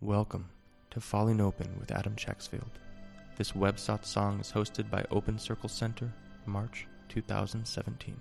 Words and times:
Welcome 0.00 0.48
to 0.92 1.00
Falling 1.00 1.40
Open 1.40 1.76
with 1.80 1.90
Adam 1.90 2.14
Chacksfield. 2.14 2.70
This 3.36 3.56
web 3.56 3.78
satsang 3.78 4.40
is 4.40 4.52
hosted 4.52 4.88
by 4.88 5.04
Open 5.10 5.40
Circle 5.40 5.68
Center, 5.68 6.12
March 6.46 6.86
2017. 7.08 8.20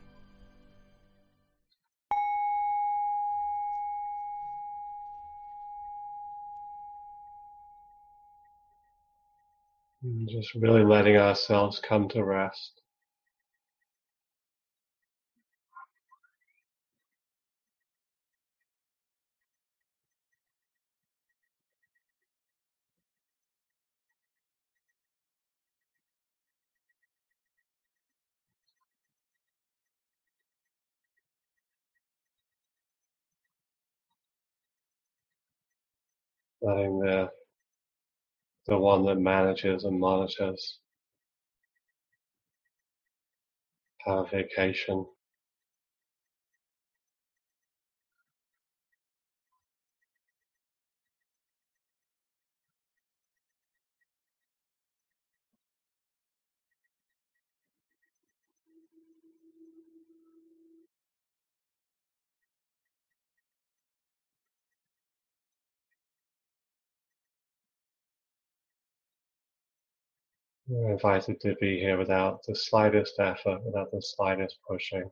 And 10.02 10.28
Just 10.28 10.56
really 10.56 10.84
letting 10.84 11.18
ourselves 11.18 11.80
come 11.80 12.10
to 12.10 12.24
rest. 12.24 12.77
Letting 36.68 37.00
the 37.00 37.30
the 38.68 38.78
one 38.78 39.06
that 39.06 39.18
manages 39.20 39.86
and 39.86 40.00
monitors 40.00 40.80
have 44.06 44.32
vacation. 44.32 45.06
Invited 70.70 71.40
to 71.42 71.56
be 71.62 71.80
here 71.80 71.98
without 71.98 72.44
the 72.44 72.56
slightest 72.56 73.20
effort, 73.20 73.64
without 73.64 73.90
the 73.92 74.02
slightest 74.02 74.60
pushing. 74.68 75.10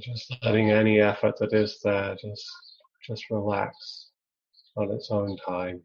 Just 0.00 0.34
letting 0.42 0.70
any 0.70 1.00
effort 1.00 1.36
that 1.38 1.52
is 1.52 1.78
there 1.82 2.16
just 2.20 2.46
just 3.06 3.30
relax 3.30 4.08
on 4.76 4.90
its 4.90 5.10
own 5.10 5.36
time. 5.36 5.82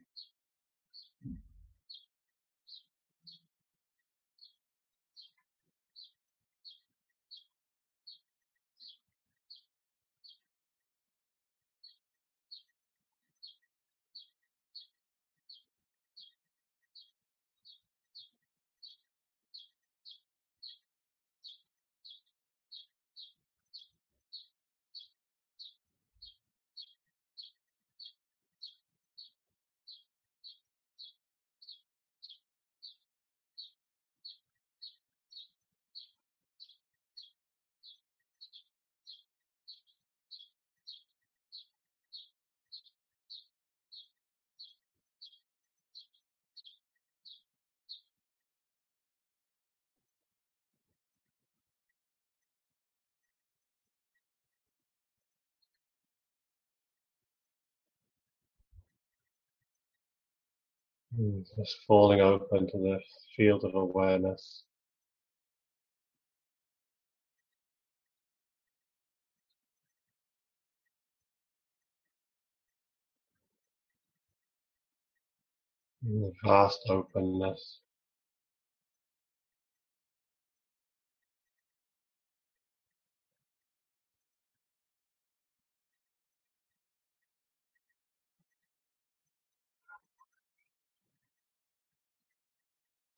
Mm, 61.18 61.46
Just 61.56 61.78
falling 61.88 62.20
open 62.20 62.68
to 62.70 62.78
the 62.78 63.00
field 63.38 63.64
of 63.64 63.74
awareness. 63.74 64.64
mm, 76.06 76.22
The 76.22 76.34
vast 76.46 76.80
openness. 76.90 77.80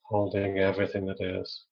Holding 0.09 0.59
everything 0.59 1.05
that 1.07 1.21
is. 1.21 1.65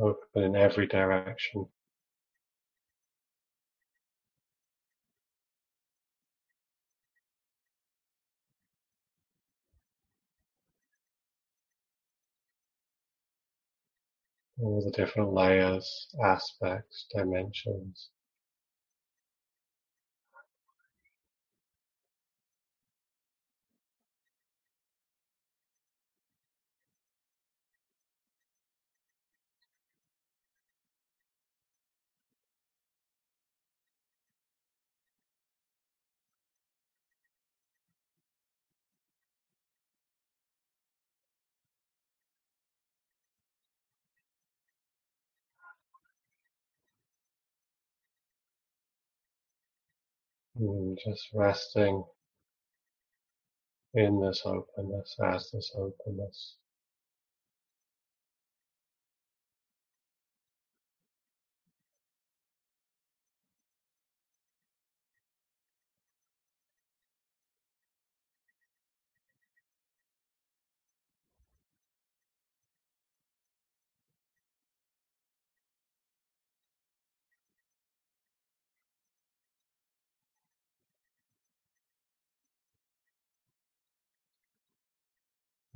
Open 0.00 0.42
in 0.42 0.56
every 0.56 0.86
direction. 0.88 1.68
All 14.60 14.82
the 14.84 14.90
different 14.90 15.32
layers, 15.32 16.08
aspects, 16.22 17.06
dimensions. 17.14 18.10
And 50.58 50.98
just 51.04 51.28
resting 51.34 52.04
in 53.94 54.20
this 54.20 54.42
openness, 54.44 55.16
as 55.24 55.50
this 55.52 55.72
openness. 55.76 56.56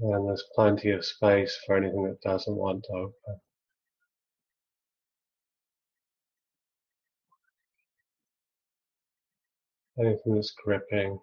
And 0.02 0.28
there's 0.28 0.44
plenty 0.54 0.90
of 0.90 1.04
space 1.04 1.56
for 1.64 1.76
anything 1.76 2.04
that 2.04 2.20
doesn't 2.22 2.56
want 2.56 2.84
to 2.84 2.93
open. 2.93 3.40
Anything 9.99 10.34
that's 10.34 10.52
gripping. 10.64 11.20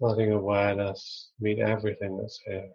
Letting 0.00 0.32
awareness 0.32 1.30
meet 1.40 1.58
everything 1.58 2.18
that's 2.18 2.38
here. 2.46 2.70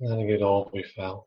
Letting 0.00 0.28
it 0.30 0.42
all 0.42 0.70
be 0.72 0.82
felt. 0.82 1.26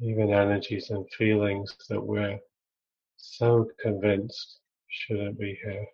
Even 0.00 0.32
energies 0.32 0.90
and 0.90 1.06
feelings 1.16 1.74
that 1.88 2.00
we're 2.00 2.38
so 3.16 3.66
convinced 3.80 4.60
shouldn't 4.88 5.38
be 5.38 5.58
here. 5.64 5.86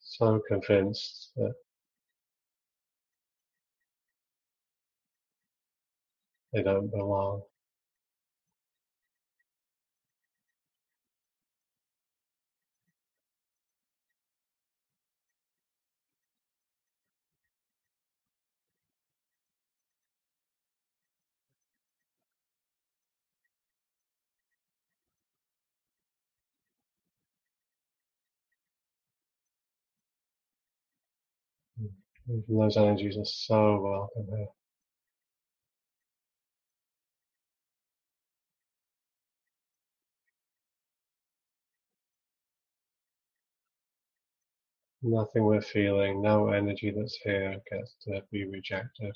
So 0.00 0.40
convinced 0.48 1.30
that 1.36 1.54
they 6.52 6.62
don't 6.62 6.90
belong. 6.90 7.42
Even 32.28 32.44
those 32.58 32.76
energies 32.76 33.16
are 33.18 33.24
so 33.24 33.80
welcome 33.82 34.26
here. 34.36 34.46
Uh, 34.46 34.52
Nothing 45.02 45.44
we're 45.44 45.62
feeling, 45.62 46.22
no 46.22 46.50
energy 46.50 46.92
that's 46.96 47.16
here 47.24 47.56
gets 47.70 47.96
to 48.04 48.22
be 48.32 48.44
rejected. 48.50 49.12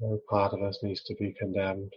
No 0.00 0.20
part 0.30 0.52
of 0.54 0.62
us 0.62 0.80
needs 0.82 1.02
to 1.04 1.14
be 1.16 1.34
condemned. 1.38 1.92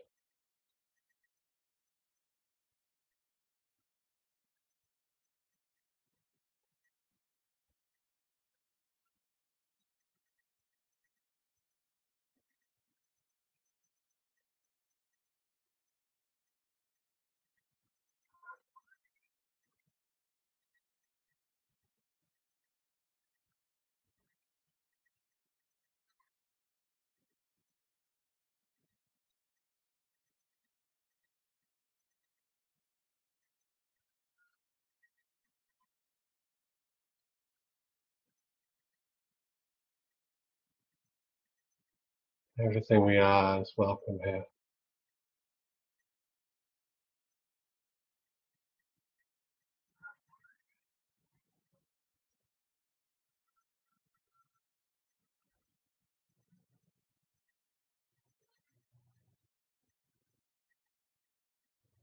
Everything 42.60 43.06
we 43.06 43.18
are 43.18 43.62
is 43.62 43.74
welcome 43.78 44.20
here. 44.24 44.44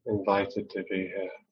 Invited 0.06 0.70
to 0.70 0.84
be 0.90 1.08
here. 1.08 1.43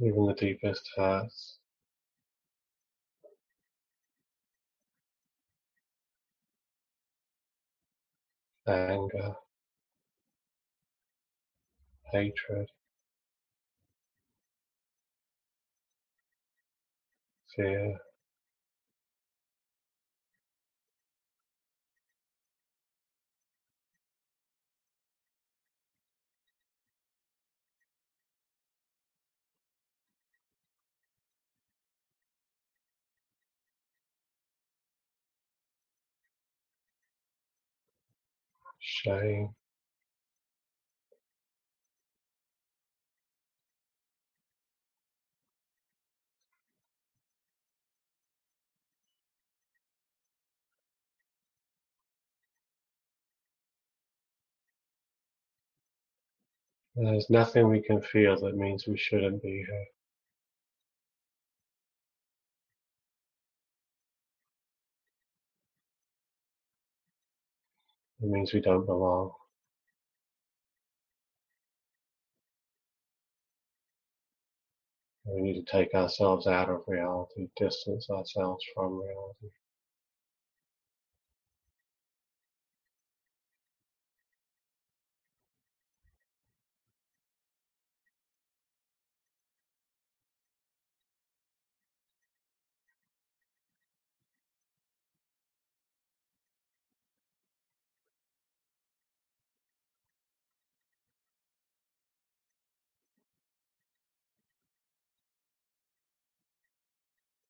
Even 0.00 0.26
the 0.26 0.34
deepest 0.34 0.88
hurts. 0.96 1.58
Anger, 8.66 9.34
hatred, 12.12 12.68
fear, 17.56 17.98
shame, 38.80 39.54
There's 56.96 57.30
nothing 57.30 57.68
we 57.68 57.82
can 57.82 58.02
feel 58.02 58.38
that 58.40 58.56
means 58.56 58.86
we 58.86 58.96
shouldn't 58.98 59.42
be 59.42 59.64
here. 59.68 59.86
It 68.24 68.30
means 68.30 68.54
we 68.54 68.60
don't 68.62 68.86
belong. 68.86 69.32
We 75.26 75.42
need 75.42 75.66
to 75.66 75.70
take 75.70 75.92
ourselves 75.94 76.46
out 76.46 76.70
of 76.70 76.84
reality, 76.86 77.48
distance 77.58 78.08
ourselves 78.08 78.64
from 78.74 78.98
reality. 78.98 79.50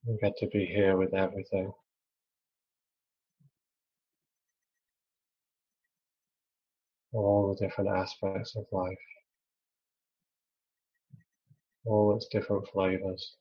We 0.06 0.18
get 0.18 0.37
to 0.38 0.46
be 0.49 0.66
here 0.66 0.96
with 0.99 1.14
everything. 1.14 1.73
All 7.12 7.54
the 7.54 7.66
different 7.66 7.90
aspects 7.90 8.54
of 8.56 8.66
life. 8.70 8.99
All 11.87 12.14
its 12.16 12.26
different 12.28 12.68
flavors. 12.68 13.37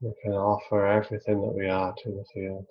We 0.00 0.12
can 0.22 0.32
offer 0.32 0.86
everything 0.86 1.40
that 1.42 1.54
we 1.54 1.68
are 1.68 1.94
to 2.04 2.10
the 2.10 2.24
field. 2.34 2.66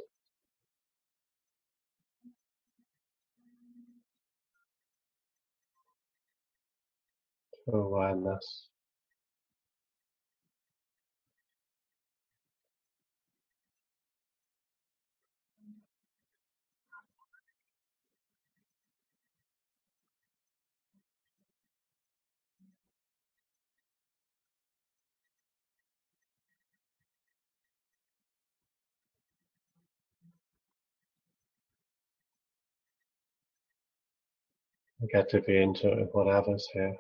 To 7.65 7.77
awareness. 7.77 8.67
We 35.01 35.07
get 35.09 35.29
to 35.31 35.41
be 35.41 35.61
into 35.61 35.89
whatever's 36.13 36.67
here. 36.73 36.95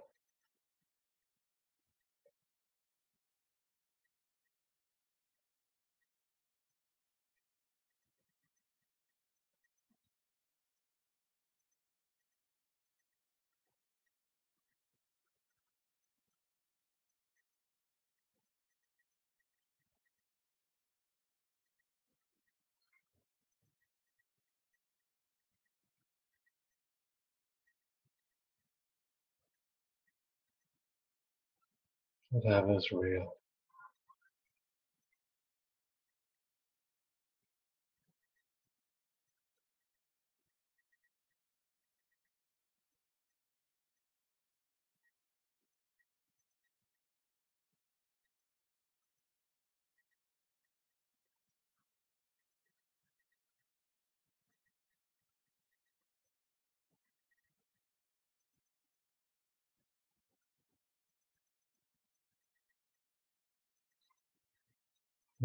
Whatever's 32.31 32.87
real. 32.91 33.27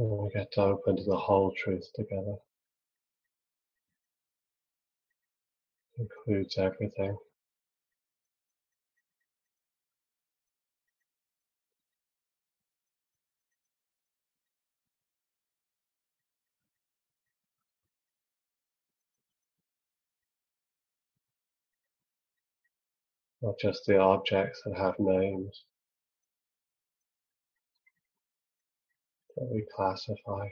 And 0.01 0.09
we 0.09 0.31
get 0.31 0.51
to 0.53 0.63
open 0.63 0.97
to 0.97 1.05
the 1.05 1.15
whole 1.15 1.53
truth 1.53 1.87
together. 1.95 2.37
Includes 5.99 6.57
everything. 6.57 7.19
Not 23.43 23.59
just 23.61 23.85
the 23.85 23.99
objects 23.99 24.63
that 24.65 24.79
have 24.79 24.95
names 24.99 25.65
that 29.41 29.51
we 29.51 29.65
classify. 29.75 30.47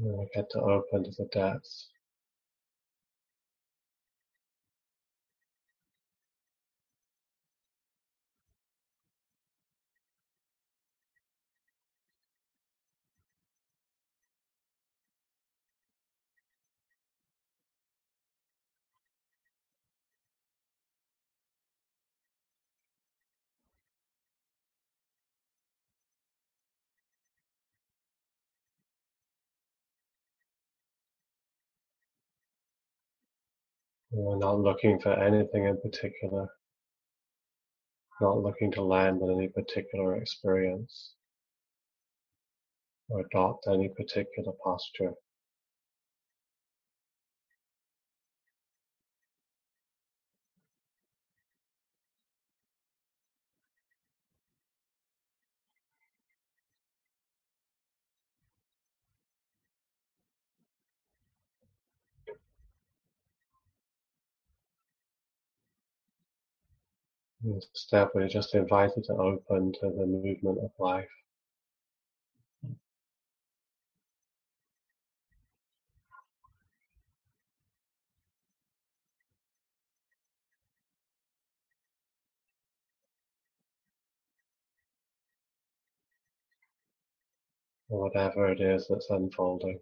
We 0.00 0.28
get 0.34 0.50
to 0.52 0.60
open 0.60 1.04
to 1.04 1.12
the 1.18 1.26
depths. 1.32 1.88
We're 34.12 34.38
not 34.38 34.60
looking 34.60 35.00
for 35.00 35.12
anything 35.12 35.66
in 35.66 35.80
particular, 35.80 36.48
not 38.20 38.38
looking 38.38 38.72
to 38.72 38.82
land 38.82 39.22
on 39.22 39.30
any 39.30 39.48
particular 39.48 40.16
experience 40.16 41.14
or 43.08 43.20
adopt 43.20 43.68
any 43.68 43.88
particular 43.88 44.52
posture. 44.64 45.12
Instead, 67.44 68.08
we're 68.14 68.28
just 68.28 68.54
invited 68.54 69.04
to 69.04 69.14
open 69.14 69.72
to 69.72 69.90
the 69.90 70.06
movement 70.06 70.58
of 70.58 70.70
life. 70.78 71.08
Whatever 87.88 88.50
it 88.50 88.60
is 88.60 88.86
that's 88.88 89.10
unfolding. 89.10 89.80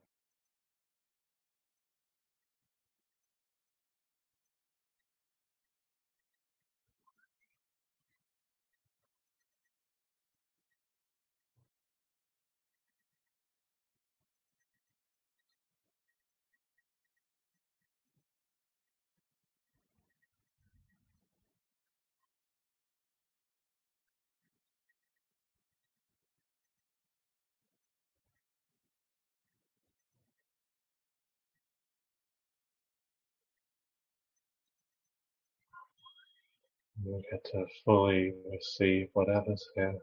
We 37.05 37.23
get 37.31 37.45
to 37.53 37.67
fully 37.85 38.35
receive 38.51 39.09
whatever's 39.15 39.65
here. 39.77 39.99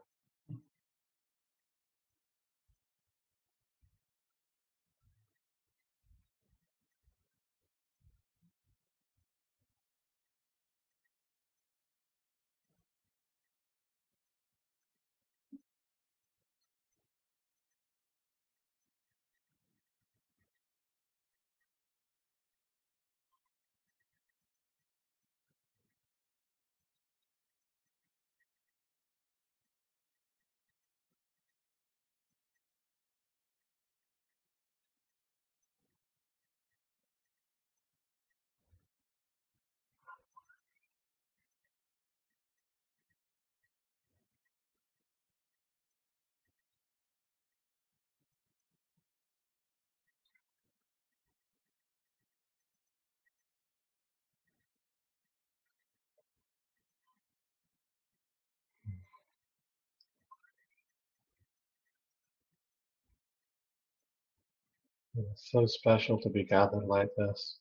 It's 65.18 65.52
so 65.52 65.66
special 65.66 66.20
to 66.22 66.30
be 66.30 66.44
gathered 66.44 66.86
like 66.86 67.10
this. 67.18 67.60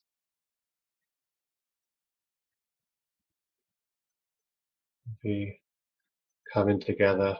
Be 5.23 5.59
coming 6.53 6.79
together 6.79 7.37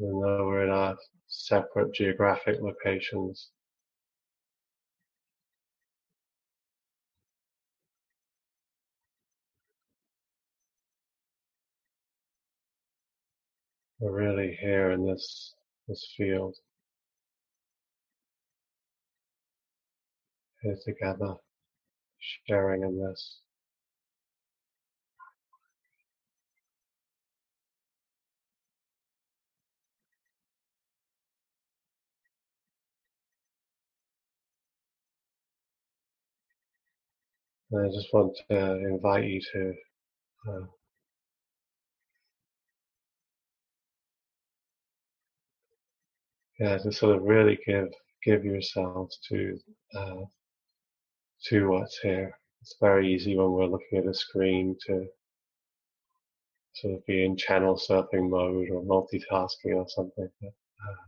even 0.00 0.20
though 0.20 0.46
we're 0.46 0.64
in 0.64 0.70
our 0.70 0.96
separate 1.26 1.92
geographic 1.92 2.60
locations. 2.60 3.50
We're 14.00 14.12
really 14.12 14.56
here 14.60 14.92
in 14.92 15.04
this 15.06 15.54
this 15.88 16.14
field. 16.16 16.54
Here 20.62 20.76
together, 20.84 21.34
sharing 22.46 22.82
in 22.82 22.98
this. 23.00 23.40
And 37.72 37.84
I 37.84 37.88
just 37.88 38.12
want 38.12 38.36
to 38.50 38.76
invite 38.78 39.24
you 39.24 39.40
to 39.52 39.74
uh, 40.48 40.77
yeah, 46.58 46.78
to 46.78 46.92
sort 46.92 47.16
of 47.16 47.22
really 47.22 47.58
give 47.66 47.88
give 48.24 48.44
yourselves 48.44 49.18
to 49.28 49.58
uh, 49.96 50.22
to 51.46 51.68
what's 51.68 51.98
here. 51.98 52.36
It's 52.62 52.76
very 52.80 53.12
easy 53.12 53.36
when 53.36 53.52
we're 53.52 53.66
looking 53.66 53.98
at 53.98 54.06
a 54.06 54.14
screen 54.14 54.76
to 54.86 55.06
sort 56.74 56.94
of 56.94 57.06
be 57.06 57.24
in 57.24 57.36
channel 57.36 57.76
surfing 57.76 58.28
mode 58.30 58.68
or 58.70 58.82
multitasking 58.82 59.74
or 59.76 59.86
something. 59.88 60.28
But, 60.40 60.48
uh, 60.48 61.04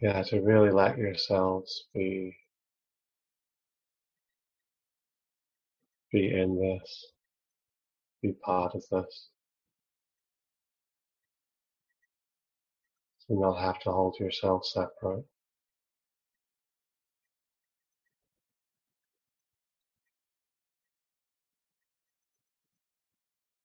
yeah, 0.00 0.22
to 0.22 0.40
really 0.40 0.70
let 0.70 0.98
yourselves 0.98 1.86
be 1.94 2.36
be 6.12 6.32
in 6.32 6.56
this, 6.60 7.06
be 8.22 8.32
part 8.44 8.74
of 8.74 8.84
this. 8.92 9.28
So 13.28 13.34
not 13.34 13.60
have 13.60 13.80
to 13.80 13.92
hold 13.92 14.18
yourself 14.20 14.66
separate. 14.66 15.24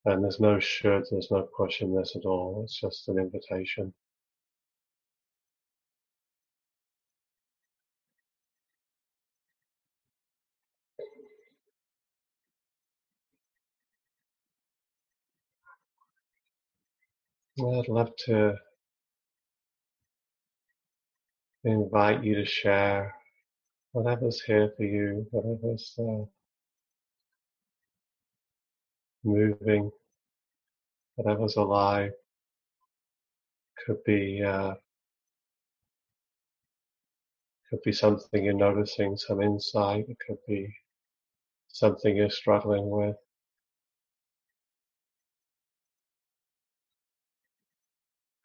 And 0.05 0.23
there's 0.23 0.39
no 0.39 0.59
should, 0.59 1.05
there's 1.11 1.31
no 1.31 1.47
push 1.57 1.81
in 1.81 1.95
this 1.95 2.15
at 2.15 2.25
all. 2.25 2.61
It's 2.63 2.79
just 2.79 3.07
an 3.09 3.19
invitation. 3.19 3.93
I'd 17.59 17.87
love 17.89 18.11
to 18.25 18.57
invite 21.63 22.23
you 22.23 22.35
to 22.35 22.45
share 22.45 23.15
whatever's 23.91 24.41
here 24.41 24.71
for 24.77 24.83
you, 24.83 25.27
whatever's 25.31 25.93
uh, 25.99 26.25
moving, 29.23 29.91
whatever's 31.15 31.55
alive. 31.57 32.11
Could 33.85 34.03
be 34.05 34.43
uh, 34.43 34.75
could 37.69 37.81
be 37.83 37.91
something 37.91 38.43
you're 38.43 38.53
noticing, 38.53 39.17
some 39.17 39.41
insight. 39.41 40.05
It 40.09 40.17
could 40.25 40.37
be 40.47 40.73
something 41.67 42.15
you're 42.15 42.29
struggling 42.29 42.89
with. 42.89 43.15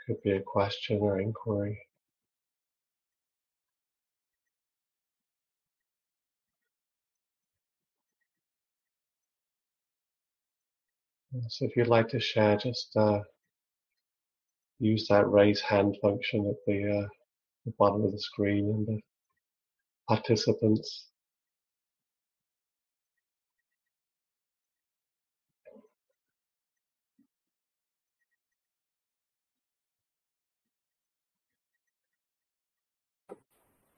Could 0.07 0.23
be 0.23 0.33
a 0.33 0.43
question 0.43 0.99
or 1.01 1.21
inquiry. 1.21 1.79
So 11.49 11.65
if 11.65 11.77
you'd 11.77 11.89
like 11.89 12.09
to 12.11 12.21
share, 12.21 12.57
just 12.57 12.97
uh, 12.97 13.21
use 14.79 15.09
that 15.09 15.29
raise 15.29 15.61
hand 15.61 15.97
function 16.01 16.47
at 16.47 16.57
the, 16.67 17.01
uh, 17.01 17.09
the 17.67 17.73
bottom 17.79 18.05
of 18.05 18.13
the 18.13 18.21
screen 18.21 18.69
and 18.71 18.87
the 18.87 19.01
participants. 20.09 21.09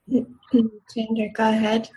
Ginger, 0.09 1.29
go 1.35 1.49
ahead. 1.49 1.89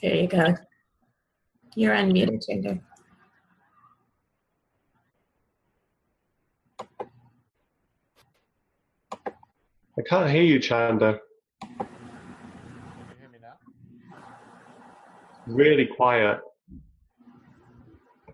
There 0.00 0.14
you 0.14 0.28
go. 0.28 0.54
You're 1.74 1.94
unmuted, 1.94 2.46
Ginger. 2.46 2.78
I 9.98 10.02
can't 10.08 10.30
hear 10.30 10.44
you, 10.44 10.60
Chanda. 10.60 11.18
Can 11.60 11.76
you 11.80 13.16
hear 13.18 13.28
me 13.28 13.38
now? 13.42 13.54
Really 15.48 15.86
quiet. 15.86 16.38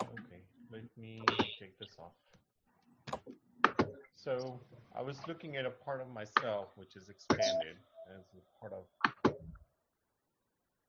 Okay, 0.02 0.42
let 0.70 0.82
me 0.98 1.24
take 1.58 1.78
this 1.78 1.96
off. 1.98 2.12
So 4.14 4.60
I 4.94 5.00
was 5.00 5.18
looking 5.26 5.56
at 5.56 5.64
a 5.64 5.70
part 5.70 6.02
of 6.02 6.08
myself 6.08 6.68
which 6.76 6.96
is 6.96 7.08
expanded 7.08 7.76
as 8.14 8.24
a 8.36 8.60
part 8.60 8.74
of 8.74 8.84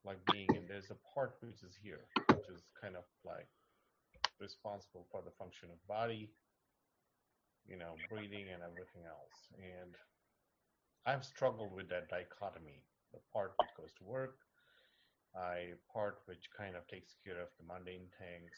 like 0.05 0.19
being, 0.31 0.47
and 0.55 0.67
there's 0.69 0.91
a 0.91 1.01
part 1.13 1.35
which 1.41 1.63
is 1.63 1.75
here, 1.81 2.05
which 2.29 2.47
is 2.53 2.61
kind 2.79 2.95
of 2.95 3.03
like 3.25 3.49
responsible 4.39 5.05
for 5.11 5.21
the 5.25 5.31
function 5.31 5.69
of 5.71 5.87
body, 5.87 6.29
you 7.67 7.77
know, 7.77 7.95
breathing 8.09 8.45
and 8.53 8.61
everything 8.61 9.03
else. 9.09 9.49
And 9.57 9.95
I've 11.05 11.25
struggled 11.25 11.73
with 11.73 11.89
that 11.89 12.09
dichotomy, 12.09 12.83
the 13.13 13.19
part 13.33 13.53
which 13.59 13.73
goes 13.77 13.93
to 13.97 14.03
work, 14.03 14.37
I 15.35 15.73
part 15.91 16.19
which 16.25 16.49
kind 16.55 16.75
of 16.75 16.87
takes 16.87 17.15
care 17.23 17.41
of 17.41 17.49
the 17.57 17.65
mundane 17.65 18.07
things, 18.19 18.53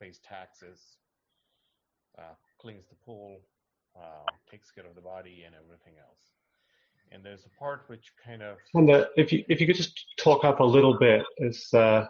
pays 0.00 0.18
taxes, 0.18 0.98
uh, 2.18 2.34
cleans 2.58 2.86
the 2.88 2.96
pool, 3.04 3.40
uh, 3.96 4.24
takes 4.50 4.70
care 4.70 4.86
of 4.86 4.94
the 4.94 5.00
body 5.00 5.42
and 5.46 5.54
everything 5.54 5.94
else. 5.98 6.43
And 7.12 7.24
there's 7.24 7.44
a 7.44 7.58
part 7.58 7.84
which 7.86 8.12
kind 8.24 8.42
of 8.42 8.56
Chanda, 8.72 9.08
if 9.16 9.32
you 9.32 9.44
if 9.48 9.60
you 9.60 9.66
could 9.66 9.76
just 9.76 10.04
talk 10.18 10.44
up 10.44 10.60
a 10.60 10.64
little 10.64 10.98
bit, 10.98 11.22
it's 11.36 11.72
uh, 11.72 12.06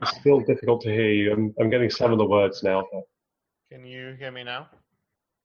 it's 0.00 0.16
still 0.18 0.40
difficult 0.40 0.80
to 0.82 0.90
hear 0.90 1.10
you. 1.10 1.32
I'm 1.32 1.54
I'm 1.60 1.70
getting 1.70 1.90
some 1.90 2.12
of 2.12 2.18
the 2.18 2.26
words 2.26 2.62
now. 2.62 2.84
But 2.92 3.02
can 3.70 3.84
you 3.84 4.14
hear 4.18 4.30
me 4.30 4.44
now? 4.44 4.68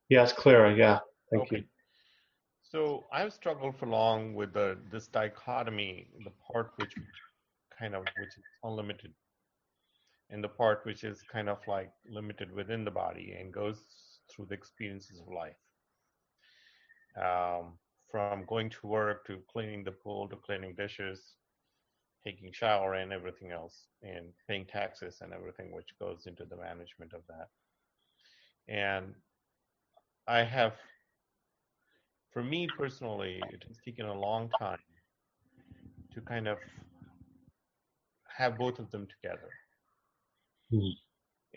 yeah, 0.10 0.24
it's 0.24 0.34
clearer. 0.34 0.72
Yeah, 0.72 1.00
thank 1.32 1.44
okay. 1.44 1.58
you. 1.58 1.64
So 2.64 3.06
I've 3.12 3.34
struggled 3.34 3.78
for 3.78 3.88
long 3.88 4.34
with 4.34 4.54
the 4.54 4.78
this 4.92 5.08
dichotomy, 5.08 6.08
the 6.24 6.32
part 6.52 6.72
which 6.78 6.94
kind 7.78 7.96
of 7.96 8.04
which 8.20 8.30
is 8.30 8.44
unlimited, 8.64 9.14
and 10.30 10.44
the 10.44 10.50
part 10.50 10.82
which 10.84 11.04
is 11.04 11.22
kind 11.32 11.50
of 11.50 11.58
like 11.68 11.92
limited 12.10 12.52
within 12.54 12.84
the 12.84 12.92
body 12.92 13.36
and 13.40 13.54
goes 13.54 13.78
through 14.30 14.46
the 14.46 14.54
experiences 14.54 15.20
of 15.20 15.34
life. 15.34 15.56
Um, 17.18 17.74
from 18.12 18.38
going 18.38 18.62
to 18.70 18.80
work 18.80 19.16
to 19.16 19.32
cleaning 19.42 19.76
the 19.76 19.82
pool 19.84 20.22
to 20.22 20.30
cleaning 20.38 20.74
dishes, 20.76 21.36
taking 22.24 22.52
shower 22.52 22.94
and 22.94 23.12
everything 23.12 23.52
else, 23.52 23.88
and 24.02 24.34
paying 24.48 24.66
taxes 24.66 25.22
and 25.22 25.34
everything 25.34 25.72
which 25.72 25.98
goes 26.00 26.26
into 26.28 26.46
the 26.46 26.58
management 26.58 27.14
of 27.14 27.22
that. 27.28 27.50
And 28.68 29.16
I 30.28 30.44
have 30.44 30.76
for 32.32 32.44
me 32.44 32.68
personally, 32.68 33.50
it 33.52 33.64
has 33.68 33.80
taken 33.80 34.06
a 34.06 34.14
long 34.20 34.50
time 34.50 34.78
to 36.12 36.22
kind 36.22 36.48
of 36.48 36.60
have 38.38 38.58
both 38.58 38.80
of 38.80 38.92
them 38.92 39.08
together, 39.08 39.52
Mhm. 40.72 40.98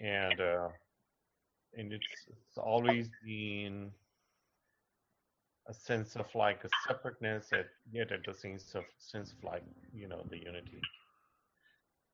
and 0.00 0.40
uh, 0.40 0.70
and 1.76 1.92
it's 1.92 2.26
it's 2.28 2.58
always 2.58 3.08
been 3.22 3.92
a 5.70 5.74
sense 5.74 6.16
of 6.16 6.26
like 6.34 6.64
a 6.64 6.68
separateness, 6.86 7.52
at, 7.52 7.66
yet 7.92 8.10
at 8.10 8.24
the 8.26 8.34
sense 8.34 8.74
of 8.74 8.84
sense 8.98 9.32
of 9.32 9.44
like 9.44 9.62
you 9.94 10.08
know 10.08 10.22
the 10.28 10.38
unity. 10.38 10.80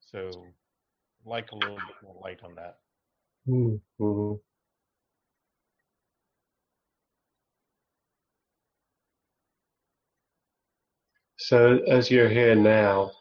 So, 0.01 0.31
like 1.25 1.51
a 1.53 1.57
little 1.57 1.77
bit 1.77 1.97
more 2.03 2.17
light 2.23 2.41
on 2.45 2.55
that. 2.57 2.79
Mm-hmm. 3.49 4.35
So 11.39 11.79
as 11.89 12.11
you're 12.11 12.29
here 12.29 12.55
now, 12.57 13.13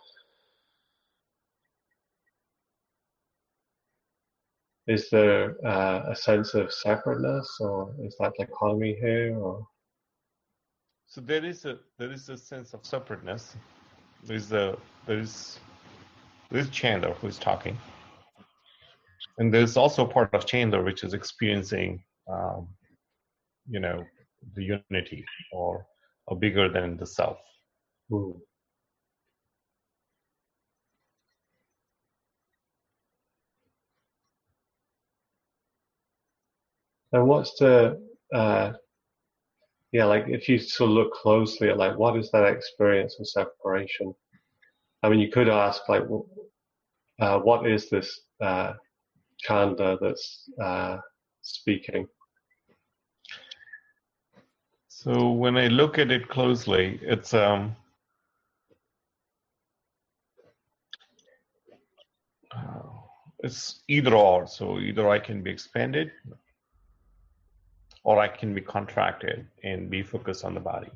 is 4.87 5.09
there 5.11 5.55
uh, 5.65 6.03
a 6.09 6.15
sense 6.15 6.55
of 6.55 6.73
separateness, 6.73 7.47
or 7.59 7.93
is 7.99 8.15
that 8.19 8.33
dichotomy 8.37 8.97
here, 8.99 9.37
or 9.37 9.67
So 11.15 11.21
there 11.21 11.45
is 11.45 11.63
a 11.63 11.79
there 11.97 12.11
is 12.11 12.27
a 12.27 12.35
sense 12.35 12.73
of 12.73 12.85
separateness. 12.85 13.55
There's 14.25 14.51
a 14.51 14.77
there 15.05 15.19
is 15.19 15.59
there's 16.51 16.69
Chandler 16.71 17.13
who's 17.13 17.37
talking, 17.39 17.77
and 19.37 19.53
there's 19.53 19.77
also 19.77 20.05
part 20.05 20.33
of 20.33 20.45
Chandler 20.45 20.83
which 20.83 21.05
is 21.05 21.13
experiencing, 21.13 22.03
um, 22.29 22.67
you 23.69 23.79
know, 23.79 24.03
the 24.55 24.81
unity 24.91 25.23
or 25.53 25.85
a 26.29 26.35
bigger 26.35 26.67
than 26.67 26.97
the 26.97 27.05
self. 27.05 27.37
Hmm. 28.09 28.31
And 37.13 37.25
what's 37.25 37.57
the, 37.57 38.01
uh, 38.33 38.73
yeah, 39.91 40.05
like 40.05 40.25
if 40.27 40.49
you 40.49 40.57
sort 40.59 40.89
of 40.89 40.95
look 40.95 41.13
closely 41.13 41.69
at 41.69 41.77
like 41.77 41.97
what 41.97 42.17
is 42.17 42.29
that 42.31 42.45
experience 42.45 43.17
of 43.19 43.27
separation? 43.27 44.13
I 45.03 45.09
mean, 45.09 45.19
you 45.19 45.29
could 45.29 45.49
ask 45.49 45.87
like, 45.87 46.03
uh, 47.19 47.39
what 47.39 47.67
is 47.67 47.89
this 47.89 48.21
uh, 48.41 48.73
chanda 49.37 49.97
that's 50.01 50.49
uh, 50.61 50.97
speaking? 51.41 52.07
So 54.87 55.31
when 55.31 55.57
I 55.57 55.67
look 55.67 55.99
at 55.99 56.11
it 56.11 56.27
closely, 56.29 56.99
it's 57.01 57.33
um. 57.33 57.75
uh, 62.51 62.95
It's 63.43 63.83
either 63.87 64.15
or, 64.15 64.47
so 64.47 64.79
either 64.79 65.07
I 65.07 65.19
can 65.19 65.43
be 65.43 65.51
expanded 65.51 66.11
or 68.05 68.19
I 68.19 68.27
can 68.27 68.53
be 68.53 68.61
contracted 68.61 69.47
and 69.63 69.89
be 69.89 70.03
focused 70.03 70.45
on 70.45 70.53
the 70.53 70.59
body 70.59 70.91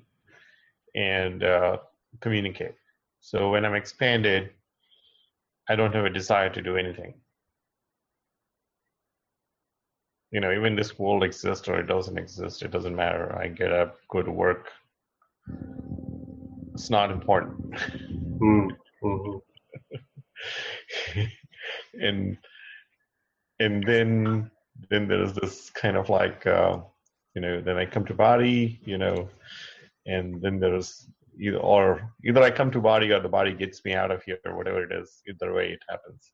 and 0.95 1.43
uh, 1.43 1.77
communicate. 2.21 2.75
So 3.19 3.49
when 3.49 3.65
I'm 3.65 3.73
expanded, 3.73 4.51
I 5.67 5.75
don't 5.75 5.93
have 5.95 6.05
a 6.05 6.09
desire 6.09 6.51
to 6.51 6.61
do 6.61 6.77
anything. 6.77 7.15
You 10.31 10.39
know, 10.39 10.51
even 10.51 10.75
this 10.75 10.99
world 10.99 11.23
exists 11.23 11.67
or 11.67 11.79
it 11.79 11.87
doesn't 11.87 12.17
exist, 12.17 12.61
it 12.61 12.69
doesn't 12.69 12.95
matter. 12.95 13.35
I 13.35 13.47
get 13.47 13.73
up, 13.73 13.97
go 14.09 14.21
to 14.21 14.31
work. 14.31 14.69
It's 16.75 16.91
not 16.91 17.09
important. 17.09 17.71
Mm, 18.39 18.69
mhm. 19.03 19.41
and 21.99 22.37
and 23.59 23.83
then 23.83 24.51
then 24.91 25.07
there's 25.07 25.33
this 25.33 25.71
kind 25.71 25.97
of 25.97 26.09
like 26.09 26.45
uh, 26.45 26.77
you 27.39 27.45
know 27.45 27.61
then 27.61 27.77
I 27.77 27.85
come 27.85 28.05
to 28.05 28.13
body 28.13 28.81
you 28.83 28.97
know 28.97 29.29
and 30.05 30.41
then 30.41 30.59
there's 30.59 31.07
either 31.39 31.57
or 31.57 32.11
either 32.25 32.41
I 32.41 32.51
come 32.51 32.69
to 32.71 32.81
body 32.81 33.11
or 33.13 33.21
the 33.21 33.29
body 33.29 33.53
gets 33.53 33.85
me 33.85 33.93
out 33.93 34.11
of 34.11 34.21
here 34.23 34.39
or 34.45 34.57
whatever 34.57 34.83
it 34.83 34.91
is 34.91 35.21
either 35.29 35.53
way 35.53 35.71
it 35.71 35.83
happens. 35.87 36.31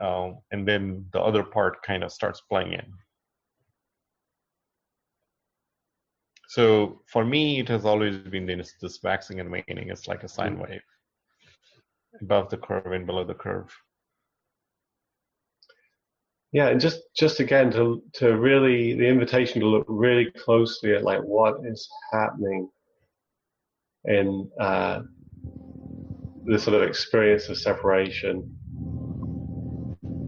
Um, 0.00 0.38
and 0.52 0.66
then 0.68 1.06
the 1.12 1.20
other 1.20 1.42
part 1.42 1.82
kind 1.82 2.04
of 2.04 2.12
starts 2.12 2.40
playing 2.42 2.72
in. 2.74 2.86
So 6.48 7.00
for 7.06 7.24
me 7.24 7.58
it 7.58 7.68
has 7.68 7.84
always 7.84 8.18
been 8.18 8.46
this, 8.46 8.74
this 8.80 9.00
waxing 9.02 9.40
and 9.40 9.50
waning. 9.50 9.88
It's 9.88 10.06
like 10.06 10.22
a 10.22 10.28
sine 10.28 10.56
wave. 10.56 10.86
Above 12.20 12.48
the 12.48 12.58
curve 12.58 12.92
and 12.92 13.06
below 13.06 13.24
the 13.24 13.34
curve 13.34 13.74
Yeah, 16.54 16.68
and 16.68 16.80
just 16.80 17.00
just 17.16 17.40
again 17.40 17.72
to 17.72 18.00
to 18.12 18.36
really 18.36 18.94
the 18.94 19.08
invitation 19.08 19.60
to 19.60 19.66
look 19.66 19.86
really 19.88 20.30
closely 20.30 20.94
at 20.94 21.02
like 21.02 21.18
what 21.22 21.56
is 21.64 21.88
happening 22.12 22.70
in 24.04 24.48
uh, 24.60 25.00
the 26.44 26.56
sort 26.56 26.76
of 26.76 26.88
experience 26.88 27.48
of 27.48 27.58
separation, 27.58 28.56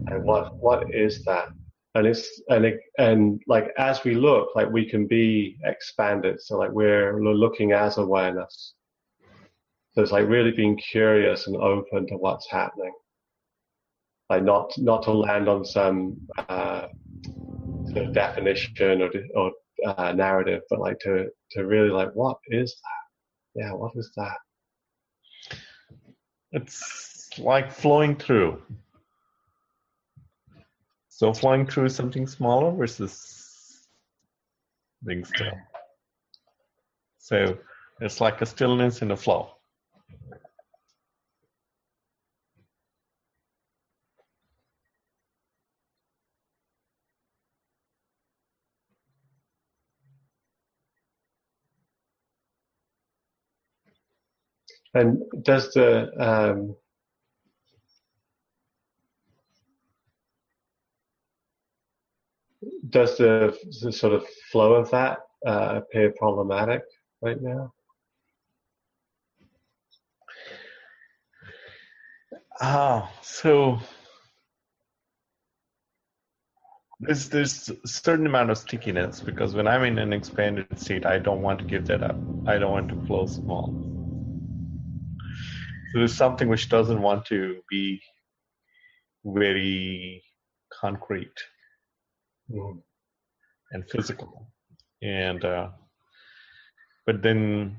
and 0.07 0.25
what 0.25 0.53
what 0.57 0.93
is 0.93 1.23
that? 1.23 1.47
And 1.95 2.05
it's 2.05 2.41
and 2.49 2.65
it, 2.65 2.81
and 2.97 3.41
like 3.47 3.71
as 3.77 4.03
we 4.03 4.13
look, 4.13 4.49
like 4.53 4.69
we 4.69 4.83
can 4.89 5.07
be 5.07 5.57
expanded. 5.63 6.41
So 6.41 6.57
like 6.57 6.71
we're 6.71 7.23
looking 7.23 7.71
as 7.71 7.99
awareness. 7.99 8.73
So 9.93 10.01
it's 10.01 10.11
like 10.11 10.27
really 10.27 10.51
being 10.51 10.75
curious 10.75 11.47
and 11.47 11.55
open 11.55 12.05
to 12.07 12.15
what's 12.15 12.51
happening 12.51 12.91
like 14.29 14.43
not 14.43 14.73
not 14.77 15.03
to 15.03 15.11
land 15.11 15.47
on 15.47 15.65
some 15.65 16.17
uh, 16.49 16.87
sort 17.91 18.07
of 18.07 18.13
definition 18.13 19.01
or 19.01 19.11
or 19.35 19.51
uh, 19.85 20.11
narrative, 20.11 20.61
but 20.69 20.79
like 20.79 20.99
to 20.99 21.29
to 21.51 21.65
really 21.65 21.89
like 21.89 22.11
what 22.13 22.37
is 22.47 22.75
that? 22.75 23.61
Yeah, 23.61 23.73
what 23.73 23.91
is 23.95 24.11
that? 24.17 24.37
it's 26.51 27.29
like 27.39 27.71
flowing 27.71 28.15
through 28.15 28.61
so 31.09 31.33
flowing 31.33 31.65
through 31.65 31.89
something 31.89 32.25
smaller 32.25 32.71
versus 32.71 33.87
being 35.05 35.25
still 35.25 35.51
so 37.17 37.57
it's 38.01 38.21
like 38.21 38.41
a 38.41 38.45
stillness 38.45 39.01
in 39.01 39.11
a 39.11 39.17
flow 39.17 39.51
And 54.97 55.21
does 55.43 55.73
the 55.73 56.09
um, 56.19 56.75
does 62.89 63.15
the, 63.17 63.55
the 63.83 63.91
sort 63.91 64.13
of 64.13 64.27
flow 64.51 64.73
of 64.73 64.89
that 64.89 65.19
uh, 65.45 65.81
appear 65.81 66.13
problematic 66.17 66.81
right 67.21 67.39
now? 67.39 67.71
Ah, 72.59 73.11
so 73.21 73.79
there's 77.01 77.29
there's 77.29 77.69
a 77.69 77.87
certain 77.87 78.25
amount 78.25 78.49
of 78.49 78.57
stickiness 78.57 79.21
because 79.21 79.53
when 79.53 79.67
I'm 79.67 79.83
in 79.83 79.99
an 79.99 80.11
expanded 80.11 80.79
state, 80.79 81.05
I 81.05 81.19
don't 81.19 81.43
want 81.43 81.59
to 81.59 81.65
give 81.65 81.85
that 81.85 82.01
up. 82.01 82.19
I 82.47 82.57
don't 82.57 82.71
want 82.71 82.89
to 82.89 82.95
flow 83.05 83.27
small. 83.27 83.96
So 85.91 85.99
there's 85.99 86.13
something 86.15 86.47
which 86.49 86.69
doesn't 86.69 87.01
want 87.01 87.25
to 87.27 87.61
be 87.69 88.01
very 89.25 90.23
concrete 90.81 91.37
Mm. 92.49 92.81
and 93.71 93.83
physical. 93.89 94.47
And 95.01 95.43
uh, 95.43 95.69
but 97.05 97.21
then 97.21 97.75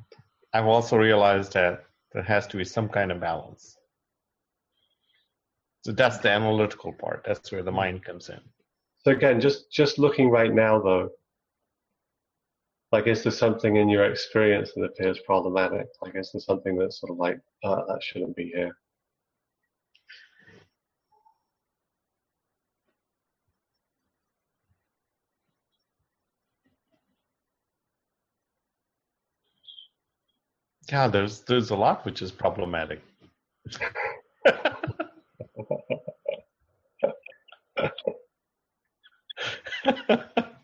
I've 0.52 0.66
also 0.66 0.98
realized 0.98 1.54
that 1.54 1.84
there 2.12 2.22
has 2.22 2.46
to 2.48 2.58
be 2.58 2.64
some 2.64 2.88
kind 2.88 3.10
of 3.10 3.18
balance. 3.20 3.76
So 5.84 5.92
that's 5.92 6.18
the 6.18 6.30
analytical 6.30 6.92
part. 6.92 7.24
That's 7.26 7.50
where 7.50 7.62
the 7.62 7.72
mind 7.72 8.04
comes 8.04 8.28
in. 8.28 8.40
So 8.98 9.12
again, 9.12 9.40
just 9.40 9.72
just 9.72 9.98
looking 9.98 10.28
right 10.28 10.52
now 10.52 10.80
though, 10.80 11.10
like 12.92 13.06
is 13.06 13.22
there 13.22 13.32
something 13.32 13.76
in 13.76 13.88
your 13.88 14.04
experience 14.04 14.72
that 14.74 14.84
appears 14.84 15.18
problematic? 15.26 15.88
Like 16.02 16.14
is 16.16 16.30
there 16.32 16.40
something 16.40 16.76
that's 16.76 17.00
sort 17.00 17.12
of 17.12 17.18
like 17.18 17.40
uh, 17.64 17.84
that 17.86 18.02
shouldn't 18.02 18.36
be 18.36 18.50
here? 18.54 18.76
Yeah, 30.90 31.08
there's 31.08 31.40
there's 31.42 31.70
a 31.70 31.76
lot 31.76 32.04
which 32.04 32.22
is 32.22 32.32
problematic. 32.32 33.00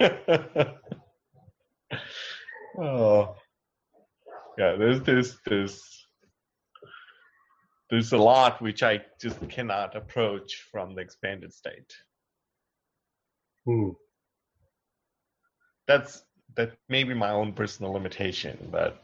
oh, 2.78 3.36
yeah. 4.56 4.76
There's 4.76 5.02
there's 5.02 5.38
there's 5.46 6.06
there's 7.90 8.12
a 8.12 8.18
lot 8.18 8.62
which 8.62 8.82
I 8.82 9.02
just 9.20 9.46
cannot 9.48 9.96
approach 9.96 10.66
from 10.70 10.94
the 10.94 11.02
expanded 11.02 11.52
state. 11.52 11.92
Hmm. 13.66 13.90
That's 15.86 16.22
that 16.56 16.72
may 16.88 17.04
be 17.04 17.14
my 17.14 17.30
own 17.30 17.52
personal 17.52 17.92
limitation, 17.92 18.68
but 18.70 19.02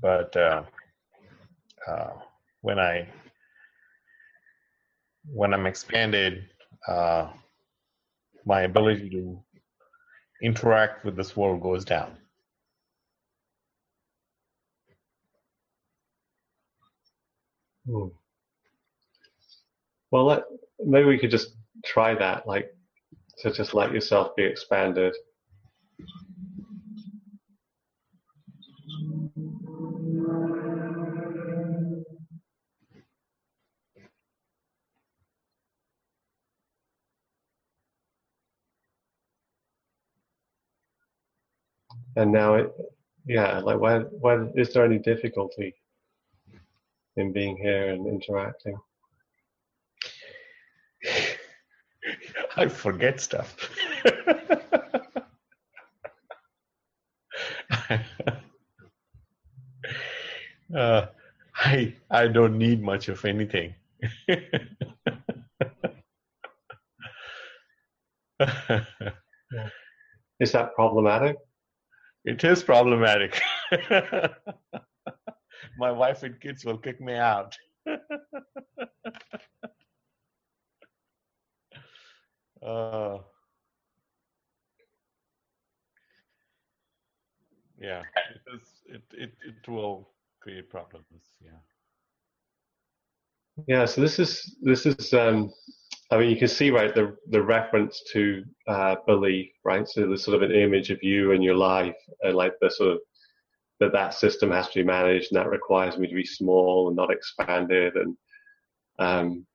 but 0.00 0.36
uh, 0.36 0.64
uh, 1.86 2.10
when 2.60 2.78
I 2.78 3.08
when 5.32 5.54
I'm 5.54 5.66
expanded, 5.66 6.48
uh, 6.86 7.28
my 8.44 8.62
ability 8.62 9.10
to 9.10 9.42
interact 10.42 11.04
with 11.04 11.16
this 11.16 11.36
world 11.36 11.62
goes 11.62 11.84
down. 11.84 12.16
Hmm. 17.86 18.08
Well, 20.10 20.24
let, 20.26 20.42
maybe 20.84 21.08
we 21.08 21.18
could 21.18 21.30
just 21.30 21.54
try 21.84 22.14
that, 22.14 22.46
like 22.46 22.74
to 23.38 23.52
just 23.52 23.74
let 23.74 23.92
yourself 23.92 24.34
be 24.36 24.44
expanded. 24.44 25.14
And 42.16 42.32
now 42.32 42.54
it, 42.54 42.72
yeah, 43.26 43.58
like 43.58 43.78
when, 43.78 44.02
when, 44.20 44.52
is 44.56 44.72
there 44.72 44.84
any 44.84 44.98
difficulty 44.98 45.74
in 47.16 47.32
being 47.32 47.56
here 47.56 47.90
and 47.90 48.06
interacting? 48.06 48.78
I 52.56 52.68
forget 52.68 53.20
stuff. 53.20 53.54
uh, 60.74 61.06
I 61.56 61.94
I 62.10 62.28
don't 62.28 62.56
need 62.58 62.82
much 62.82 63.08
of 63.08 63.24
anything. 63.24 63.74
Is 70.38 70.52
that 70.52 70.74
problematic? 70.74 71.36
It 72.26 72.44
is 72.44 72.62
problematic. 72.62 73.40
My 75.78 75.90
wife 75.90 76.22
and 76.22 76.38
kids 76.40 76.64
will 76.64 76.78
kick 76.78 77.00
me 77.00 77.14
out. 77.14 77.56
uh, 82.66 83.18
yeah, 87.80 88.02
it, 88.34 88.42
is, 88.54 88.62
it, 88.86 89.02
it, 89.12 89.32
it 89.46 89.68
will 89.68 90.08
create 90.40 90.68
problems. 90.68 91.06
Yeah. 91.40 91.50
Yeah, 93.66 93.86
so 93.86 94.00
this 94.02 94.18
is 94.18 94.56
this 94.62 94.84
is 94.84 95.14
um, 95.14 95.50
I 96.10 96.18
mean 96.18 96.30
you 96.30 96.36
can 96.36 96.48
see 96.48 96.70
right 96.70 96.94
the 96.94 97.16
the 97.30 97.42
reference 97.42 98.02
to 98.12 98.44
uh, 98.68 98.96
belief, 99.06 99.50
right? 99.64 99.86
So 99.88 100.06
there's 100.06 100.24
sort 100.24 100.40
of 100.40 100.48
an 100.48 100.56
image 100.56 100.90
of 100.90 101.02
you 101.02 101.32
and 101.32 101.42
your 101.42 101.56
life, 101.56 101.96
and 102.22 102.34
like 102.34 102.54
the 102.60 102.70
sort 102.70 102.92
of 102.92 102.98
that 103.80 103.92
that 103.92 104.14
system 104.14 104.50
has 104.50 104.68
to 104.68 104.80
be 104.80 104.84
managed, 104.84 105.32
and 105.32 105.40
that 105.40 105.50
requires 105.50 105.98
me 105.98 106.06
to 106.06 106.14
be 106.14 106.24
small 106.24 106.88
and 106.88 106.96
not 106.96 107.10
expanded, 107.10 107.94
and 107.96 108.16
um, 108.98 109.46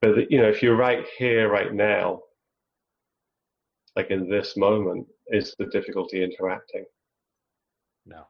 but 0.00 0.30
you 0.30 0.38
know 0.38 0.48
if 0.48 0.62
you're 0.62 0.76
right 0.76 1.06
here, 1.16 1.50
right 1.50 1.72
now, 1.72 2.20
like 3.96 4.10
in 4.10 4.28
this 4.28 4.56
moment, 4.56 5.06
is 5.28 5.54
the 5.58 5.66
difficulty 5.66 6.22
interacting. 6.22 6.84
No. 8.06 8.24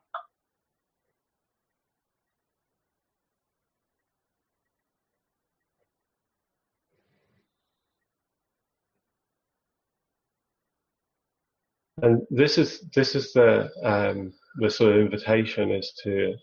And 12.03 12.23
this 12.31 12.59
is 12.59 12.81
this 12.95 13.15
is 13.15 13.33
the 13.33 13.71
um, 13.83 14.33
the 14.59 14.71
sort 14.71 14.95
of 14.95 15.01
invitation 15.01 15.71
is 15.73 15.93
to 16.05 16.35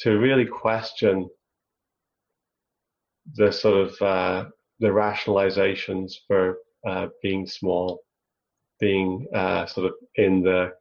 to 0.00 0.18
really 0.18 0.44
question 0.44 1.28
the 3.34 3.50
sort 3.50 3.88
of 3.88 4.02
uh, 4.02 4.44
the 4.80 4.88
rationalizations 4.88 6.12
for 6.26 6.58
uh, 6.86 7.08
being 7.22 7.46
small, 7.46 8.02
being 8.80 9.26
uh, 9.34 9.66
sort 9.66 9.86
of 9.86 9.92
in 10.16 10.42
the 10.42 10.72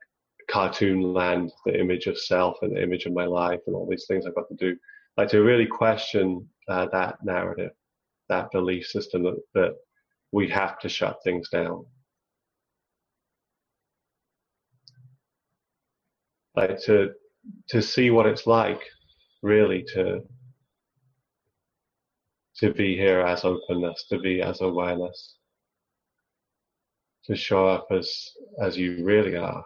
cartoon 0.49 1.01
land, 1.13 1.51
the 1.65 1.79
image 1.79 2.07
of 2.07 2.19
self 2.19 2.57
and 2.61 2.75
the 2.75 2.83
image 2.83 3.05
of 3.05 3.13
my 3.13 3.25
life 3.25 3.61
and 3.65 3.75
all 3.75 3.87
these 3.89 4.05
things 4.07 4.25
I've 4.25 4.35
got 4.35 4.47
to 4.49 4.55
do. 4.55 4.77
Like 5.17 5.29
to 5.29 5.41
really 5.41 5.65
question 5.65 6.47
uh, 6.67 6.87
that 6.91 7.23
narrative, 7.23 7.71
that 8.29 8.51
belief 8.51 8.85
system 8.85 9.23
that, 9.23 9.41
that 9.53 9.75
we 10.31 10.49
have 10.49 10.77
to 10.79 10.89
shut 10.89 11.17
things 11.23 11.49
down. 11.49 11.85
Like 16.55 16.79
to 16.83 17.11
to 17.69 17.81
see 17.81 18.09
what 18.11 18.25
it's 18.25 18.47
like 18.47 18.81
really 19.43 19.83
to 19.93 20.21
to 22.57 22.73
be 22.73 22.95
here 22.95 23.21
as 23.21 23.43
openness 23.43 24.05
to 24.09 24.19
be 24.19 24.41
as 24.41 24.61
awareness 24.61 25.35
to 27.25 27.35
show 27.35 27.67
up 27.67 27.87
as 27.91 28.31
as 28.61 28.77
you 28.77 29.03
really 29.03 29.35
are 29.35 29.63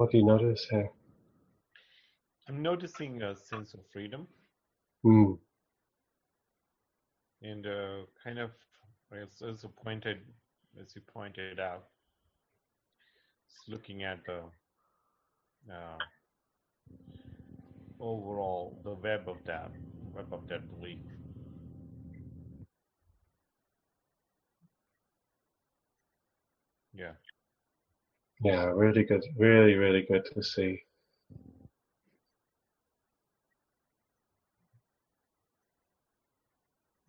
What 0.00 0.12
do 0.12 0.18
you 0.18 0.24
notice 0.24 0.66
here? 0.70 0.90
I'm 2.48 2.62
noticing 2.62 3.22
a 3.22 3.36
sense 3.36 3.74
of 3.74 3.86
freedom 3.92 4.28
Hmm. 5.02 5.34
and 7.42 7.66
uh, 7.66 8.06
kind 8.22 8.38
of 8.38 8.50
as, 9.12 9.42
as 9.42 9.62
you 9.62 9.70
pointed 9.82 10.18
as 10.80 10.94
you 10.96 11.02
pointed 11.02 11.52
out 11.60 11.78
it's 13.46 13.68
looking 13.68 14.02
at 14.02 14.24
the 14.26 14.40
uh, 15.70 15.98
overall 18.00 18.80
the 18.84 18.94
web 18.94 19.28
of 19.28 19.36
that 19.46 19.70
web 20.14 20.32
of 20.32 20.46
that 20.48 20.68
belief 20.68 20.98
yeah 26.94 27.14
Yeah, 28.42 28.66
really 28.66 29.04
good. 29.04 29.24
Really, 29.38 29.74
really 29.76 30.02
good 30.02 30.26
to 30.34 30.42
see. 30.42 30.82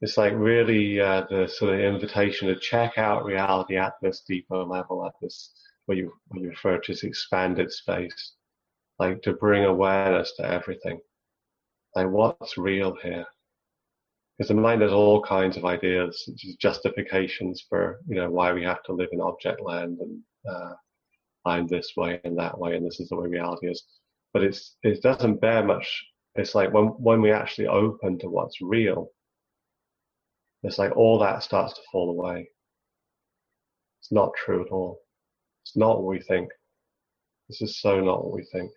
It's 0.01 0.17
like 0.17 0.33
really 0.35 0.99
uh, 0.99 1.25
the 1.29 1.47
sort 1.47 1.73
of 1.75 1.79
invitation 1.79 2.47
to 2.47 2.55
check 2.59 2.97
out 2.97 3.25
reality 3.25 3.77
at 3.77 3.93
this 4.01 4.21
deeper 4.27 4.57
level, 4.63 5.05
at 5.05 5.13
this 5.21 5.51
what 5.85 5.97
you 5.97 6.13
what 6.27 6.41
you 6.41 6.49
refer 6.49 6.79
to 6.79 6.91
as 6.91 7.03
expanded 7.03 7.71
space, 7.71 8.33
like 8.99 9.21
to 9.23 9.33
bring 9.33 9.65
awareness 9.65 10.33
to 10.37 10.45
everything. 10.45 10.99
Like 11.95 12.09
what's 12.09 12.57
real 12.57 12.95
here? 13.03 13.25
Because 14.37 14.49
the 14.49 14.55
mind 14.55 14.81
has 14.81 14.91
all 14.91 15.21
kinds 15.21 15.55
of 15.55 15.65
ideas, 15.65 16.29
justifications 16.59 17.65
for 17.69 18.01
you 18.07 18.15
know 18.15 18.29
why 18.29 18.51
we 18.53 18.63
have 18.63 18.83
to 18.83 18.93
live 18.93 19.09
in 19.13 19.21
object 19.21 19.61
land 19.61 19.99
and 19.99 20.21
uh, 20.49 20.73
I'm 21.45 21.67
this 21.67 21.93
way 21.97 22.19
and 22.23 22.37
that 22.37 22.57
way, 22.57 22.75
and 22.75 22.85
this 22.85 22.99
is 22.99 23.09
the 23.09 23.15
way 23.15 23.27
reality 23.27 23.69
is. 23.69 23.83
But 24.33 24.43
it's 24.43 24.75
it 24.83 25.01
doesn't 25.01 25.41
bear 25.41 25.63
much. 25.63 26.05
It's 26.35 26.55
like 26.55 26.73
when 26.73 26.87
when 26.87 27.21
we 27.21 27.31
actually 27.31 27.67
open 27.67 28.19
to 28.19 28.29
what's 28.29 28.61
real, 28.61 29.09
it's 30.63 30.77
like 30.77 30.95
all 30.95 31.19
that 31.19 31.43
starts 31.43 31.73
to 31.73 31.81
fall 31.91 32.09
away. 32.11 32.49
It's 33.99 34.11
not 34.11 34.33
true 34.35 34.65
at 34.65 34.71
all. 34.71 35.01
It's 35.63 35.75
not 35.75 35.97
what 35.97 36.07
we 36.07 36.21
think. 36.21 36.49
This 37.49 37.61
is 37.61 37.81
so 37.81 37.99
not 37.99 38.23
what 38.23 38.33
we 38.33 38.43
think. 38.51 38.71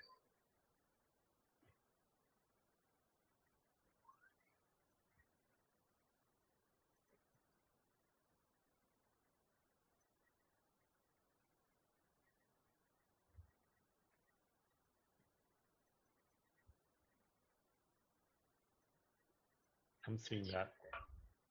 Seeing 20.25 20.47
that 20.53 20.73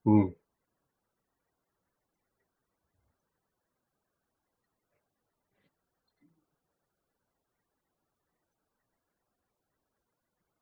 Hmm. 0.06 0.28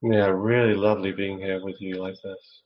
Yeah, 0.04 0.28
really 0.28 0.76
lovely 0.76 1.12
being 1.12 1.40
here 1.40 1.64
with 1.64 1.80
you 1.82 1.96
like 2.02 2.16
this. 2.24 2.64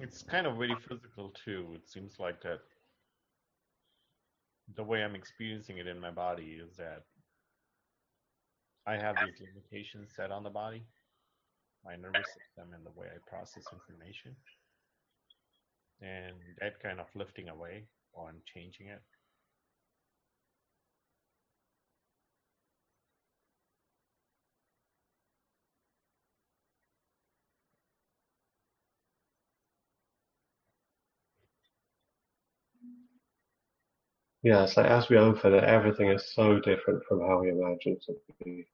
it's 0.00 0.22
kind 0.22 0.46
of 0.46 0.56
very 0.56 0.76
physical 0.88 1.30
too 1.44 1.66
it 1.74 1.88
seems 1.88 2.18
like 2.18 2.40
that 2.42 2.60
the 4.74 4.82
way 4.84 5.02
i'm 5.02 5.14
experiencing 5.14 5.78
it 5.78 5.86
in 5.86 6.00
my 6.00 6.10
body 6.10 6.58
is 6.62 6.76
that 6.76 7.04
I 8.86 8.96
have 8.96 9.16
these 9.20 9.40
limitations 9.40 10.10
set 10.14 10.30
on 10.30 10.44
the 10.44 10.50
body, 10.50 10.84
my 11.84 11.96
nervous 11.96 12.28
system, 12.28 12.72
and 12.74 12.86
the 12.86 12.92
way 12.92 13.08
I 13.08 13.18
process 13.28 13.64
information. 13.72 14.36
And 16.00 16.36
that 16.60 16.80
kind 16.80 17.00
of 17.00 17.06
lifting 17.14 17.48
away 17.48 17.88
on 18.14 18.42
changing 18.54 18.88
it. 18.88 19.02
Yeah, 34.46 34.62
it's 34.62 34.76
like 34.76 34.86
as 34.86 35.08
we 35.08 35.16
open 35.18 35.54
it, 35.54 35.64
everything 35.64 36.08
is 36.12 36.32
so 36.32 36.60
different 36.60 37.02
from 37.08 37.18
how 37.20 37.40
we 37.40 37.50
imagined 37.50 37.98
it 38.06 38.16
to 38.28 38.44
be. 38.44 38.64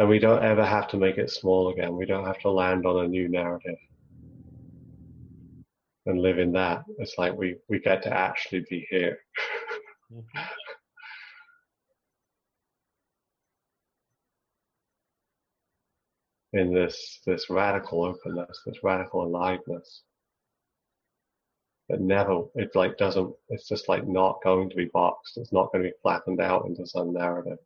And 0.00 0.08
we 0.08 0.18
don't 0.18 0.42
ever 0.42 0.64
have 0.64 0.88
to 0.88 0.96
make 0.96 1.18
it 1.18 1.30
small 1.30 1.68
again. 1.68 1.96
We 1.96 2.04
don't 2.04 2.26
have 2.26 2.40
to 2.40 2.50
land 2.50 2.84
on 2.84 3.04
a 3.04 3.08
new 3.08 3.28
narrative 3.28 3.78
and 6.06 6.20
live 6.20 6.40
in 6.40 6.50
that. 6.54 6.82
It's 6.98 7.14
like 7.16 7.32
we, 7.32 7.58
we 7.68 7.78
get 7.78 8.02
to 8.02 8.12
actually 8.12 8.66
be 8.68 8.88
here. 8.90 9.18
Mm-hmm. 10.12 10.40
in 16.54 16.72
this 16.72 17.20
this 17.26 17.50
radical 17.50 18.04
openness, 18.04 18.60
this 18.64 18.82
radical 18.82 19.24
aliveness. 19.24 20.02
It 21.88 22.00
never 22.00 22.44
it 22.54 22.74
like 22.74 22.96
doesn't 22.96 23.34
it's 23.48 23.68
just 23.68 23.88
like 23.88 24.06
not 24.06 24.42
going 24.42 24.70
to 24.70 24.76
be 24.76 24.86
boxed. 24.86 25.36
It's 25.36 25.52
not 25.52 25.70
going 25.72 25.84
to 25.84 25.90
be 25.90 25.96
flattened 26.02 26.40
out 26.40 26.66
into 26.66 26.86
some 26.86 27.12
narrative. 27.12 27.58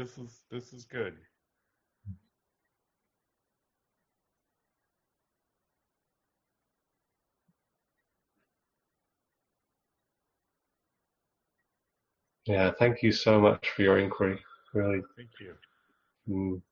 This 0.00 0.16
is 0.16 0.40
this 0.50 0.72
is 0.72 0.86
good. 0.86 1.14
Yeah, 12.46 12.70
thank 12.78 13.02
you 13.02 13.12
so 13.12 13.38
much 13.38 13.68
for 13.76 13.82
your 13.82 13.98
inquiry. 13.98 14.40
Really. 14.72 15.02
Thank 15.16 15.30
you. 15.38 15.54
Mm. 16.28 16.62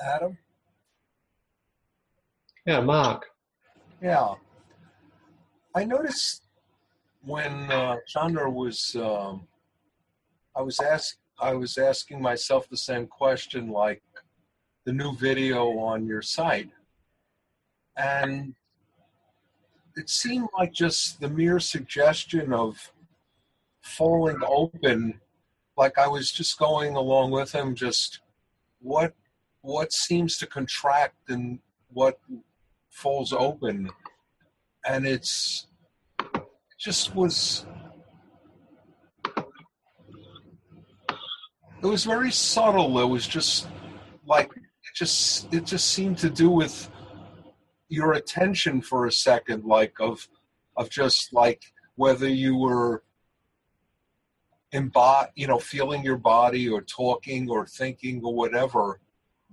Adam? 0.00 0.38
Yeah, 2.70 2.78
Mark. 2.78 3.26
Yeah. 4.00 4.34
I 5.74 5.82
noticed 5.82 6.44
when 7.24 7.52
uh, 7.68 7.96
Chandra 8.06 8.48
was, 8.48 8.94
um, 8.94 9.48
I 10.54 10.62
was 10.62 10.78
ask, 10.78 11.16
I 11.40 11.52
was 11.54 11.78
asking 11.78 12.22
myself 12.22 12.68
the 12.68 12.76
same 12.76 13.08
question, 13.08 13.70
like 13.70 14.04
the 14.84 14.92
new 14.92 15.16
video 15.16 15.80
on 15.80 16.06
your 16.06 16.22
site, 16.22 16.70
and 17.96 18.54
it 19.96 20.08
seemed 20.08 20.46
like 20.56 20.72
just 20.72 21.18
the 21.18 21.28
mere 21.28 21.58
suggestion 21.58 22.52
of 22.52 22.92
falling 23.82 24.42
open, 24.46 25.20
like 25.76 25.98
I 25.98 26.06
was 26.06 26.30
just 26.30 26.56
going 26.56 26.94
along 26.94 27.32
with 27.32 27.50
him, 27.50 27.74
just 27.74 28.20
what 28.80 29.12
what 29.62 29.92
seems 29.92 30.38
to 30.38 30.46
contract 30.46 31.30
and 31.30 31.58
what 31.92 32.20
falls 32.90 33.32
open 33.32 33.88
and 34.86 35.06
it's 35.06 35.66
it 36.20 36.42
just 36.78 37.14
was 37.14 37.66
it 41.82 41.86
was 41.86 42.04
very 42.04 42.30
subtle. 42.30 43.00
It 43.00 43.06
was 43.06 43.26
just 43.26 43.68
like 44.26 44.50
it 44.56 44.94
just 44.94 45.52
it 45.52 45.64
just 45.64 45.90
seemed 45.90 46.18
to 46.18 46.30
do 46.30 46.50
with 46.50 46.90
your 47.88 48.12
attention 48.14 48.80
for 48.80 49.06
a 49.06 49.12
second 49.12 49.64
like 49.64 49.94
of 50.00 50.28
of 50.76 50.90
just 50.90 51.32
like 51.32 51.62
whether 51.96 52.28
you 52.28 52.56
were 52.56 53.02
embod 54.72 55.28
you 55.34 55.46
know 55.46 55.58
feeling 55.58 56.04
your 56.04 56.16
body 56.16 56.68
or 56.68 56.80
talking 56.82 57.50
or 57.50 57.66
thinking 57.66 58.20
or 58.22 58.32
whatever 58.32 59.00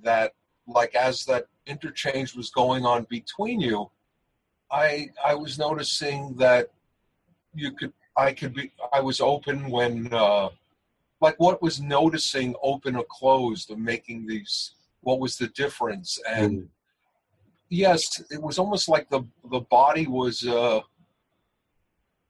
that 0.03 0.33
like 0.67 0.93
as 0.93 1.25
that 1.25 1.47
interchange 1.67 2.35
was 2.35 2.49
going 2.49 2.85
on 2.85 3.05
between 3.09 3.59
you 3.59 3.89
i 4.71 5.09
i 5.25 5.33
was 5.33 5.57
noticing 5.57 6.33
that 6.35 6.69
you 7.53 7.71
could 7.71 7.93
i 8.15 8.31
could 8.33 8.53
be 8.53 8.71
i 8.93 8.99
was 8.99 9.19
open 9.21 9.69
when 9.69 10.11
uh 10.13 10.49
like 11.21 11.35
what 11.39 11.61
was 11.61 11.79
noticing 11.81 12.55
open 12.61 12.95
or 12.95 13.05
closed 13.09 13.69
and 13.71 13.83
making 13.83 14.25
these 14.27 14.73
what 15.01 15.19
was 15.19 15.37
the 15.37 15.47
difference 15.49 16.19
and 16.27 16.61
Mm. 16.61 16.67
yes 17.69 18.01
it 18.29 18.41
was 18.41 18.57
almost 18.59 18.87
like 18.89 19.09
the 19.09 19.21
the 19.51 19.61
body 19.61 20.07
was 20.07 20.45
uh 20.45 20.81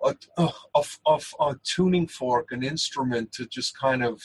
a, 0.03 0.15
a, 0.37 0.49
a, 0.75 0.83
a, 1.07 1.19
a 1.41 1.55
tuning 1.63 2.07
fork 2.07 2.51
an 2.51 2.63
instrument 2.63 3.31
to 3.33 3.45
just 3.47 3.77
kind 3.77 4.03
of 4.03 4.21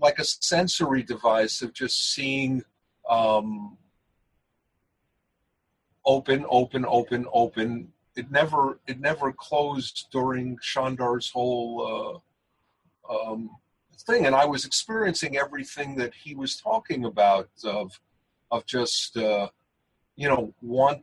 like 0.00 0.18
a 0.18 0.24
sensory 0.24 1.02
device 1.02 1.62
of 1.62 1.72
just 1.72 2.14
seeing 2.14 2.62
um, 3.08 3.76
open, 6.04 6.44
open, 6.48 6.84
open, 6.88 7.26
open. 7.32 7.92
It 8.16 8.30
never, 8.30 8.78
it 8.86 9.00
never 9.00 9.32
closed 9.32 10.06
during 10.12 10.58
Chandra's 10.58 11.30
whole 11.30 12.22
uh, 13.08 13.12
um, 13.14 13.50
thing, 14.06 14.26
and 14.26 14.34
I 14.34 14.44
was 14.44 14.64
experiencing 14.64 15.36
everything 15.36 15.96
that 15.96 16.12
he 16.14 16.34
was 16.34 16.56
talking 16.56 17.04
about 17.04 17.48
of, 17.64 17.98
of 18.50 18.66
just, 18.66 19.16
uh, 19.16 19.48
you 20.16 20.28
know, 20.28 20.54
want. 20.60 21.02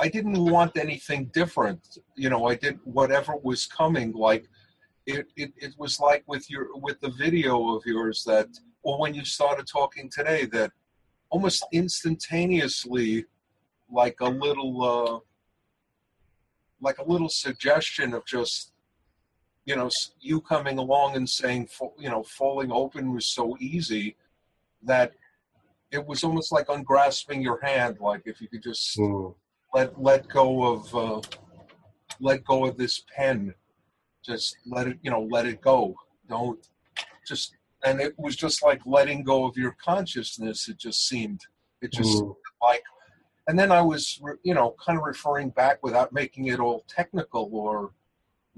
I 0.00 0.08
didn't 0.08 0.38
want 0.38 0.76
anything 0.76 1.24
different. 1.34 1.98
You 2.14 2.30
know, 2.30 2.46
I 2.46 2.54
did 2.54 2.78
whatever 2.84 3.34
was 3.36 3.66
coming. 3.66 4.12
Like 4.12 4.48
it, 5.06 5.26
it, 5.36 5.52
it 5.56 5.74
was 5.76 5.98
like 5.98 6.22
with 6.26 6.48
your 6.48 6.76
with 6.76 7.00
the 7.00 7.10
video 7.10 7.74
of 7.74 7.82
yours 7.84 8.22
that, 8.24 8.48
or 8.82 9.00
when 9.00 9.14
you 9.14 9.24
started 9.24 9.66
talking 9.66 10.08
today, 10.08 10.44
that 10.46 10.70
almost 11.30 11.66
instantaneously 11.72 13.24
like 13.90 14.16
a 14.20 14.28
little 14.28 14.82
uh, 14.82 15.18
like 16.80 16.98
a 16.98 17.04
little 17.04 17.28
suggestion 17.28 18.14
of 18.14 18.24
just 18.26 18.72
you 19.64 19.76
know 19.76 19.90
you 20.20 20.40
coming 20.40 20.78
along 20.78 21.16
and 21.16 21.28
saying 21.28 21.68
you 21.98 22.08
know 22.08 22.22
falling 22.22 22.70
open 22.72 23.12
was 23.12 23.26
so 23.26 23.56
easy 23.60 24.16
that 24.82 25.12
it 25.90 26.06
was 26.06 26.22
almost 26.22 26.52
like 26.52 26.66
ungrasping 26.68 27.42
your 27.42 27.60
hand 27.60 27.98
like 28.00 28.22
if 28.24 28.40
you 28.40 28.48
could 28.48 28.62
just 28.62 28.98
Mm. 28.98 29.34
let 29.74 30.00
let 30.00 30.28
go 30.28 30.64
of 30.72 30.94
uh, 30.94 31.20
let 32.20 32.44
go 32.44 32.66
of 32.66 32.76
this 32.76 33.02
pen 33.14 33.54
just 34.24 34.56
let 34.66 34.86
it 34.88 34.98
you 35.02 35.10
know 35.10 35.26
let 35.30 35.46
it 35.46 35.60
go 35.60 35.94
don't 36.28 36.68
just 37.26 37.54
and 37.84 38.00
it 38.00 38.14
was 38.18 38.34
just 38.36 38.62
like 38.62 38.80
letting 38.86 39.22
go 39.22 39.44
of 39.44 39.56
your 39.56 39.76
consciousness 39.84 40.68
it 40.68 40.78
just 40.78 41.06
seemed 41.06 41.40
it 41.82 41.92
just 41.92 42.22
Mm. 42.22 42.36
like 42.62 42.82
and 43.48 43.58
then 43.58 43.72
i 43.72 43.80
was 43.80 44.20
you 44.44 44.54
know 44.54 44.76
kind 44.84 44.96
of 44.96 45.04
referring 45.04 45.50
back 45.50 45.82
without 45.82 46.12
making 46.12 46.46
it 46.46 46.60
all 46.60 46.84
technical 46.88 47.50
or 47.52 47.90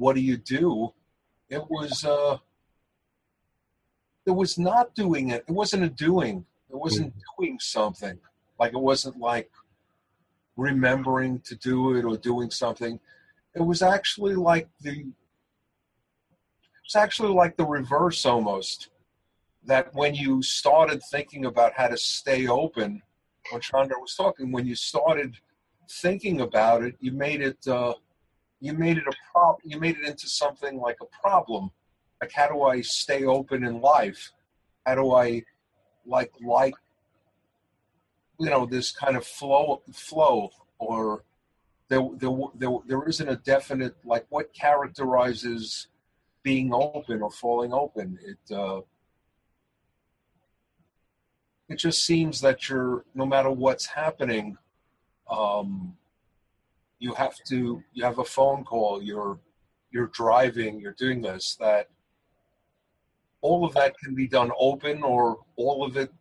what 0.01 0.17
do 0.17 0.23
you 0.23 0.39
do? 0.39 0.95
It 1.51 1.63
was 1.69 2.05
uh 2.07 2.39
it 4.27 4.31
was 4.31 4.59
not 4.59 4.95
doing 4.95 5.29
it. 5.29 5.45
It 5.47 5.53
wasn't 5.53 5.85
a 5.85 5.91
doing. 5.91 6.47
It 6.71 6.77
wasn't 6.77 7.13
doing 7.37 7.59
something. 7.61 8.19
Like 8.59 8.73
it 8.73 8.81
wasn't 8.81 9.19
like 9.19 9.51
remembering 10.57 11.41
to 11.41 11.55
do 11.55 11.97
it 11.97 12.05
or 12.07 12.17
doing 12.17 12.51
something. 12.51 12.99
It 13.55 13.61
was 13.61 13.83
actually 13.83 14.37
like 14.37 14.71
the 14.81 15.05
it's 16.85 16.97
actually 16.97 17.35
like 17.35 17.59
the 17.59 17.67
reverse 17.67 18.25
almost 18.25 18.89
that 19.65 19.95
when 19.95 20.15
you 20.15 20.43
started 20.43 21.03
thinking 21.11 21.45
about 21.45 21.75
how 21.75 21.89
to 21.89 21.99
stay 21.99 22.49
open 22.49 23.03
when 23.51 23.61
Chandra 23.61 23.99
was 23.99 24.15
talking 24.15 24.53
when 24.53 24.67
you 24.67 24.75
started 24.75 25.37
thinking 25.89 26.41
about 26.41 26.83
it 26.83 26.95
you 27.01 27.13
made 27.13 27.41
it 27.41 27.67
uh, 27.67 27.95
you 28.61 28.73
made 28.75 28.99
it 28.99 29.07
a 29.07 29.13
prob 29.33 29.57
you 29.65 29.79
made 29.79 29.97
it 29.97 30.07
into 30.07 30.29
something 30.29 30.79
like 30.79 30.99
a 31.01 31.21
problem. 31.21 31.71
Like 32.21 32.33
how 32.33 32.49
do 32.49 32.63
i 32.63 32.81
stay 32.81 33.25
open 33.25 33.65
in 33.65 33.81
life? 33.81 34.33
How 34.87 34.95
do 34.95 35.13
i 35.13 35.43
like 36.07 36.33
like 36.45 36.75
you 38.39 38.51
know 38.51 38.67
this 38.67 38.93
kind 38.93 39.17
of 39.17 39.27
flow 39.27 39.83
flow 39.93 40.51
or 40.79 41.25
there 41.89 42.07
there 42.19 42.31
there, 42.55 42.71
there 42.87 43.09
isn't 43.09 43.29
a 43.29 43.37
definite 43.37 43.95
like 44.05 44.27
what 44.29 44.53
characterizes 44.53 45.89
being 46.43 46.73
open 46.73 47.23
or 47.23 47.31
falling 47.31 47.73
open. 47.73 48.19
It 48.23 48.55
uh 48.55 48.81
it 51.71 51.77
just 51.77 52.05
seems 52.05 52.41
that 52.41 52.69
you're 52.69 53.05
no 53.15 53.25
matter 53.25 53.51
what's 53.51 53.87
happening 53.87 54.57
um 55.31 55.97
you 56.99 57.15
have 57.15 57.37
to 57.47 57.83
you 57.93 58.05
have 58.05 58.19
a 58.19 58.25
phone 58.25 58.65
call 58.65 59.03
you're 59.03 59.39
you're 59.91 60.09
driving 60.09 60.79
you're 60.81 60.93
doing 60.93 61.23
this 61.23 61.57
that 61.59 61.89
all 63.41 63.65
of 63.65 63.73
that 63.73 63.97
can 63.99 64.15
be 64.15 64.29
done 64.29 64.51
open 64.59 65.03
or 65.03 65.39
all 65.57 65.85
of 65.85 65.97
it 65.97 66.13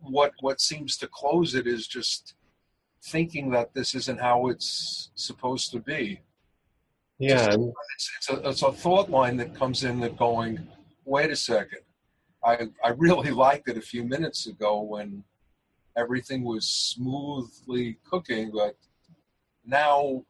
what 0.00 0.32
what 0.40 0.60
seems 0.60 0.96
to 0.96 1.08
close 1.08 1.54
it 1.54 1.66
is 1.66 1.86
just 1.86 2.34
thinking 3.02 3.50
that 3.50 3.74
this 3.74 3.94
isn't 3.94 4.20
how 4.20 4.48
it's 4.48 5.10
supposed 5.14 5.72
to 5.72 5.80
be. 5.80 6.20
Yeah, 7.18 7.52
and 7.52 7.72
It's, 7.96 8.10
it's, 8.16 8.30
a, 8.30 8.48
it's 8.48 8.62
a 8.62 8.72
thought 8.72 9.10
line 9.10 9.36
that 9.36 9.54
comes 9.54 9.84
in 9.84 10.00
that 10.00 10.16
going, 10.16 10.66
wait 11.04 11.30
a 11.30 11.36
second. 11.36 11.80
I, 12.44 12.68
I 12.84 12.90
really 12.90 13.30
liked 13.46 13.68
it 13.68 13.76
a 13.76 13.82
few 13.82 14.04
minutes 14.04 14.46
ago 14.46 14.80
when 14.80 15.24
everything 15.96 16.44
was 16.44 16.68
smoothly 16.68 17.98
cooking, 18.08 18.50
but 18.52 18.76
now 19.64 20.24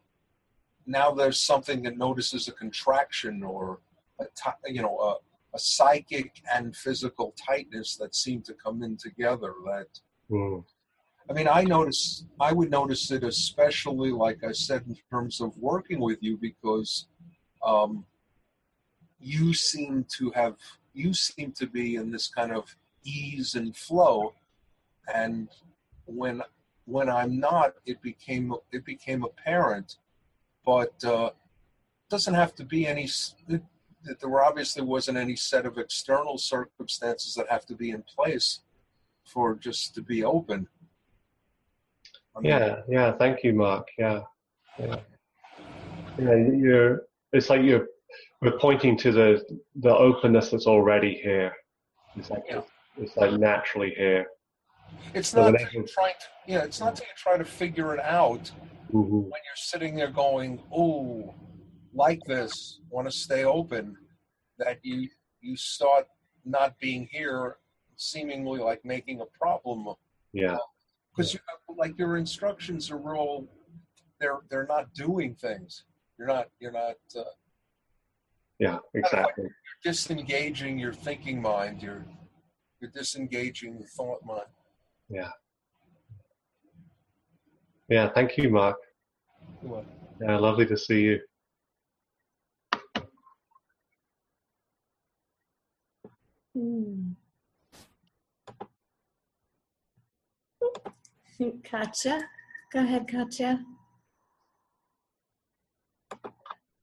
now 0.85 1.11
there's 1.11 1.41
something 1.41 1.81
that 1.83 1.97
notices 1.97 2.47
a 2.49 2.51
contraction 2.51 3.41
or 3.41 3.79
a 4.19 4.25
you 4.67 4.81
know 4.81 4.97
a, 4.99 5.55
a 5.55 5.59
psychic 5.59 6.41
and 6.53 6.75
physical 6.75 7.33
tightness 7.37 7.95
that 7.95 8.13
seem 8.13 8.41
to 8.41 8.53
come 8.53 8.83
in 8.83 8.97
together 8.97 9.53
that 9.65 9.87
mm, 10.29 10.63
I 11.29 11.33
mean, 11.33 11.47
I 11.47 11.63
notice, 11.63 12.25
I 12.39 12.51
would 12.51 12.69
notice 12.69 13.09
it 13.11 13.23
especially, 13.23 14.11
like 14.11 14.43
I 14.43 14.51
said, 14.51 14.83
in 14.87 14.97
terms 15.09 15.39
of 15.39 15.57
working 15.57 15.99
with 15.99 16.21
you, 16.21 16.37
because 16.37 17.07
um, 17.65 18.05
you 19.19 19.53
seem 19.53 20.05
to 20.17 20.31
have, 20.31 20.55
you 20.93 21.13
seem 21.13 21.51
to 21.53 21.67
be 21.67 21.95
in 21.95 22.11
this 22.11 22.27
kind 22.27 22.51
of 22.51 22.75
ease 23.03 23.55
and 23.55 23.75
flow, 23.75 24.33
and 25.13 25.49
when 26.05 26.41
when 26.85 27.09
I'm 27.09 27.39
not, 27.39 27.75
it 27.85 28.01
became 28.01 28.53
it 28.71 28.85
became 28.85 29.23
apparent, 29.23 29.97
but 30.65 31.03
uh, 31.03 31.31
doesn't 32.09 32.33
have 32.33 32.55
to 32.55 32.65
be 32.65 32.87
any. 32.87 33.09
There 33.47 34.43
obviously 34.43 34.83
wasn't 34.83 35.17
any 35.17 35.35
set 35.35 35.65
of 35.65 35.77
external 35.77 36.37
circumstances 36.37 37.35
that 37.35 37.49
have 37.49 37.65
to 37.67 37.75
be 37.75 37.91
in 37.91 38.03
place 38.03 38.59
for 39.25 39.55
just 39.55 39.95
to 39.95 40.01
be 40.01 40.23
open. 40.23 40.67
I 42.35 42.39
mean, 42.41 42.51
yeah, 42.51 42.81
yeah. 42.89 43.11
Thank 43.13 43.43
you, 43.43 43.53
Mark. 43.53 43.87
Yeah, 43.97 44.21
yeah, 44.79 44.97
yeah. 46.19 46.35
You're. 46.35 47.03
It's 47.31 47.49
like 47.49 47.61
you're. 47.63 47.87
We're 48.43 48.57
pointing 48.59 48.97
to 48.97 49.11
the 49.13 49.59
the 49.77 49.95
openness 49.95 50.49
that's 50.51 50.67
already 50.67 51.15
here. 51.23 51.53
It's 52.17 52.29
like 52.29 52.43
Yeah. 52.49 52.61
it's 52.97 53.15
like 53.15 53.31
naturally 53.39 53.91
here. 53.95 54.25
It's 55.13 55.33
not 55.33 55.53
that 55.53 55.71
you're 55.71 55.85
trying 55.87 56.15
to, 56.19 56.25
yeah, 56.51 56.63
it's 56.63 56.79
not 56.81 56.95
that 56.95 57.03
you 57.03 57.13
try 57.15 57.37
to 57.37 57.45
figure 57.45 57.93
it 57.93 58.01
out 58.01 58.51
hmm 58.91 59.21
when 59.31 59.41
you're 59.47 59.63
sitting 59.71 59.95
there 59.95 60.11
going, 60.11 60.61
oh, 60.71 61.33
like 61.93 62.21
this, 62.25 62.79
want 62.89 63.07
to 63.09 63.15
stay 63.17 63.45
open, 63.45 63.95
that 64.57 64.79
you 64.83 65.07
you 65.39 65.55
start 65.55 66.05
not 66.43 66.77
being 66.79 67.07
here, 67.11 67.57
seemingly 67.95 68.59
like 68.59 68.83
making 68.83 69.21
a 69.21 69.25
problem 69.41 69.95
Yeah, 70.33 70.57
because 71.15 71.37
like 71.77 71.97
your 71.97 72.17
instructions 72.17 72.91
are 72.91 73.15
all 73.15 73.47
they're 74.19 74.41
they're 74.49 74.67
not 74.67 74.93
doing 74.93 75.33
things. 75.35 75.85
You're 76.17 76.27
not 76.27 76.49
you're 76.59 76.77
not 76.83 76.97
uh, 77.17 77.23
yeah. 78.59 78.77
Exactly. 78.93 79.45
disengaging 79.83 80.79
your 80.79 80.93
thinking 80.93 81.41
mind. 81.41 81.81
You're 81.81 82.05
you're 82.79 82.91
disengaging 82.91 83.79
the 83.79 83.85
thought 83.85 84.23
mind. 84.25 84.47
Yeah. 85.09 85.29
Yeah. 87.89 88.09
Thank 88.09 88.37
you, 88.37 88.49
Mark. 88.49 88.77
What? 89.61 89.85
Yeah, 90.21 90.37
lovely 90.37 90.65
to 90.67 90.77
see 90.77 91.01
you. 91.01 91.19
Hmm. 96.53 97.13
Katya, 101.63 102.21
go 102.71 102.79
ahead, 102.79 103.07
Katya. 103.07 103.65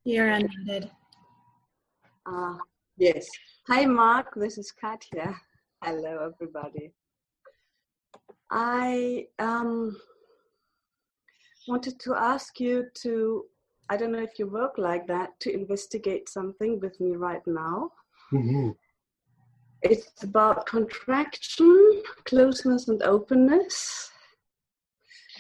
You're 0.04 0.28
unmuted. 0.28 0.90
Uh, 2.32 2.54
yes. 2.96 3.28
Hi, 3.66 3.86
Mark. 3.86 4.34
This 4.36 4.56
is 4.56 4.70
Katya. 4.70 5.34
Hello, 5.84 6.30
everybody. 6.32 6.92
I 8.52 9.26
um, 9.40 9.96
wanted 11.66 11.98
to 12.00 12.14
ask 12.14 12.60
you 12.60 12.86
to, 13.02 13.46
I 13.88 13.96
don't 13.96 14.12
know 14.12 14.22
if 14.22 14.38
you 14.38 14.46
work 14.46 14.74
like 14.78 15.08
that, 15.08 15.40
to 15.40 15.52
investigate 15.52 16.28
something 16.28 16.78
with 16.78 17.00
me 17.00 17.16
right 17.16 17.44
now. 17.46 17.90
hmm 18.30 18.70
It's 19.82 20.22
about 20.22 20.66
contraction, 20.66 22.02
closeness, 22.26 22.86
and 22.86 23.02
openness, 23.02 24.08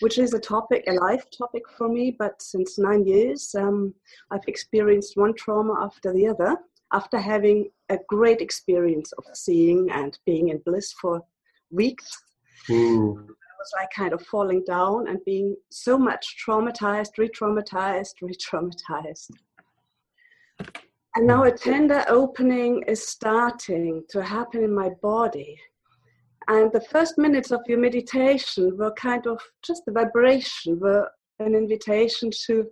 which 0.00 0.18
is 0.18 0.34
a 0.34 0.40
topic, 0.40 0.82
a 0.88 0.92
life 0.94 1.24
topic 1.30 1.62
for 1.76 1.88
me. 1.88 2.16
But 2.18 2.42
since 2.42 2.78
nine 2.78 3.06
years, 3.06 3.54
um, 3.54 3.94
I've 4.32 4.48
experienced 4.48 5.16
one 5.16 5.34
trauma 5.34 5.74
after 5.84 6.12
the 6.12 6.26
other. 6.26 6.56
After 6.92 7.18
having 7.18 7.70
a 7.88 7.98
great 8.08 8.40
experience 8.40 9.12
of 9.12 9.24
seeing 9.32 9.90
and 9.90 10.18
being 10.26 10.48
in 10.48 10.58
bliss 10.64 10.92
for 10.92 11.22
weeks, 11.70 12.10
Mm. 12.68 13.16
I 13.18 13.52
was 13.58 13.72
like 13.76 13.90
kind 13.94 14.12
of 14.12 14.22
falling 14.26 14.64
down 14.64 15.08
and 15.08 15.18
being 15.24 15.56
so 15.70 15.98
much 15.98 16.36
traumatized, 16.46 17.18
re 17.18 17.28
traumatized, 17.28 18.14
re 18.22 18.34
traumatized. 18.34 19.30
And 21.16 21.26
now 21.26 21.42
a 21.44 21.50
tender 21.50 22.04
opening 22.08 22.84
is 22.86 23.06
starting 23.06 24.04
to 24.10 24.22
happen 24.22 24.62
in 24.62 24.72
my 24.72 24.90
body. 25.02 25.58
And 26.48 26.70
the 26.72 26.80
first 26.80 27.18
minutes 27.18 27.50
of 27.50 27.60
your 27.66 27.78
meditation 27.78 28.76
were 28.76 28.92
kind 28.92 29.26
of 29.26 29.40
just 29.62 29.84
the 29.86 29.92
vibration, 29.92 30.78
were 30.78 31.08
an 31.40 31.54
invitation 31.54 32.30
to 32.46 32.66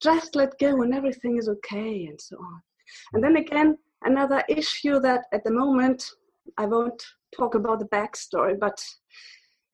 just 0.00 0.34
let 0.34 0.58
go 0.58 0.82
and 0.82 0.94
everything 0.94 1.36
is 1.38 1.48
okay 1.48 2.06
and 2.06 2.20
so 2.20 2.36
on. 2.36 2.62
And 3.12 3.22
then 3.22 3.36
again, 3.36 3.78
another 4.04 4.42
issue 4.48 5.00
that 5.00 5.24
at 5.32 5.44
the 5.44 5.52
moment 5.52 6.04
I 6.58 6.66
won't 6.66 7.02
talk 7.36 7.54
about 7.54 7.78
the 7.78 7.86
backstory, 7.86 8.58
but 8.58 8.82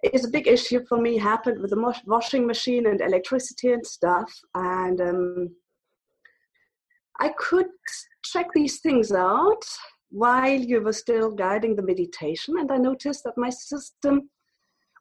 it's 0.02 0.26
a 0.26 0.30
big 0.30 0.46
issue 0.46 0.84
for 0.88 1.00
me 1.00 1.18
happened 1.18 1.60
with 1.60 1.70
the 1.70 1.94
washing 2.06 2.46
machine 2.46 2.86
and 2.86 3.00
electricity 3.00 3.72
and 3.72 3.84
stuff. 3.84 4.32
And 4.54 5.00
um, 5.00 5.50
I 7.18 7.30
could 7.36 7.66
check 8.24 8.46
these 8.54 8.78
things 8.80 9.12
out 9.12 9.64
while 10.10 10.48
you 10.48 10.80
were 10.80 10.92
still 10.92 11.30
guiding 11.30 11.76
the 11.76 11.82
meditation, 11.82 12.58
and 12.58 12.70
I 12.72 12.78
noticed 12.78 13.24
that 13.24 13.36
my 13.36 13.50
system 13.50 14.30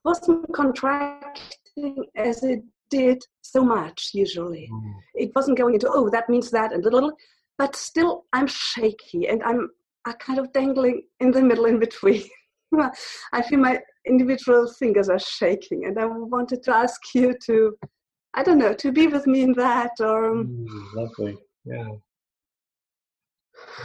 wasn't 0.04 0.52
contracting 0.54 2.06
as 2.16 2.44
it 2.44 2.62
did 2.90 3.24
so 3.42 3.64
much 3.64 4.12
usually. 4.14 4.70
Mm. 4.72 4.94
It 5.16 5.32
wasn't 5.36 5.58
going 5.58 5.76
into, 5.76 5.90
oh, 5.90 6.10
that 6.10 6.30
means 6.30 6.50
that, 6.52 6.74
and 6.74 6.84
little, 6.84 7.12
but 7.58 7.76
still 7.76 8.26
I'm 8.34 8.48
shaky 8.48 9.28
and 9.28 9.44
I'm 9.44 9.70
I 10.06 10.14
kind 10.14 10.40
of 10.40 10.54
dangling 10.54 11.04
in 11.20 11.32
the 11.32 11.42
middle 11.42 11.66
in 11.66 11.80
between. 11.80 12.24
I 13.34 13.42
feel 13.42 13.60
my 13.60 13.80
individual 14.06 14.72
fingers 14.80 15.10
are 15.10 15.20
shaking, 15.20 15.86
and 15.86 16.00
I 16.00 16.06
wanted 16.06 16.64
to 16.64 16.76
ask 16.76 17.00
you 17.14 17.36
to, 17.46 17.78
I 18.34 18.44
don't 18.44 18.58
know, 18.58 18.74
to 18.74 18.92
be 18.92 19.08
with 19.08 19.28
me 19.28 19.42
in 19.42 19.54
that, 19.54 19.92
or 20.00 20.32
um, 20.32 20.48
Mm, 20.48 20.94
lovely. 20.96 21.38
Yeah. 21.66 21.90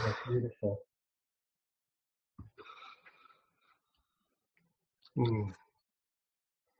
yeah. 0.05 0.13
Beautiful. 0.27 0.77
Mm. 5.17 5.53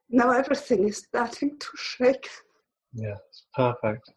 now 0.09 0.31
everything 0.31 0.87
is 0.87 0.97
starting 0.97 1.57
to 1.59 1.67
shake. 1.75 2.27
Yeah, 2.93 3.15
it's 3.29 3.43
perfect. 3.55 4.09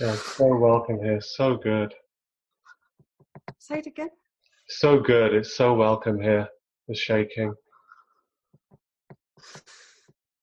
Yeah, 0.00 0.14
it's 0.14 0.34
so 0.34 0.56
welcome 0.56 0.98
here. 1.02 1.20
So 1.20 1.58
good. 1.58 1.92
Say 3.58 3.80
it 3.80 3.86
again. 3.86 4.08
So 4.66 4.98
good. 4.98 5.34
It's 5.34 5.54
so 5.54 5.74
welcome 5.74 6.18
here. 6.18 6.48
The 6.88 6.94
shaking. 6.94 7.52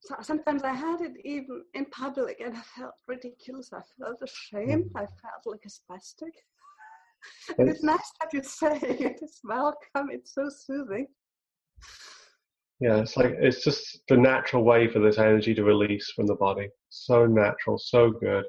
So 0.01 0.15
sometimes 0.21 0.61
I 0.61 0.73
had 0.73 1.01
it 1.01 1.13
even 1.25 1.63
in 1.73 1.85
public, 1.85 2.39
and 2.39 2.55
I 2.55 2.61
felt 2.79 2.93
ridiculous. 3.07 3.71
I 3.73 3.81
felt 3.99 4.21
ashamed. 4.21 4.91
Mm-hmm. 4.91 4.97
I 4.97 5.07
felt 5.23 5.47
like 5.47 5.65
a 5.65 5.69
spastic. 5.69 6.35
And 7.57 7.67
it's 7.67 7.81
nice 7.81 8.11
that 8.21 8.31
you 8.33 8.43
say 8.43 8.77
it 8.79 9.19
is 9.23 9.39
welcome. 9.43 10.11
It's 10.11 10.35
so 10.35 10.49
soothing. 10.55 11.07
Yeah, 12.79 12.97
it's 12.97 13.17
like 13.17 13.33
it's 13.39 13.63
just 13.63 14.01
the 14.07 14.17
natural 14.17 14.63
way 14.63 14.87
for 14.87 14.99
this 14.99 15.17
energy 15.17 15.55
to 15.55 15.63
release 15.63 16.11
from 16.15 16.27
the 16.27 16.35
body. 16.35 16.69
So 16.89 17.25
natural, 17.25 17.79
so 17.79 18.11
good. 18.11 18.45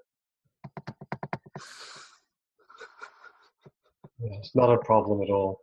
Yeah, 4.20 4.36
it's 4.38 4.54
not 4.54 4.72
a 4.72 4.78
problem 4.78 5.22
at 5.22 5.30
all. 5.30 5.60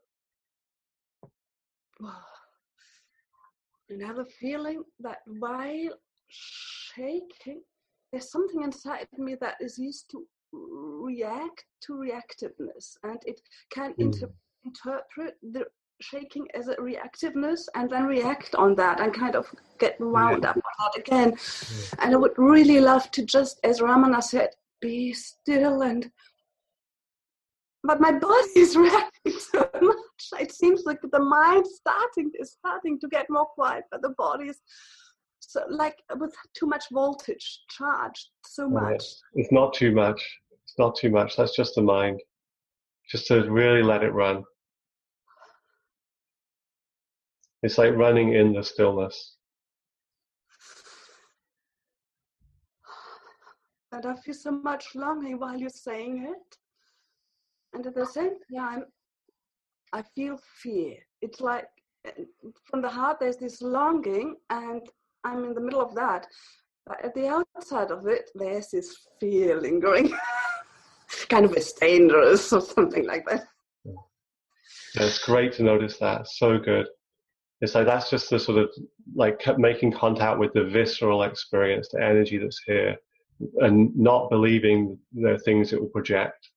And 3.90 4.04
I 4.04 4.08
have 4.08 4.18
a 4.20 4.26
feeling 4.26 4.84
that 5.00 5.20
while 5.26 5.90
shaking, 6.28 7.62
there's 8.12 8.32
something 8.32 8.64
inside 8.64 9.08
me 9.18 9.36
that 9.42 9.56
is 9.60 9.78
used 9.78 10.10
to 10.12 10.26
react 10.54 11.66
to 11.82 11.94
reactiveness 11.94 12.98
and 13.04 13.20
it 13.26 13.42
can 13.70 13.94
Mm. 13.94 14.06
inter- 14.06 14.34
interpret 14.64 15.38
the 15.44 15.66
shaking 16.02 16.48
as 16.56 16.68
a 16.68 16.76
reactiveness 16.78 17.68
and 17.76 17.90
then 17.90 18.06
react 18.06 18.56
on 18.56 18.76
that 18.76 19.00
and 19.00 19.14
kind 19.14 19.36
of 19.36 19.54
get 19.80 20.00
wound 20.00 20.44
Yeah. 20.44 20.50
up 20.52 20.56
on 20.58 20.72
that 20.80 20.98
again. 20.98 21.38
And 22.00 22.14
I 22.14 22.18
would 22.18 22.38
really 22.38 22.80
love 22.82 23.12
to 23.12 23.24
just, 23.26 23.60
as 23.64 23.80
Ramana 23.82 24.22
said, 24.24 24.50
be 24.82 25.14
still 25.14 25.82
and 25.84 26.12
but 27.86 28.02
my 28.02 28.12
body 28.12 28.50
is 28.56 28.76
reacting 28.86 29.40
so 29.40 29.70
much. 29.82 30.42
It 30.42 30.52
seems 30.52 30.84
like 30.86 31.00
the 31.02 31.20
mind 31.20 31.66
starting 31.68 32.32
is 32.40 32.52
starting 32.52 33.00
to 33.00 33.08
get 33.08 33.28
more 33.30 33.46
quiet, 33.46 33.86
but 33.92 34.02
the 34.02 34.14
body 34.18 34.50
is 34.50 34.60
so 35.40 35.64
like 35.70 35.98
with 36.18 36.34
too 36.58 36.66
much 36.66 36.86
voltage 36.92 37.62
charged 37.70 38.30
so 38.46 38.68
much. 38.68 39.04
It's 39.36 39.52
not 39.52 39.74
too 39.74 39.92
much. 39.92 40.22
It's 40.64 40.78
not 40.78 40.96
too 40.96 41.12
much. 41.12 41.36
That's 41.36 41.56
just 41.56 41.76
the 41.76 41.82
mind. 41.82 42.22
Just 43.10 43.28
to 43.28 43.50
really 43.50 43.84
let 43.84 44.04
it 44.04 44.14
run. 44.14 44.44
It's 47.62 47.78
like 47.78 47.96
running 47.96 48.34
in 48.34 48.54
the 48.54 48.64
stillness. 48.64 49.38
And 53.92 54.06
I 54.06 54.16
feel 54.16 54.34
so 54.34 54.52
much 54.52 54.94
longing 54.94 55.40
while 55.40 55.58
you're 55.58 55.70
saying 55.70 56.26
it. 56.28 56.58
And 57.76 57.86
at 57.86 57.94
the 57.94 58.06
same 58.06 58.38
time, 58.56 58.86
I 59.92 60.02
feel 60.16 60.40
fear. 60.62 60.96
It's 61.22 61.42
like 61.42 61.66
from 62.70 62.82
the 62.82 62.90
heart, 62.90 63.18
there's 63.20 63.36
this 63.36 63.62
longing, 63.62 64.38
and 64.50 64.82
I'm 65.26 65.44
in 65.44 65.54
the 65.54 65.60
middle 65.60 65.82
of 65.82 65.94
that. 65.96 66.26
But 66.88 67.04
at 67.04 67.14
the 67.14 67.28
outside 67.28 67.92
of 67.92 68.08
it, 68.08 68.32
there's 68.34 68.70
this 68.70 68.96
fear 69.20 69.60
lingering. 69.60 70.14
kind 71.30 71.44
of 71.46 71.54
it's 71.54 71.74
dangerous 71.74 72.54
or 72.54 72.62
something 72.76 73.06
like 73.06 73.26
that. 73.26 73.46
Yeah, 73.84 75.04
it's 75.04 75.20
great 75.20 75.52
to 75.54 75.64
notice 75.64 75.98
that. 75.98 76.28
So 76.30 76.58
good. 76.58 76.88
It's 77.60 77.76
like 77.76 77.88
that's 77.88 78.10
just 78.10 78.30
the 78.30 78.40
sort 78.40 78.58
of 78.58 78.70
like 79.16 79.42
making 79.58 79.92
contact 79.92 80.40
with 80.40 80.54
the 80.54 80.64
visceral 80.64 81.24
experience, 81.24 81.90
the 81.92 82.02
energy 82.02 82.38
that's 82.38 82.62
here, 82.66 82.96
and 83.60 83.94
not 83.98 84.30
believing 84.30 84.98
the 85.14 85.38
things 85.44 85.74
it 85.74 85.82
will 85.82 85.90
project. 85.90 86.50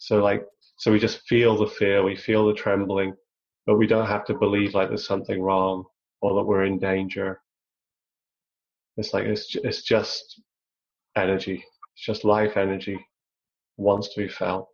So 0.00 0.22
like, 0.24 0.44
so 0.78 0.90
we 0.90 0.98
just 0.98 1.20
feel 1.28 1.58
the 1.58 1.66
fear, 1.66 2.02
we 2.02 2.16
feel 2.16 2.46
the 2.46 2.54
trembling, 2.54 3.14
but 3.66 3.76
we 3.76 3.86
don't 3.86 4.06
have 4.06 4.24
to 4.26 4.34
believe 4.34 4.74
like 4.74 4.88
there's 4.88 5.06
something 5.06 5.42
wrong 5.42 5.84
or 6.22 6.34
that 6.34 6.44
we're 6.46 6.64
in 6.64 6.78
danger. 6.78 7.42
It's 8.96 9.12
like 9.12 9.26
it's 9.26 9.54
it's 9.56 9.82
just 9.82 10.40
energy. 11.16 11.62
It's 11.94 12.04
just 12.06 12.24
life 12.24 12.56
energy 12.56 12.98
wants 13.76 14.14
to 14.14 14.22
be 14.22 14.28
felt. 14.28 14.69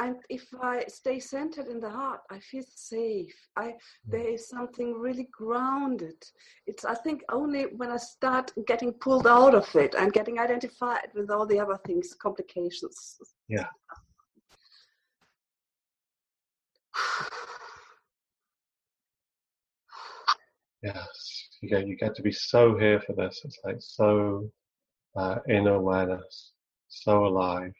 And 0.00 0.16
if 0.28 0.46
i 0.62 0.84
stay 0.88 1.18
centered 1.20 1.66
in 1.68 1.78
the 1.80 1.88
heart 1.88 2.20
i 2.30 2.38
feel 2.38 2.64
safe 2.74 3.34
i 3.56 3.74
there 4.06 4.28
is 4.28 4.48
something 4.48 4.94
really 4.98 5.28
grounded 5.30 6.20
it's 6.66 6.84
i 6.84 6.94
think 6.94 7.22
only 7.30 7.64
when 7.76 7.90
i 7.90 7.96
start 7.96 8.52
getting 8.66 8.92
pulled 8.94 9.26
out 9.26 9.54
of 9.54 9.68
it 9.76 9.94
and 9.94 10.12
getting 10.12 10.38
identified 10.38 11.08
with 11.14 11.30
all 11.30 11.46
the 11.46 11.60
other 11.60 11.78
things 11.86 12.14
complications 12.14 13.18
Yeah. 13.48 13.66
Yes, 20.82 21.48
you 21.60 21.68
get 21.68 21.86
you 21.86 21.94
get 21.94 22.14
to 22.14 22.22
be 22.22 22.32
so 22.32 22.74
here 22.78 23.00
for 23.06 23.12
this. 23.12 23.42
It's 23.44 23.58
like 23.64 23.76
so 23.80 24.50
uh, 25.14 25.36
in 25.46 25.66
awareness, 25.66 26.52
so 26.88 27.26
alive. 27.26 27.74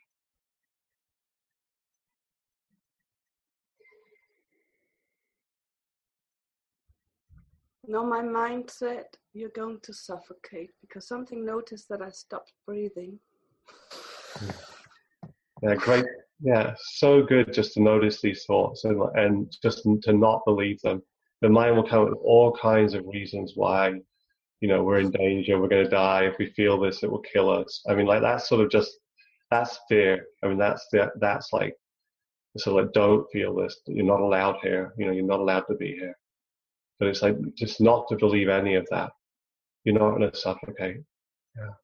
Now 7.91 8.05
my 8.05 8.23
mind 8.23 8.71
said 8.71 9.07
you're 9.33 9.57
going 9.63 9.79
to 9.83 9.93
suffocate 9.93 10.71
because 10.81 11.07
something 11.09 11.45
noticed 11.45 11.89
that 11.89 12.03
i 12.03 12.11
stopped 12.11 12.53
breathing 12.67 13.19
Yeah, 15.63 15.75
great. 15.75 16.05
Yeah, 16.43 16.75
so 16.79 17.23
good 17.23 17.53
just 17.53 17.75
to 17.75 17.83
notice 17.83 18.21
these 18.21 18.45
thoughts 18.45 18.85
and 18.85 19.01
and 19.15 19.55
just 19.63 19.83
to 20.03 20.13
not 20.13 20.45
believe 20.47 20.81
them. 20.81 21.03
The 21.43 21.51
mind 21.51 21.77
will 21.77 21.87
come 21.87 22.03
up 22.03 22.11
with 22.11 22.19
all 22.23 22.53
kinds 22.53 22.95
of 22.95 23.07
reasons 23.07 23.53
why, 23.57 23.95
you 24.61 24.69
know, 24.69 24.83
we're 24.83 25.01
in 25.01 25.11
danger, 25.11 25.61
we're 25.61 25.69
going 25.69 25.85
to 25.85 25.91
die. 25.91 26.25
If 26.25 26.39
we 26.39 26.51
feel 26.51 26.79
this, 26.81 27.03
it 27.03 27.11
will 27.11 27.21
kill 27.21 27.51
us. 27.51 27.83
I 27.89 27.95
mean, 27.95 28.07
like 28.07 28.23
that's 28.23 28.49
sort 28.49 28.63
of 28.63 28.71
just 28.71 28.93
that's 29.51 29.81
fear. 29.89 30.27
I 30.43 30.49
mean, 30.49 30.59
that's 30.59 30.87
the, 30.93 31.11
that's 31.21 31.53
like 31.53 31.75
so 32.57 32.75
like 32.75 32.93
don't 32.93 33.31
feel 33.31 33.55
this. 33.55 33.81
You're 33.87 34.07
not 34.07 34.21
allowed 34.21 34.57
here. 34.63 34.95
You 34.97 35.07
know, 35.07 35.13
you're 35.13 35.25
not 35.25 35.41
allowed 35.41 35.65
to 35.69 35.75
be 35.75 35.93
here. 35.93 36.17
But 37.01 37.09
it's 37.09 37.23
like 37.23 37.37
just 37.57 37.81
not 37.81 38.07
to 38.09 38.17
believe 38.17 38.49
any 38.49 38.77
of 38.77 38.87
that. 38.93 39.11
You're 39.83 39.99
not 39.99 40.11
going 40.11 40.31
to 40.31 40.37
suffocate. 40.37 40.99
Yeah. 41.57 41.75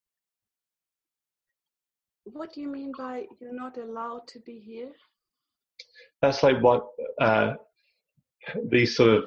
What 2.25 2.53
do 2.53 2.61
you 2.61 2.69
mean 2.69 2.93
by 2.97 3.27
you're 3.41 3.55
not 3.55 3.79
allowed 3.79 4.29
to 4.29 4.41
be 4.41 4.61
here 4.61 4.93
that's 6.23 6.43
like 6.43 6.61
what 6.63 6.87
uh, 7.21 7.55
these 8.71 8.97
sort 8.97 9.11
of 9.11 9.25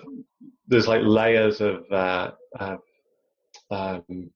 there's 0.67 0.87
like 0.87 1.01
layers 1.03 1.61
of 1.61 1.83
uh, 1.91 2.31
uh, 2.59 2.77
um, 3.71 4.31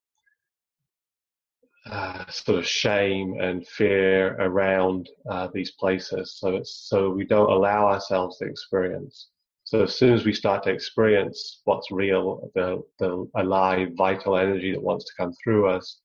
uh, 1.90 2.26
sort 2.30 2.60
of 2.60 2.68
shame 2.68 3.36
and 3.40 3.68
fear 3.68 4.36
around 4.40 5.10
uh, 5.30 5.48
these 5.54 5.72
places. 5.72 6.38
So 6.38 6.56
it's 6.56 6.88
so 6.88 7.10
we 7.10 7.26
don't 7.26 7.52
allow 7.52 7.88
ourselves 7.88 8.38
to 8.38 8.46
experience. 8.46 9.30
So 9.74 9.82
as 9.82 9.96
soon 9.96 10.14
as 10.14 10.24
we 10.24 10.34
start 10.34 10.62
to 10.66 10.70
experience 10.70 11.62
what's 11.64 11.90
real, 11.90 12.52
the 12.54 12.84
the 13.00 13.28
alive, 13.36 13.90
vital 13.98 14.38
energy 14.38 14.72
that 14.72 14.80
wants 14.80 15.04
to 15.06 15.14
come 15.18 15.34
through 15.44 15.68
us, 15.68 16.00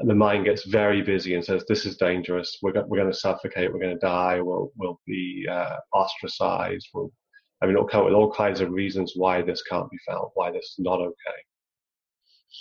the 0.00 0.14
mind 0.14 0.44
gets 0.44 0.66
very 0.66 1.00
busy 1.00 1.34
and 1.34 1.42
says, 1.42 1.64
"This 1.66 1.86
is 1.86 1.96
dangerous. 1.96 2.58
We're 2.60 2.72
go- 2.72 2.84
we're 2.86 2.98
going 2.98 3.10
to 3.10 3.18
suffocate. 3.18 3.72
We're 3.72 3.80
going 3.80 3.98
to 3.98 4.06
die. 4.06 4.42
We'll 4.42 4.70
we'll 4.76 5.00
be 5.06 5.46
uh, 5.50 5.76
ostracized. 5.94 6.86
We'll, 6.92 7.10
I 7.62 7.64
mean, 7.64 7.74
it'll 7.74 7.88
come 7.88 8.04
with 8.04 8.12
all 8.12 8.30
kinds 8.30 8.60
of 8.60 8.68
reasons 8.70 9.14
why 9.16 9.40
this 9.40 9.62
can't 9.62 9.90
be 9.90 9.96
felt, 10.06 10.32
why 10.34 10.50
this 10.50 10.66
is 10.66 10.80
not 10.80 11.00
okay." 11.00 11.38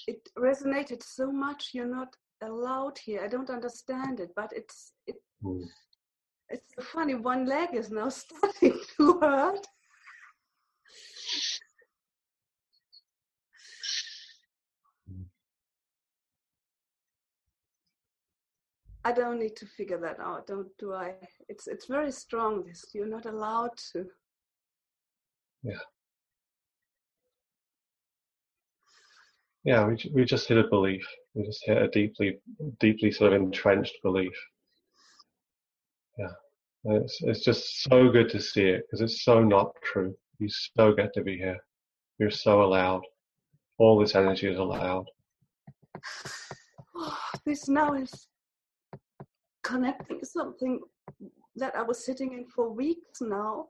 it 0.08 0.30
resonated 0.38 1.02
so 1.04 1.32
much 1.32 1.70
you're 1.74 1.96
not 2.00 2.14
allowed 2.42 2.98
here 2.98 3.22
i 3.24 3.28
don't 3.28 3.50
understand 3.50 4.20
it 4.20 4.30
but 4.36 4.52
it's 4.52 4.94
it, 5.08 5.16
Mm. 5.44 5.64
It's 6.50 6.68
so 6.76 6.84
funny 6.84 7.16
one 7.16 7.46
leg 7.46 7.70
is 7.74 7.90
now 7.92 8.10
starting 8.24 8.80
to 8.98 9.20
hurt 9.20 9.68
I 19.04 19.12
don't 19.12 19.38
need 19.40 19.56
to 19.58 19.68
figure 19.68 20.00
that 20.00 20.20
out, 20.20 20.48
don't 20.48 20.76
do 20.80 20.96
I? 20.96 21.14
It's 21.48 21.68
it's 21.68 21.86
very 21.86 22.12
strong. 22.12 22.64
This 22.66 22.86
you're 22.92 23.06
not 23.06 23.28
allowed 23.28 23.78
to. 23.94 24.08
Yeah, 25.62 25.78
Yeah, 29.66 29.88
we 29.88 29.98
we 30.14 30.26
just 30.26 30.48
hit 30.48 30.60
a 30.60 30.68
belief. 30.68 31.06
We 31.34 31.44
just 31.44 31.66
hit 31.66 31.82
a 31.82 31.88
deeply 31.88 32.40
deeply 32.80 33.12
sort 33.12 33.34
of 33.34 33.42
entrenched 33.42 33.96
belief. 34.04 34.34
It's 36.88 37.20
it's 37.24 37.40
just 37.40 37.84
so 37.84 38.10
good 38.10 38.30
to 38.30 38.40
see 38.40 38.66
it 38.66 38.84
because 38.86 39.02
it's 39.02 39.24
so 39.24 39.44
not 39.44 39.72
true. 39.84 40.16
You 40.40 40.48
so 40.50 40.94
get 40.94 41.14
to 41.16 41.24
be 41.24 41.38
here. 41.38 41.58
You're 42.20 42.30
so 42.30 42.62
allowed. 42.62 43.02
All 43.80 43.98
this 44.00 44.16
energy 44.16 44.48
is 44.48 44.60
allowed. 44.60 45.06
this 47.46 47.68
now 47.68 47.94
is 47.94 48.28
connecting 49.64 50.24
something 50.24 50.80
that 51.56 51.76
I 51.76 51.82
was 51.82 52.06
sitting 52.06 52.34
in 52.34 52.46
for 52.46 52.70
weeks 52.70 53.20
now. 53.22 53.68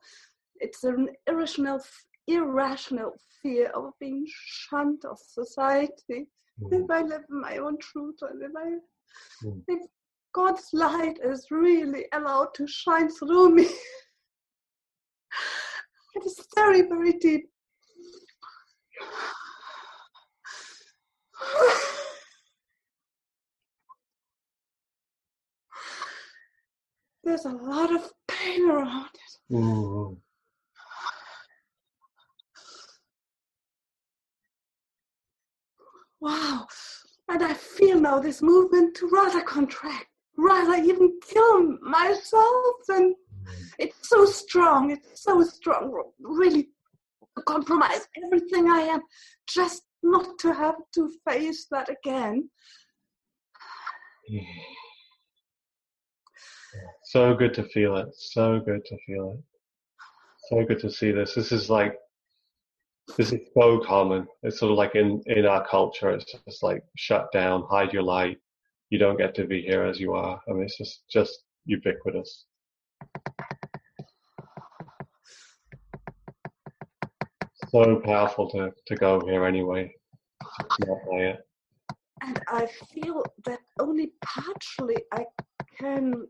It's 0.59 0.83
an 0.83 1.09
irrational, 1.27 1.81
irrational 2.27 3.13
fear 3.41 3.69
of 3.69 3.93
being 3.99 4.25
shunned 4.27 5.05
of 5.05 5.17
society. 5.19 6.27
Mm. 6.61 6.83
If 6.83 6.91
I 6.91 7.01
live 7.01 7.23
my 7.29 7.57
own 7.57 7.77
truth, 7.77 8.17
and 8.21 8.41
if 8.41 8.51
I, 8.57 8.79
Mm. 9.45 9.63
if 9.67 9.81
God's 10.35 10.69
light 10.73 11.17
is 11.23 11.47
really 11.49 12.07
allowed 12.11 12.53
to 12.55 12.67
shine 12.67 13.09
through 13.09 13.55
me, 13.55 13.63
it 16.15 16.25
is 16.25 16.45
very, 16.53 16.81
very 16.81 17.13
deep. 17.13 17.49
There's 27.23 27.45
a 27.45 27.49
lot 27.49 27.95
of 27.95 28.11
pain 28.27 28.69
around 28.69 29.05
it. 29.13 29.53
Mm. 29.53 30.17
Wow. 36.19 36.67
And 37.29 37.41
I 37.41 37.53
feel 37.53 38.01
now 38.01 38.19
this 38.19 38.41
movement 38.41 38.97
to 38.97 39.07
rather 39.07 39.41
contract, 39.41 40.07
rather 40.37 40.75
even 40.75 41.17
kill 41.27 41.77
myself 41.81 42.75
than 42.87 43.15
It's 43.77 44.09
so 44.09 44.25
strong. 44.25 44.91
It's 44.91 45.23
so 45.23 45.43
strong. 45.43 45.93
Really 46.19 46.69
compromise 47.45 48.07
everything 48.23 48.69
I 48.69 48.81
am 48.81 49.01
just 49.47 49.83
not 50.01 50.39
to 50.39 50.53
have 50.53 50.75
to 50.95 51.11
face 51.27 51.67
that 51.71 51.89
again. 51.89 52.49
So 57.05 57.33
good 57.33 57.53
to 57.53 57.63
feel 57.69 57.95
it. 57.95 58.09
So 58.13 58.59
good 58.59 58.83
to 58.83 58.97
feel 59.05 59.31
it. 59.37 59.43
So 60.49 60.65
good 60.65 60.79
to 60.79 60.91
see 60.91 61.11
this. 61.11 61.33
This 61.33 61.53
is 61.53 61.69
like 61.69 61.95
this 63.17 63.31
is 63.31 63.39
so 63.57 63.79
common. 63.79 64.27
It's 64.43 64.59
sort 64.59 64.71
of 64.71 64.77
like 64.77 64.95
in 64.95 65.21
in 65.27 65.45
our 65.45 65.65
culture. 65.65 66.09
It's 66.09 66.25
just 66.25 66.63
like 66.63 66.83
shut 66.97 67.31
down, 67.31 67.63
hide 67.69 67.93
your 67.93 68.03
light. 68.03 68.39
You 68.89 68.99
don't 68.99 69.17
get 69.17 69.33
to 69.35 69.45
be 69.45 69.61
here 69.61 69.83
as 69.83 69.99
you 69.99 70.13
are. 70.13 70.39
I 70.47 70.53
mean, 70.53 70.63
it's 70.63 70.77
just 70.77 71.03
just 71.09 71.43
ubiquitous. 71.65 72.45
So 77.69 77.99
powerful 78.05 78.49
to 78.51 78.71
to 78.87 78.95
go 78.95 79.19
here 79.25 79.45
anyway. 79.45 79.91
And 82.21 82.39
I 82.47 82.67
feel 82.93 83.23
that 83.45 83.59
only 83.79 84.11
partially 84.23 84.97
I 85.11 85.25
can 85.77 86.27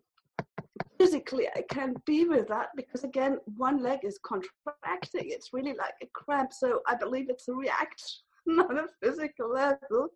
physically 0.98 1.48
I 1.56 1.62
can't 1.70 2.04
be 2.06 2.26
with 2.26 2.48
that 2.48 2.70
because 2.76 3.04
again 3.04 3.40
one 3.58 3.84
leg 3.84 4.00
is 4.04 4.20
contracting. 4.24 5.30
It's 5.30 5.54
really 5.54 5.74
like 5.74 5.94
a 6.02 6.08
cramp. 6.14 6.54
So 6.54 6.82
I 6.88 6.96
believe 6.96 7.30
it's 7.30 7.48
a 7.48 7.54
reaction 7.54 8.22
on 8.48 8.80
a 8.80 8.88
physical 9.04 9.52
level. 9.54 10.08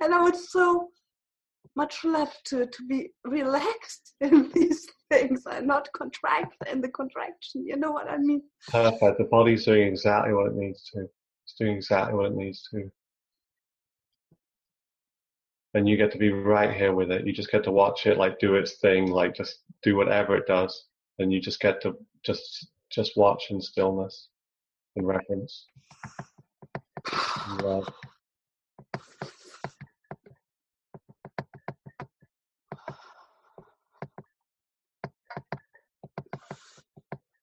And 0.00 0.14
I 0.14 0.22
would 0.22 0.36
so 0.36 0.90
much 1.76 2.04
love 2.04 2.32
to, 2.44 2.66
to 2.66 2.86
be 2.88 3.10
relaxed 3.24 4.14
in 4.20 4.50
these 4.54 4.86
things 5.10 5.42
and 5.50 5.66
not 5.66 5.88
contract 5.92 6.56
in 6.70 6.80
the 6.80 6.88
contraction. 6.88 7.66
You 7.66 7.76
know 7.76 7.92
what 7.92 8.08
I 8.08 8.18
mean? 8.18 8.42
Perfect. 8.68 9.18
The 9.18 9.24
body's 9.24 9.64
doing 9.64 9.88
exactly 9.88 10.32
what 10.32 10.46
it 10.46 10.54
needs 10.54 10.84
to. 10.94 11.08
It's 11.44 11.54
doing 11.58 11.76
exactly 11.76 12.14
what 12.14 12.26
it 12.26 12.34
needs 12.34 12.66
to. 12.72 12.90
And 15.74 15.88
you 15.88 15.96
get 15.96 16.12
to 16.12 16.18
be 16.18 16.30
right 16.30 16.72
here 16.72 16.94
with 16.94 17.10
it. 17.10 17.26
You 17.26 17.32
just 17.32 17.50
get 17.50 17.64
to 17.64 17.72
watch 17.72 18.06
it 18.06 18.16
like 18.16 18.38
do 18.38 18.54
its 18.54 18.78
thing, 18.78 19.10
like 19.10 19.34
just 19.34 19.58
do 19.82 19.96
whatever 19.96 20.36
it 20.36 20.46
does. 20.46 20.86
And 21.18 21.32
you 21.32 21.40
just 21.40 21.60
get 21.60 21.82
to 21.82 21.96
just 22.24 22.68
just 22.90 23.16
watch 23.16 23.50
in 23.50 23.60
stillness, 23.60 24.28
in 24.96 25.04
love. 27.60 27.88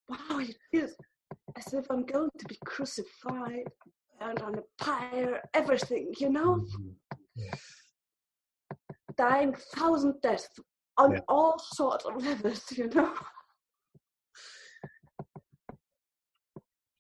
Wow, 0.08 0.40
it 0.40 0.56
feels 0.72 0.96
as 1.66 1.74
if 1.74 1.86
I'm 1.90 2.06
going 2.06 2.30
to 2.38 2.46
be 2.46 2.58
crucified 2.66 3.68
and 4.20 4.40
on 4.42 4.56
a 4.58 4.84
pyre, 4.84 5.42
everything, 5.54 6.14
you 6.20 6.30
know? 6.30 6.56
Mhm. 6.58 6.96
Yeah. 7.36 7.54
Dying 9.16 9.54
thousand 9.54 10.22
deaths 10.22 10.60
on 10.98 11.12
Yeah. 11.14 11.22
all 11.28 11.60
sorts 11.60 12.06
of 12.06 12.16
levels, 12.24 12.72
you 12.78 12.88
know? 12.90 13.14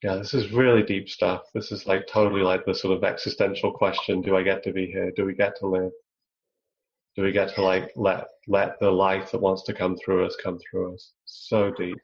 Yeah, 0.03 0.15
this 0.15 0.33
is 0.33 0.51
really 0.51 0.81
deep 0.81 1.07
stuff. 1.09 1.43
This 1.53 1.71
is 1.71 1.85
like 1.85 2.07
totally 2.07 2.41
like 2.41 2.65
the 2.65 2.73
sort 2.73 2.97
of 2.97 3.03
existential 3.03 3.71
question: 3.71 4.21
Do 4.21 4.35
I 4.35 4.41
get 4.41 4.63
to 4.63 4.73
be 4.73 4.87
here? 4.87 5.11
Do 5.11 5.25
we 5.25 5.35
get 5.35 5.55
to 5.57 5.67
live? 5.67 5.91
Do 7.15 7.21
we 7.21 7.31
get 7.31 7.53
to 7.55 7.61
like 7.61 7.91
let 7.95 8.27
let 8.47 8.79
the 8.79 8.89
life 8.89 9.29
that 9.31 9.41
wants 9.41 9.61
to 9.63 9.73
come 9.75 9.95
through 9.97 10.25
us 10.25 10.35
come 10.37 10.57
through 10.57 10.95
us? 10.95 11.13
So 11.25 11.69
deep. 11.71 11.99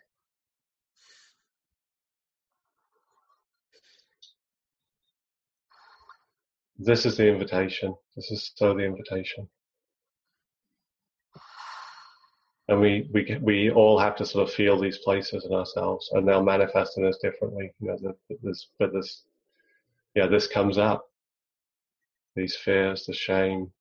This 6.79 7.05
is 7.05 7.17
the 7.17 7.27
invitation. 7.27 7.95
This 8.15 8.29
is 8.31 8.51
so 8.55 8.73
the 8.73 8.83
invitation. 8.83 9.49
And 12.67 12.81
we, 12.81 13.09
we, 13.13 13.37
we 13.41 13.71
all 13.71 13.97
have 13.97 14.15
to 14.17 14.25
sort 14.25 14.47
of 14.47 14.53
feel 14.53 14.79
these 14.79 14.99
places 14.99 15.45
in 15.45 15.53
ourselves 15.53 16.09
and 16.13 16.27
they'll 16.27 16.43
manifest 16.43 16.97
in 16.97 17.05
us 17.05 17.17
differently. 17.21 17.71
You 17.79 17.97
know, 18.01 18.15
this, 18.43 18.67
but 18.77 18.93
this, 18.93 19.23
yeah, 20.15 20.27
this 20.27 20.47
comes 20.47 20.77
up. 20.77 21.05
These 22.35 22.55
fears, 22.57 23.05
the 23.05 23.13
shame. 23.13 23.71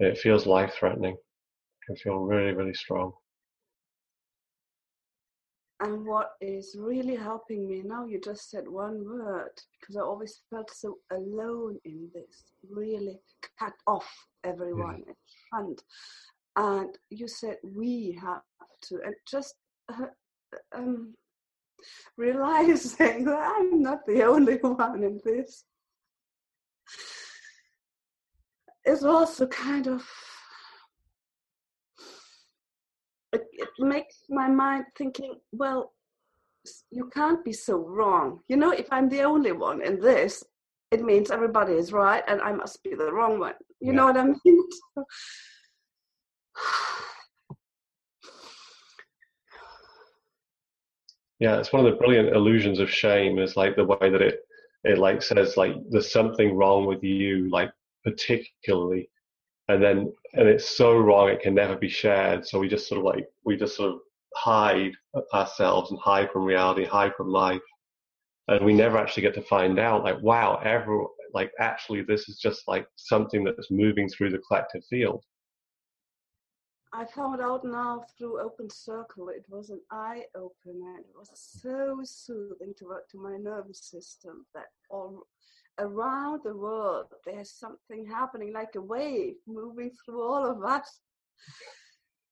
It 0.00 0.18
feels 0.18 0.46
life 0.46 0.74
threatening. 0.78 1.14
It 1.14 1.86
can 1.86 1.96
feel 1.96 2.18
really, 2.18 2.52
really 2.52 2.74
strong. 2.74 3.12
And 5.80 6.04
what 6.04 6.32
is 6.40 6.74
really 6.76 7.14
helping 7.14 7.68
me 7.68 7.82
now, 7.84 8.04
you 8.04 8.20
just 8.20 8.50
said 8.50 8.66
one 8.66 9.04
word, 9.04 9.52
because 9.78 9.96
I 9.96 10.00
always 10.00 10.40
felt 10.50 10.70
so 10.74 10.96
alone 11.12 11.78
in 11.84 12.08
this, 12.12 12.52
really 12.68 13.20
cut 13.58 13.74
off 13.86 14.08
everyone 14.42 15.04
in 15.06 15.14
front. 15.48 15.82
And 16.56 16.98
you 17.10 17.28
said 17.28 17.58
we 17.62 18.18
have 18.20 18.42
to, 18.88 19.00
and 19.04 19.14
just 19.30 19.54
uh, 19.88 20.06
um, 20.74 21.14
realizing 22.16 23.24
that 23.26 23.54
I'm 23.56 23.80
not 23.80 24.04
the 24.06 24.24
only 24.24 24.56
one 24.56 25.04
in 25.04 25.20
this 25.24 25.64
is 28.84 29.04
also 29.04 29.46
kind 29.46 29.86
of 29.86 30.04
it, 33.58 33.68
makes 33.78 34.22
my 34.28 34.48
mind 34.48 34.84
thinking 34.96 35.34
well 35.52 35.92
you 36.90 37.08
can't 37.14 37.44
be 37.44 37.52
so 37.52 37.76
wrong. 37.78 38.40
You 38.48 38.56
know 38.56 38.72
if 38.72 38.86
i'm 38.90 39.08
the 39.08 39.22
only 39.22 39.52
one 39.52 39.82
in 39.82 40.00
this 40.00 40.44
it 40.90 41.02
means 41.02 41.30
everybody 41.30 41.74
is 41.74 41.92
right 41.92 42.24
and 42.28 42.40
i 42.40 42.52
must 42.52 42.82
be 42.82 42.94
the 42.94 43.12
wrong 43.12 43.38
one. 43.38 43.54
You 43.80 43.92
know 43.92 44.06
what 44.06 44.16
i 44.16 44.24
mean? 44.44 44.64
Yeah, 51.40 51.58
it's 51.58 51.72
one 51.72 51.86
of 51.86 51.92
the 51.92 51.98
brilliant 51.98 52.34
illusions 52.34 52.80
of 52.80 52.90
shame 52.90 53.38
is 53.38 53.56
like 53.56 53.76
the 53.76 53.84
way 53.84 54.10
that 54.10 54.22
it 54.22 54.40
it 54.84 54.98
like 54.98 55.22
says 55.22 55.56
like 55.56 55.74
there's 55.90 56.12
something 56.12 56.56
wrong 56.56 56.86
with 56.86 57.02
you 57.02 57.50
like 57.50 57.70
particularly 58.04 59.08
and 59.68 59.82
then 59.82 60.12
and 60.34 60.48
it's 60.48 60.76
so 60.76 60.96
wrong 60.96 61.28
it 61.28 61.40
can 61.40 61.54
never 61.54 61.76
be 61.76 61.88
shared. 61.88 62.46
So 62.46 62.58
we 62.58 62.68
just 62.68 62.88
sort 62.88 62.98
of 62.98 63.04
like 63.04 63.26
we 63.44 63.56
just 63.56 63.76
sort 63.76 63.92
of 63.92 64.00
hide 64.34 64.92
ourselves 65.34 65.90
and 65.90 66.00
hide 66.00 66.30
from 66.30 66.44
reality 66.44 66.84
hide 66.84 67.14
from 67.16 67.28
life. 67.28 67.60
And 68.48 68.64
we 68.64 68.72
never 68.72 68.96
actually 68.96 69.24
get 69.24 69.34
to 69.34 69.42
find 69.42 69.78
out 69.78 70.04
like 70.04 70.20
wow 70.22 70.60
ever 70.64 71.04
like 71.34 71.52
actually 71.60 72.02
this 72.02 72.28
is 72.28 72.38
just 72.38 72.62
like 72.66 72.86
something 72.96 73.44
that's 73.44 73.70
moving 73.70 74.08
through 74.08 74.30
the 74.30 74.42
collective 74.48 74.82
field. 74.88 75.22
I 76.90 77.04
found 77.04 77.42
out 77.42 77.64
now 77.64 78.06
through 78.16 78.40
Open 78.40 78.70
Circle, 78.70 79.28
it 79.28 79.44
was 79.50 79.68
an 79.68 79.80
eye 79.90 80.22
opener. 80.34 80.96
It 80.98 81.14
was 81.14 81.28
so 81.34 82.00
soothing 82.02 82.72
to, 82.78 82.96
to 83.10 83.22
my 83.22 83.36
nervous 83.36 83.84
system 83.84 84.46
that 84.54 84.68
all 84.88 85.26
around 85.78 86.40
the 86.44 86.56
world 86.56 87.06
there's 87.24 87.52
something 87.52 88.06
happening, 88.06 88.52
like 88.52 88.74
a 88.76 88.80
wave 88.80 89.34
moving 89.46 89.90
through 90.04 90.22
all 90.22 90.44
of 90.46 90.62
us. 90.64 91.00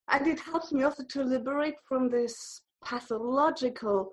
And 0.08 0.26
it 0.26 0.38
helps 0.40 0.72
me 0.72 0.84
also 0.84 1.04
to 1.04 1.22
liberate 1.24 1.74
from 1.88 2.08
this 2.08 2.62
pathological 2.84 4.10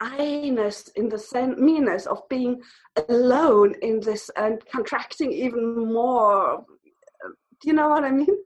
I-ness 0.00 0.88
in 0.96 1.08
the 1.08 1.18
sen- 1.18 1.62
meanness 1.62 2.06
of 2.06 2.28
being 2.28 2.60
alone 3.08 3.74
in 3.82 4.00
this 4.00 4.30
and 4.36 4.62
contracting 4.70 5.32
even 5.32 5.92
more. 5.92 6.64
Do 7.60 7.68
you 7.68 7.72
know 7.72 7.88
what 7.88 8.04
I 8.04 8.10
mean? 8.10 8.36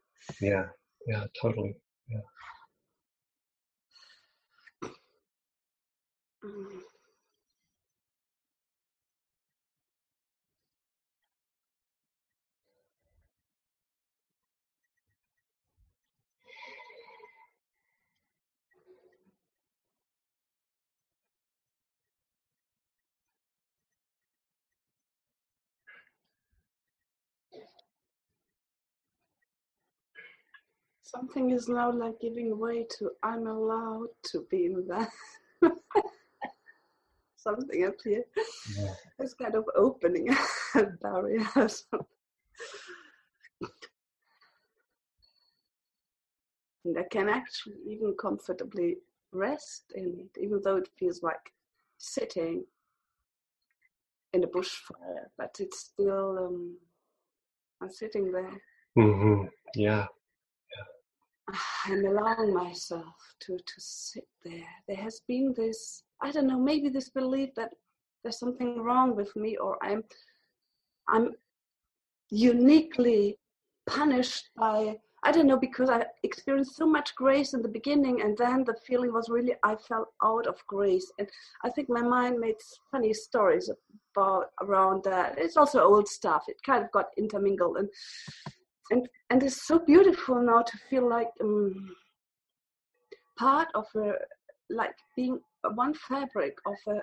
yeah 0.40 0.66
yeah 1.06 1.24
totally 1.40 1.74
Mm. 6.44 6.80
Something 31.10 31.50
is 31.50 31.68
now 31.68 31.90
like 31.90 32.20
giving 32.20 32.56
way 32.56 32.86
to 32.98 33.10
I'm 33.24 33.48
allowed 33.48 34.10
to 34.30 34.46
be 34.48 34.66
in 34.66 34.86
that. 34.86 35.10
Something 37.36 37.84
up 37.84 37.94
here 38.04 38.24
yeah. 38.78 38.94
is 39.18 39.34
kind 39.34 39.56
of 39.56 39.64
opening 39.74 40.28
a 40.76 40.82
barrier. 41.02 41.44
or 41.56 41.68
something. 41.68 42.06
And 46.84 46.96
I 46.96 47.02
can 47.10 47.28
actually 47.28 47.80
even 47.88 48.14
comfortably 48.20 48.98
rest 49.32 49.92
in 49.96 50.14
it, 50.16 50.40
even 50.40 50.60
though 50.62 50.76
it 50.76 50.88
feels 50.96 51.24
like 51.24 51.52
sitting 51.98 52.64
in 54.32 54.44
a 54.44 54.46
bushfire, 54.46 55.26
but 55.36 55.56
it's 55.58 55.80
still, 55.80 56.38
um, 56.38 56.76
I'm 57.82 57.90
sitting 57.90 58.30
there 58.30 58.52
hmm 58.94 59.44
Yeah. 59.74 60.06
I'm 61.86 62.04
allowing 62.04 62.54
myself 62.54 63.14
to, 63.40 63.56
to 63.56 63.74
sit 63.78 64.26
there. 64.44 64.68
There 64.88 64.96
has 64.96 65.20
been 65.26 65.54
this, 65.56 66.02
I 66.22 66.30
don't 66.30 66.46
know, 66.46 66.58
maybe 66.58 66.88
this 66.88 67.10
belief 67.10 67.50
that 67.56 67.70
there's 68.22 68.38
something 68.38 68.82
wrong 68.82 69.16
with 69.16 69.34
me 69.36 69.56
or 69.56 69.78
I'm 69.82 70.04
I'm 71.08 71.32
uniquely 72.30 73.38
punished 73.86 74.50
by 74.56 74.96
I 75.22 75.32
don't 75.32 75.46
know 75.46 75.58
because 75.58 75.90
I 75.90 76.06
experienced 76.22 76.76
so 76.76 76.86
much 76.86 77.14
grace 77.14 77.52
in 77.52 77.60
the 77.60 77.68
beginning 77.68 78.22
and 78.22 78.36
then 78.38 78.64
the 78.64 78.76
feeling 78.86 79.12
was 79.12 79.28
really 79.28 79.54
I 79.62 79.76
fell 79.76 80.12
out 80.22 80.46
of 80.46 80.56
grace 80.66 81.10
and 81.18 81.28
I 81.62 81.70
think 81.70 81.88
my 81.88 82.02
mind 82.02 82.38
made 82.38 82.56
funny 82.90 83.12
stories 83.12 83.70
about 84.14 84.46
around 84.62 85.04
that. 85.04 85.34
It's 85.38 85.56
also 85.56 85.82
old 85.82 86.08
stuff. 86.08 86.44
It 86.48 86.56
kind 86.64 86.84
of 86.84 86.90
got 86.92 87.08
intermingled 87.18 87.76
and 87.76 87.88
and 88.90 89.08
and 89.30 89.42
it's 89.42 89.66
so 89.66 89.78
beautiful 89.78 90.42
now 90.42 90.62
to 90.62 90.78
feel 90.88 91.08
like 91.08 91.30
um, 91.40 91.94
part 93.38 93.68
of 93.74 93.86
a 93.96 94.12
like 94.68 94.94
being 95.16 95.40
one 95.74 95.94
fabric 95.94 96.56
of 96.66 96.76
a 96.88 97.00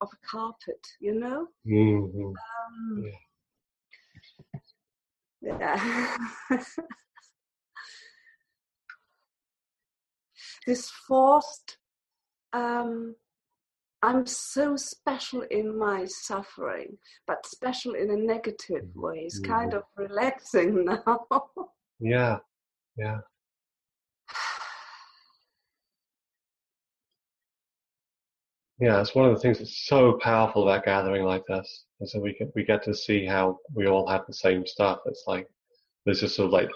of 0.00 0.08
a 0.12 0.26
carpet 0.26 0.80
you 1.00 1.14
know? 1.18 1.46
Hmm 1.64 2.32
um, 2.62 3.12
yeah. 5.42 6.16
This 10.66 10.88
forced 11.08 11.78
um, 12.52 13.16
I'm 14.04 14.26
so 14.26 14.76
special 14.76 15.42
in 15.42 15.78
my 15.78 16.04
suffering, 16.06 16.98
but 17.26 17.46
special 17.46 17.94
in 17.94 18.10
a 18.10 18.16
negative 18.16 18.82
mm-hmm. 18.82 19.00
way. 19.00 19.18
It's 19.26 19.40
mm-hmm. 19.40 19.52
kind 19.52 19.74
of 19.74 19.84
relaxing 19.96 20.84
now. 21.06 21.26
Yeah. 22.00 22.38
Yeah. 22.96 23.18
Yeah, 28.80 29.00
it's 29.00 29.14
one 29.14 29.28
of 29.28 29.34
the 29.34 29.40
things 29.40 29.58
that's 29.60 29.86
so 29.86 30.18
powerful 30.20 30.64
about 30.68 30.84
gathering 30.84 31.22
like 31.22 31.46
this. 31.46 31.84
And 32.00 32.08
so 32.08 32.18
we 32.18 32.34
get 32.34 32.50
we 32.56 32.64
get 32.64 32.82
to 32.84 32.94
see 32.94 33.24
how 33.24 33.60
we 33.72 33.86
all 33.86 34.08
have 34.08 34.26
the 34.26 34.34
same 34.34 34.66
stuff. 34.66 34.98
It's 35.06 35.22
like 35.28 35.46
there's 36.04 36.18
just 36.20 36.34
sort 36.34 36.46
of 36.46 36.52
like 36.52 36.68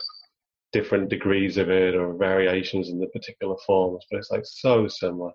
different 0.72 1.08
degrees 1.08 1.56
of 1.56 1.68
it 1.68 1.96
or 1.96 2.14
variations 2.14 2.90
in 2.90 3.00
the 3.00 3.08
particular 3.08 3.56
forms, 3.66 4.04
but 4.08 4.18
it's 4.18 4.30
like 4.30 4.44
so 4.44 4.86
similar. 4.86 5.32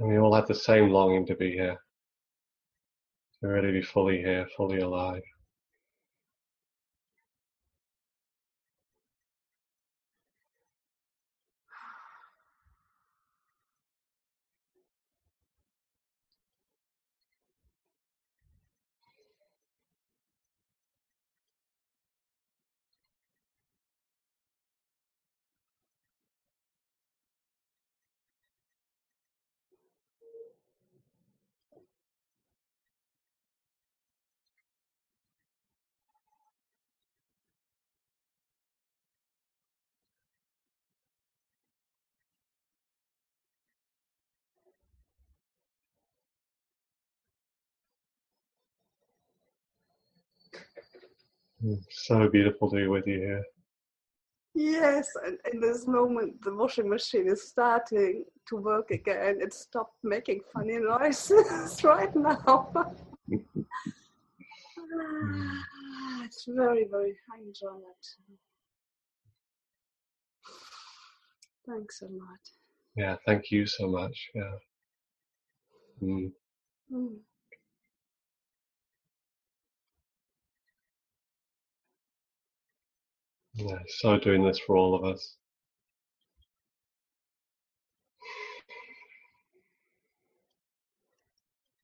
And 0.00 0.08
we 0.08 0.18
all 0.18 0.34
have 0.34 0.48
the 0.48 0.54
same 0.54 0.88
longing 0.88 1.26
to 1.26 1.36
be 1.36 1.52
here. 1.52 1.76
To 3.42 3.48
really 3.48 3.70
be 3.70 3.82
fully 3.82 4.16
here, 4.18 4.46
fully 4.56 4.80
alive. 4.80 5.22
Mm, 51.64 51.78
So 51.90 52.28
beautiful 52.28 52.70
to 52.70 52.76
be 52.76 52.86
with 52.86 53.06
you 53.06 53.18
here. 53.18 53.44
yes, 54.54 55.08
and 55.24 55.38
in 55.52 55.60
this 55.60 55.86
moment, 55.86 56.40
the 56.42 56.54
washing 56.54 56.88
machine 56.88 57.28
is 57.28 57.48
starting 57.48 58.24
to 58.48 58.56
work 58.56 58.90
again. 58.90 59.40
It 59.40 59.52
stopped 59.52 59.96
making 60.02 60.40
funny 60.52 60.78
noises 60.78 61.80
right 61.84 62.14
now. 62.14 62.72
It's 66.24 66.44
very, 66.46 66.84
very, 66.90 67.16
I 67.34 67.38
enjoy 67.38 67.76
it. 67.92 68.06
Thanks 71.66 72.02
a 72.02 72.06
lot. 72.06 72.42
Yeah, 72.96 73.16
thank 73.26 73.50
you 73.50 73.66
so 73.66 73.88
much. 73.88 74.30
Yeah. 74.34 74.56
Mm. 76.02 76.32
Mm. 76.92 77.16
Yeah, 83.62 83.78
so 83.88 84.18
doing 84.18 84.42
this 84.42 84.58
for 84.58 84.76
all 84.76 84.94
of 84.94 85.04
us. 85.04 85.36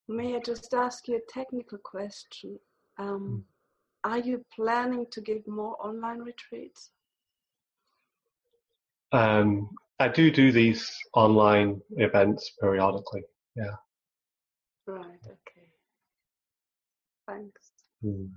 May 0.09 0.37
I 0.37 0.39
just 0.39 0.73
ask 0.73 1.07
you 1.07 1.17
a 1.17 1.33
technical 1.33 1.77
question? 1.79 2.59
Um, 2.99 3.45
are 4.05 4.19
you 4.19 4.43
planning 4.55 5.05
to 5.11 5.21
give 5.21 5.47
more 5.47 5.77
online 5.85 6.21
retreats? 6.21 6.93
Um, 9.13 9.69
I 9.99 10.09
do 10.09 10.31
do 10.31 10.53
these 10.53 10.91
online 11.15 11.83
events 11.97 12.53
periodically. 12.59 13.23
Yeah. 13.55 13.77
Right, 14.87 15.21
okay. 15.27 15.69
Thanks. 17.27 17.71
Mm. 18.03 18.31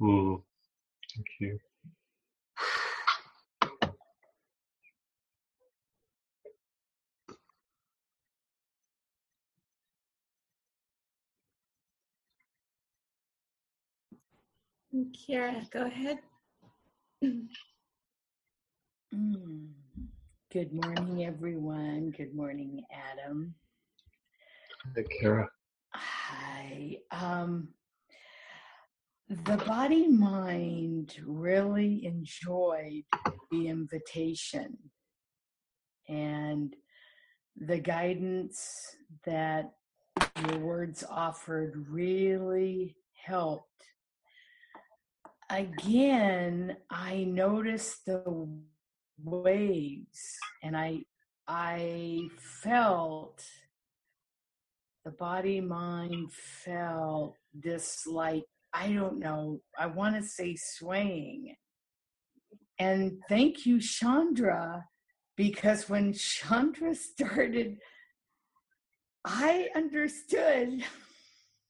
Mm. 0.00 0.42
Thank 1.14 1.26
you. 1.40 1.58
Kira, 15.04 15.70
go 15.70 15.82
ahead. 15.82 16.18
Mm. 19.14 19.68
Good 20.52 20.72
morning, 20.72 21.24
everyone. 21.24 22.10
Good 22.10 22.34
morning, 22.34 22.82
Adam. 22.90 23.54
Hey, 24.94 25.04
Kira. 25.04 25.46
Hi. 25.94 26.96
Um, 27.10 27.68
the 29.28 29.56
body 29.58 30.08
mind 30.08 31.16
really 31.24 32.04
enjoyed 32.06 33.04
the 33.50 33.68
invitation 33.68 34.78
and 36.08 36.74
the 37.56 37.78
guidance 37.78 38.96
that 39.24 39.72
your 40.48 40.58
words 40.58 41.04
offered 41.08 41.86
really 41.88 42.96
helped. 43.14 43.66
Again, 45.50 46.76
I 46.90 47.24
noticed 47.24 48.06
the 48.06 48.48
waves 49.22 50.38
and 50.62 50.76
I 50.76 51.04
I 51.46 52.28
felt 52.62 53.44
the 55.04 55.12
body 55.12 55.60
mind 55.60 56.32
felt 56.32 57.36
this 57.54 58.06
like 58.06 58.44
I 58.72 58.92
don't 58.92 59.18
know, 59.18 59.60
I 59.78 59.86
want 59.86 60.16
to 60.16 60.22
say 60.22 60.56
swaying. 60.56 61.54
And 62.78 63.22
thank 63.28 63.64
you, 63.64 63.80
Chandra, 63.80 64.84
because 65.36 65.88
when 65.88 66.12
Chandra 66.12 66.94
started, 66.94 67.78
I 69.24 69.68
understood 69.74 70.84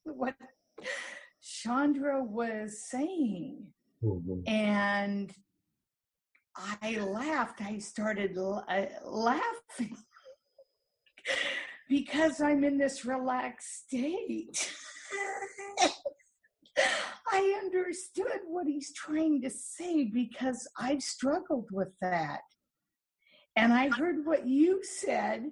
what 0.05 0.35
Chandra 1.47 2.23
was 2.25 2.83
saying. 2.83 3.67
Mhm. 4.03 4.43
And 4.49 5.33
I 6.57 6.99
laughed. 6.99 7.63
I 7.63 7.79
started 7.79 8.37
uh, 8.37 8.87
laughing 9.05 9.97
because 11.89 12.41
I'm 12.41 12.65
in 12.65 12.79
this 12.79 13.05
relaxed 13.05 13.87
state. 13.87 14.75
I 17.33 17.61
understood 17.63 18.41
what 18.47 18.67
he's 18.67 18.93
trying 18.93 19.41
to 19.43 19.51
say 19.51 20.05
because 20.05 20.67
I've 20.79 21.03
struggled 21.03 21.69
with 21.71 21.93
that. 22.01 22.41
And 23.55 23.73
I 23.73 23.89
heard 23.89 24.27
what 24.27 24.47
you 24.47 24.83
said. 24.83 25.51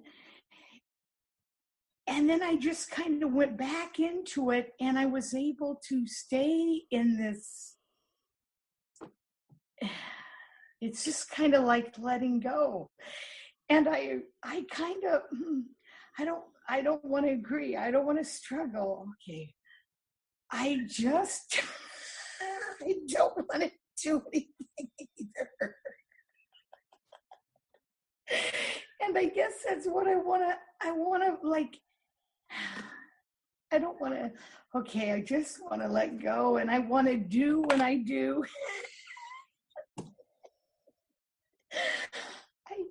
And 2.07 2.29
then 2.29 2.43
I 2.43 2.57
just 2.57 2.91
kind 2.91 3.23
of 3.23 3.33
went 3.33 3.57
back 3.57 3.99
into 3.99 4.51
it 4.51 4.73
and 4.81 4.99
I 4.99 5.07
was 5.07 5.35
able 5.35 5.81
to 5.89 6.07
stay 6.07 6.83
in 6.91 7.17
this. 7.17 7.77
It's 10.81 11.03
just 11.03 11.31
kind 11.31 11.55
of 11.55 11.65
like 11.65 11.95
letting 11.99 12.41
go. 12.41 12.91
And 13.71 13.89
I 13.89 14.19
I 14.43 14.67
kind 14.71 15.03
of 15.05 15.23
hmm, 15.31 15.61
I 16.19 16.27
don't 16.27 16.45
I 16.69 16.83
don't 16.83 17.03
want 17.03 17.25
to 17.25 17.33
agree. 17.33 17.75
I 17.75 17.91
don't 17.91 18.05
want 18.05 18.19
to 18.19 18.25
struggle. 18.25 19.07
Okay. 19.27 19.55
I 20.51 20.81
just 20.87 21.59
I 22.83 22.95
don't 23.09 23.37
want 23.49 23.63
to 23.63 23.71
do 24.03 24.23
anything 24.33 24.91
either. 24.99 25.77
and 29.01 29.17
I 29.17 29.27
guess 29.27 29.53
that's 29.67 29.87
what 29.87 30.07
I 30.07 30.17
want 30.17 30.43
to 30.43 30.55
I 30.87 30.93
want 30.93 31.23
to 31.23 31.49
like 31.49 31.79
I 33.73 33.79
don't 33.79 34.01
want 34.01 34.15
to 34.15 34.31
okay, 34.77 35.13
I 35.13 35.21
just 35.21 35.63
want 35.63 35.83
to 35.83 35.89
let 35.89 36.21
go 36.21 36.57
and 36.59 36.71
I 36.71 36.79
want 36.81 37.07
to 37.09 37.17
do 37.17 37.63
when 37.63 37.81
I 37.81 37.97
do. 37.97 38.45
I 42.69 42.85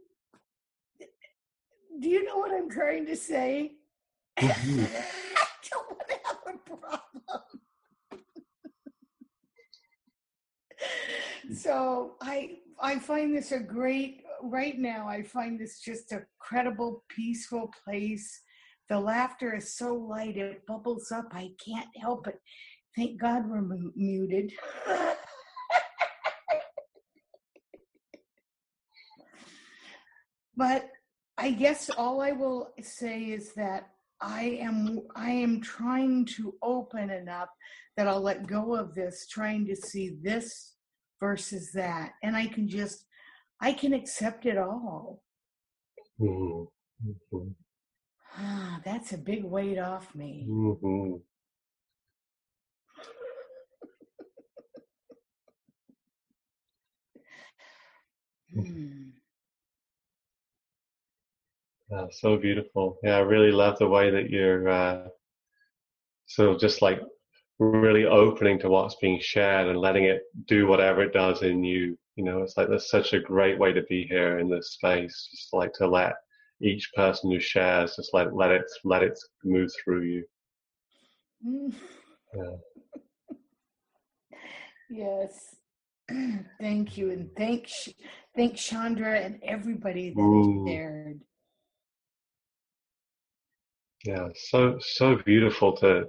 do 1.99 2.09
you 2.09 2.26
know 2.26 2.38
what 2.38 2.51
I'm 2.51 2.70
trying 2.70 3.05
to 3.05 3.16
say? 3.16 3.76
Mhm. 4.39 4.89
I 5.38 5.45
don't 5.72 5.89
want 5.89 6.07
to 6.09 6.16
have 6.26 6.38
a 6.47 6.57
problem. 6.78 7.14
so 11.55 12.16
I 12.22 12.57
I 12.82 12.99
find 12.99 13.36
this 13.36 13.51
a 13.51 13.59
great 13.59 14.24
right 14.41 14.78
now. 14.78 15.07
I 15.07 15.24
find 15.24 15.59
this 15.59 15.80
just 15.80 16.11
a 16.11 16.26
credible, 16.39 17.03
peaceful 17.09 17.72
place. 17.86 18.41
The 18.89 18.99
laughter 18.99 19.55
is 19.55 19.75
so 19.75 19.95
light; 19.95 20.38
it 20.38 20.65
bubbles 20.67 21.11
up. 21.11 21.27
I 21.31 21.51
can't 21.63 21.89
help 21.97 22.27
it. 22.27 22.39
Thank 22.95 23.19
God 23.19 23.49
we're 23.49 23.61
mu- 23.61 23.91
muted. 23.95 24.53
but 30.55 30.89
I 31.38 31.51
guess 31.51 31.89
all 31.89 32.21
I 32.21 32.31
will 32.31 32.73
say 32.81 33.23
is 33.23 33.53
that 33.55 33.89
I 34.21 34.59
am 34.61 35.01
I 35.15 35.31
am 35.31 35.59
trying 35.61 36.25
to 36.38 36.53
open 36.61 37.09
enough 37.09 37.49
that 37.97 38.07
I'll 38.07 38.21
let 38.21 38.47
go 38.47 38.75
of 38.75 38.93
this, 38.95 39.27
trying 39.27 39.65
to 39.67 39.75
see 39.75 40.17
this 40.21 40.75
versus 41.19 41.71
that, 41.73 42.13
and 42.23 42.36
I 42.36 42.47
can 42.47 42.67
just 42.67 43.05
I 43.61 43.73
can 43.73 43.93
accept 43.93 44.45
it 44.45 44.57
all. 44.57 45.23
Mhm. 46.19 46.67
Ah, 48.36 48.81
that's 48.84 49.13
a 49.13 49.17
big 49.17 49.43
weight 49.43 49.77
off 49.77 50.13
me. 50.15 50.45
Mhm. 50.47 51.21
Hmm. 58.53 59.09
Yeah, 61.91 62.07
so 62.11 62.38
beautiful. 62.38 62.97
Yeah, 63.03 63.17
I 63.17 63.19
really 63.21 63.51
love 63.51 63.77
the 63.77 63.88
way 63.88 64.09
that 64.09 64.29
you're 64.29 64.67
uh, 64.69 65.07
sort 66.27 66.49
of 66.49 66.59
just 66.59 66.81
like 66.81 66.99
really 67.59 68.05
opening 68.05 68.59
to 68.59 68.69
what's 68.69 68.95
being 68.95 69.19
shared 69.21 69.67
and 69.67 69.79
letting 69.79 70.05
it 70.05 70.23
do 70.47 70.67
whatever 70.67 71.03
it 71.03 71.13
does 71.13 71.43
in 71.43 71.63
you. 71.63 71.97
You 72.15 72.23
know, 72.23 72.41
it's 72.41 72.57
like 72.57 72.69
that's 72.69 72.89
such 72.89 73.13
a 73.13 73.19
great 73.19 73.59
way 73.59 73.73
to 73.73 73.84
be 73.84 74.05
here 74.05 74.39
in 74.39 74.49
this 74.49 74.71
space. 74.73 75.29
Just 75.31 75.53
like 75.53 75.73
to 75.73 75.88
let 75.88 76.13
each 76.64 76.89
person 76.95 77.32
who 77.32 77.39
shares, 77.39 77.95
just 77.95 78.14
let 78.14 78.36
let 78.36 78.51
it 78.51 78.66
let 78.84 79.03
it 79.03 79.20
move 79.43 79.70
through 79.84 80.03
you. 80.03 80.26
Mm. 81.45 81.74
Yeah. 82.36 82.55
Yes. 84.89 85.55
thank 86.61 86.97
you, 86.97 87.11
and 87.11 87.30
thank 87.36 87.70
thank 88.36 88.55
Chandra 88.55 89.20
and 89.20 89.39
everybody 89.43 90.09
that 90.09 90.22
Ooh. 90.22 90.66
shared. 90.68 91.22
Yeah, 94.05 94.28
so 94.36 94.78
so 94.80 95.18
beautiful 95.26 95.76
to 95.78 96.05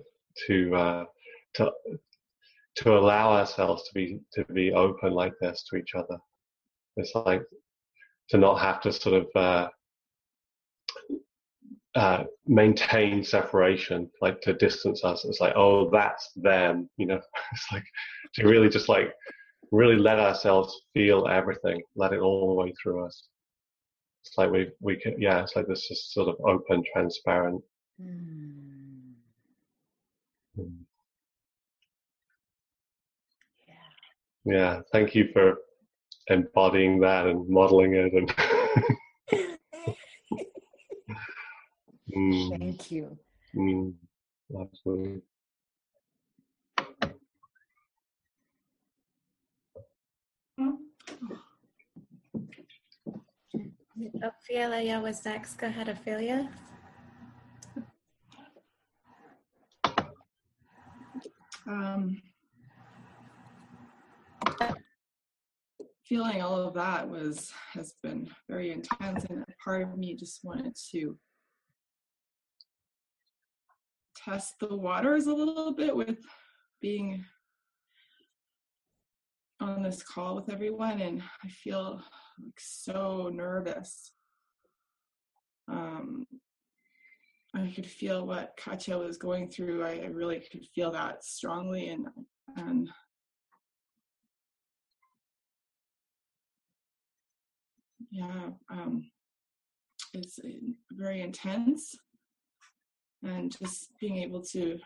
to 0.46 0.74
uh, 0.74 1.04
to 1.54 1.72
to 2.76 2.98
allow 2.98 3.32
ourselves 3.32 3.84
to 3.88 3.94
be 3.94 4.18
to 4.32 4.44
be 4.52 4.72
open 4.72 5.12
like 5.12 5.34
this 5.40 5.64
to 5.70 5.76
each 5.76 5.94
other. 5.94 6.18
It's 6.96 7.14
like 7.14 7.42
to 8.30 8.38
not 8.38 8.60
have 8.60 8.80
to 8.82 8.92
sort 8.92 9.22
of 9.22 9.26
uh, 9.36 9.68
uh, 11.94 12.24
maintain 12.46 13.22
separation, 13.22 14.10
like 14.20 14.40
to 14.40 14.52
distance 14.52 15.04
us. 15.04 15.24
It's 15.24 15.40
like, 15.40 15.54
oh, 15.56 15.90
that's 15.90 16.30
them, 16.36 16.88
you 16.96 17.06
know. 17.06 17.20
It's 17.52 17.66
like 17.72 17.84
to 18.34 18.48
really 18.48 18.68
just 18.68 18.88
like 18.88 19.12
really 19.70 19.96
let 19.96 20.18
ourselves 20.18 20.82
feel 20.92 21.28
everything, 21.28 21.82
let 21.96 22.12
it 22.12 22.20
all 22.20 22.48
the 22.48 22.54
way 22.54 22.74
through 22.82 23.04
us. 23.06 23.28
It's 24.24 24.36
like 24.36 24.50
we 24.50 24.70
we 24.80 24.96
can, 24.96 25.20
yeah. 25.20 25.42
It's 25.42 25.54
like 25.54 25.66
this 25.68 25.90
is 25.90 26.12
sort 26.12 26.28
of 26.28 26.36
open, 26.46 26.82
transparent. 26.92 27.62
Mm. 28.02 29.12
Yeah. 30.56 30.64
Yeah, 34.46 34.80
thank 34.92 35.14
you 35.14 35.28
for 35.32 35.58
embodying 36.28 37.00
that 37.00 37.26
and 37.26 37.48
modeling 37.48 37.94
it 37.94 38.12
and 38.12 38.34
mm, 42.16 42.58
Thank 42.58 42.90
you. 42.90 43.18
mm, 43.54 43.94
absolutely. 44.60 45.22
Ophelia 54.22 55.00
was 55.00 55.24
next. 55.24 55.54
Go 55.54 55.66
ahead, 55.66 55.88
Ophelia. 55.88 56.50
um, 61.66 62.20
feeling 66.06 66.42
all 66.42 66.60
of 66.60 66.74
that 66.74 67.08
was 67.08 67.50
has 67.72 67.94
been 68.02 68.28
very 68.48 68.70
intense 68.70 69.24
and 69.30 69.44
part 69.62 69.82
of 69.82 69.96
me 69.96 70.14
just 70.14 70.44
wanted 70.44 70.74
to 70.90 71.18
test 74.24 74.54
the 74.60 74.74
waters 74.74 75.26
a 75.26 75.34
little 75.34 75.72
bit 75.72 75.94
with 75.94 76.18
being 76.80 77.24
on 79.60 79.82
this 79.82 80.02
call 80.02 80.34
with 80.34 80.50
everyone 80.50 81.00
and 81.00 81.22
i 81.44 81.48
feel 81.48 82.02
like 82.42 82.58
so 82.58 83.30
nervous 83.32 84.12
um, 85.68 86.26
I 87.54 87.72
could 87.74 87.86
feel 87.86 88.26
what 88.26 88.56
Katya 88.56 88.98
was 88.98 89.16
going 89.16 89.48
through. 89.48 89.84
I, 89.84 90.00
I 90.00 90.06
really 90.06 90.40
could 90.40 90.66
feel 90.74 90.90
that 90.92 91.24
strongly, 91.24 91.88
and 91.88 92.06
and 92.56 92.90
yeah, 98.10 98.50
um, 98.70 99.10
it's 100.12 100.38
uh, 100.40 100.48
very 100.92 101.20
intense, 101.20 101.94
and 103.24 103.56
just 103.58 103.90
being 104.00 104.18
able 104.18 104.42
to 104.42 104.78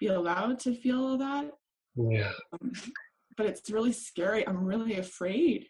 be 0.00 0.08
allowed 0.08 0.58
to 0.60 0.74
feel 0.74 1.04
all 1.04 1.18
that. 1.18 1.50
Yeah, 1.94 2.32
Um, 2.54 2.72
but 3.36 3.46
it's 3.46 3.70
really 3.70 3.92
scary. 3.92 4.46
I'm 4.46 4.64
really 4.64 4.96
afraid. 4.96 5.66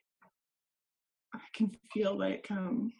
I 1.35 1.41
can 1.55 1.73
feel 1.93 2.17
like 2.17 2.47
um, 2.51 2.93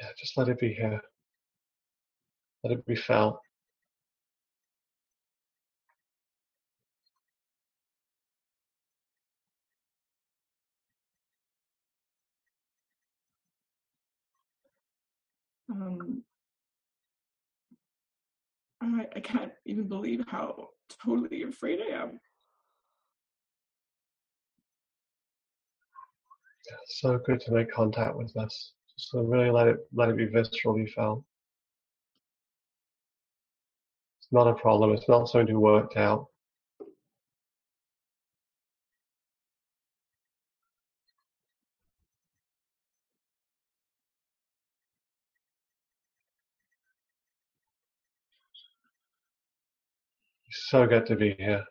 yeah. 0.00 0.08
Just 0.18 0.36
let 0.36 0.48
it 0.48 0.58
be 0.58 0.72
here. 0.74 1.00
Let 2.62 2.72
it 2.78 2.86
be 2.86 2.94
felt. 2.96 3.40
Um, 15.70 16.22
I, 18.80 19.06
I 19.16 19.20
can't 19.20 19.52
even 19.66 19.88
believe 19.88 20.24
how 20.28 20.68
totally 21.04 21.42
afraid 21.42 21.80
I 21.80 21.94
am. 22.02 22.20
It's 26.82 27.00
so 27.00 27.18
good 27.18 27.40
to 27.40 27.52
make 27.52 27.70
contact 27.72 28.16
with 28.16 28.32
this. 28.34 28.72
Just 28.96 29.10
to 29.12 29.22
really 29.22 29.50
let 29.50 29.68
it 29.68 29.76
let 29.92 30.08
it 30.08 30.16
be 30.16 30.26
visceral. 30.26 30.74
viscerally 30.74 30.90
felt. 30.90 31.24
It's 34.20 34.32
not 34.32 34.48
a 34.48 34.54
problem. 34.54 34.92
It's 34.92 35.08
not 35.08 35.28
something 35.28 35.46
to 35.54 35.60
work 35.60 35.96
out. 35.96 36.26
So 50.68 50.86
good 50.86 51.06
to 51.06 51.16
be 51.16 51.34
here. 51.38 51.64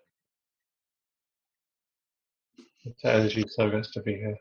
The 3.04 3.14
energy 3.14 3.46
so 3.48 3.70
good 3.70 3.86
to 3.94 4.02
be 4.02 4.16
here. 4.16 4.38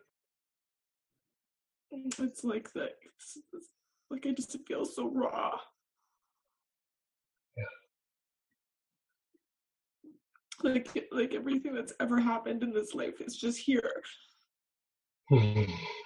It's 2.19 2.43
like 2.43 2.73
that. 2.73 2.93
It's, 3.05 3.39
it's 3.53 3.69
like 4.11 4.27
I 4.27 4.31
just 4.31 4.57
feel 4.67 4.87
so 4.87 5.11
raw. 5.11 5.59
Yeah. 7.57 7.65
Like 10.63 11.07
like 11.13 11.35
everything 11.35 11.75
that's 11.75 11.93
ever 12.01 12.19
happened 12.19 12.63
in 12.63 12.73
this 12.73 12.95
life 12.95 13.21
is 13.21 13.37
just 13.37 13.59
here. 13.59 14.03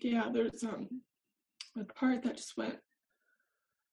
yeah, 0.00 0.28
there's 0.32 0.64
um 0.64 1.02
a 1.78 1.84
part 1.94 2.22
that 2.22 2.36
just 2.36 2.56
went 2.56 2.76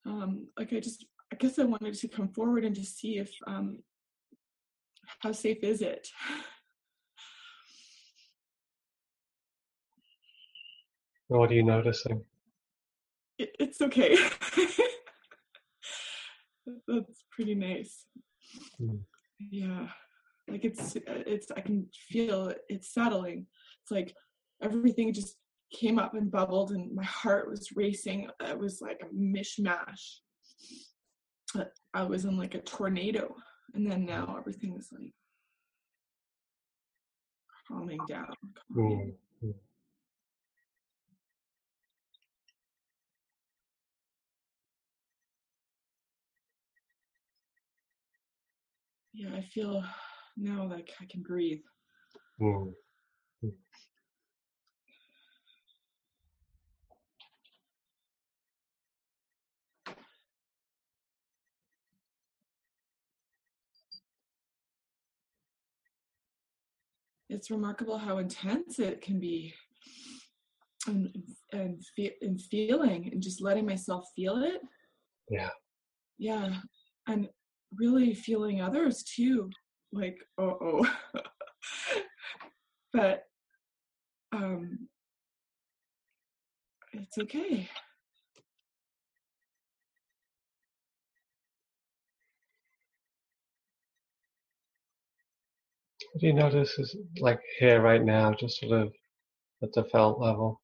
um 0.06 0.48
like 0.58 0.74
I 0.74 0.80
just 0.80 1.06
I 1.32 1.36
guess 1.36 1.60
I 1.60 1.64
wanted 1.64 1.94
to 1.94 2.08
come 2.08 2.30
forward 2.30 2.64
and 2.66 2.76
just 2.76 2.98
see 2.98 3.18
if 3.18 3.32
um 3.46 3.80
how 5.20 5.32
safe 5.32 5.60
is 5.64 5.82
it? 5.82 6.08
What 11.28 11.52
are 11.52 11.56
you 11.56 11.64
noticing? 11.64 12.24
it 13.38 13.56
it's 13.60 13.82
okay. 13.82 14.18
That's 16.88 17.24
pretty 17.32 17.56
nice. 17.56 18.06
Mm. 18.82 19.00
Yeah. 19.52 19.88
Like 20.48 20.64
it's 20.64 20.96
it's 21.06 21.52
I 21.52 21.62
can 21.62 21.88
feel 22.10 22.54
it's 22.70 22.94
settling. 22.94 23.48
It's 23.82 23.92
like 23.92 24.16
everything 24.62 25.14
just 25.14 25.36
came 25.72 26.00
up 26.00 26.14
and 26.14 26.32
bubbled 26.32 26.72
and 26.72 26.94
my 26.96 27.04
heart 27.04 27.50
was 27.50 27.70
racing 27.76 28.30
it 28.42 28.58
was 28.58 28.82
like 28.82 29.02
a 29.04 29.14
mishmash 29.16 30.20
i 31.94 32.04
was 32.04 32.26
in 32.26 32.38
like 32.38 32.56
a 32.56 32.62
tornado 32.62 33.36
and 33.74 33.90
then 33.90 34.06
now 34.06 34.36
everything 34.38 34.76
is 34.78 34.90
like 34.92 35.14
calming 37.68 38.00
down 38.08 38.28
calming. 38.74 39.14
Mm. 39.44 39.54
yeah 49.14 49.30
i 49.36 49.42
feel 49.42 49.84
now 50.38 50.66
like 50.68 50.92
i 51.02 51.06
can 51.06 51.22
breathe 51.22 51.60
Mm. 52.40 52.72
It's 67.30 67.52
remarkable 67.52 67.98
how 67.98 68.18
intense 68.20 68.80
it 68.80 69.02
can 69.02 69.20
be 69.20 69.54
and 70.88 71.10
and, 71.52 71.84
fe- 71.96 72.16
and 72.22 72.40
feeling 72.42 73.10
and 73.12 73.22
just 73.22 73.42
letting 73.42 73.66
myself 73.66 74.06
feel 74.16 74.38
it. 74.38 74.62
Yeah. 75.30 75.50
yeah 76.18 76.56
and 77.08 77.28
really 77.76 78.14
feeling 78.14 78.62
others 78.62 79.04
too 79.04 79.50
like 79.92 80.18
oh 80.38 80.58
oh 80.62 80.94
but 82.94 83.24
um 84.34 84.88
it's 86.94 87.18
okay 87.18 87.70
What 96.18 96.22
do 96.22 96.28
you 96.30 96.34
notice 96.34 96.80
is 96.80 96.96
like 97.20 97.40
here 97.60 97.80
right 97.80 98.04
now, 98.04 98.34
just 98.34 98.60
sort 98.60 98.72
of 98.72 98.92
at 99.62 99.72
the 99.74 99.84
felt 99.84 100.20
level? 100.20 100.60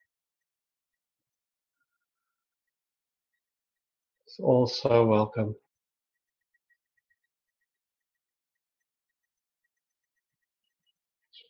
It's 4.26 4.40
all 4.40 4.65
so 4.65 5.06
welcome. 5.06 5.53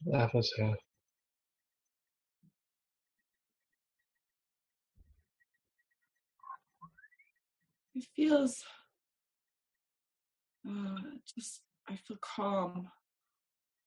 Whatever's 0.03 0.51
here. 0.57 0.75
it 7.95 8.03
feels 8.13 8.65
uh 10.67 10.95
just 11.37 11.61
i 11.87 11.95
feel 11.95 12.17
calm 12.21 12.89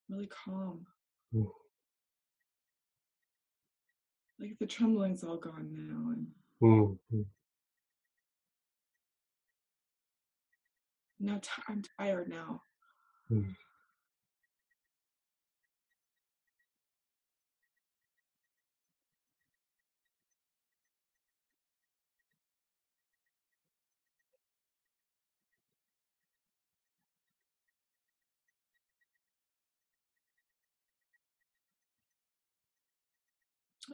really 0.08 0.28
calm 0.28 0.86
like 4.38 4.56
the 4.60 4.66
trembling's 4.66 5.24
all 5.24 5.36
gone 5.38 5.68
now 5.72 6.12
and 6.12 6.26
Mm. 6.62 6.98
mm. 7.12 7.24
now 11.20 11.38
t- 11.42 11.62
i'm 11.68 11.82
tired 11.98 12.28
now 12.28 12.62
Mm. 13.30 13.54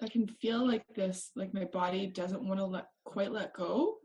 I 0.00 0.08
can 0.08 0.26
feel 0.26 0.66
like 0.66 0.84
this 0.94 1.30
like 1.36 1.52
my 1.52 1.64
body 1.64 2.06
doesn't 2.06 2.46
want 2.46 2.58
to 2.58 2.66
let 2.66 2.86
quite 3.04 3.32
let 3.32 3.52
go. 3.52 3.96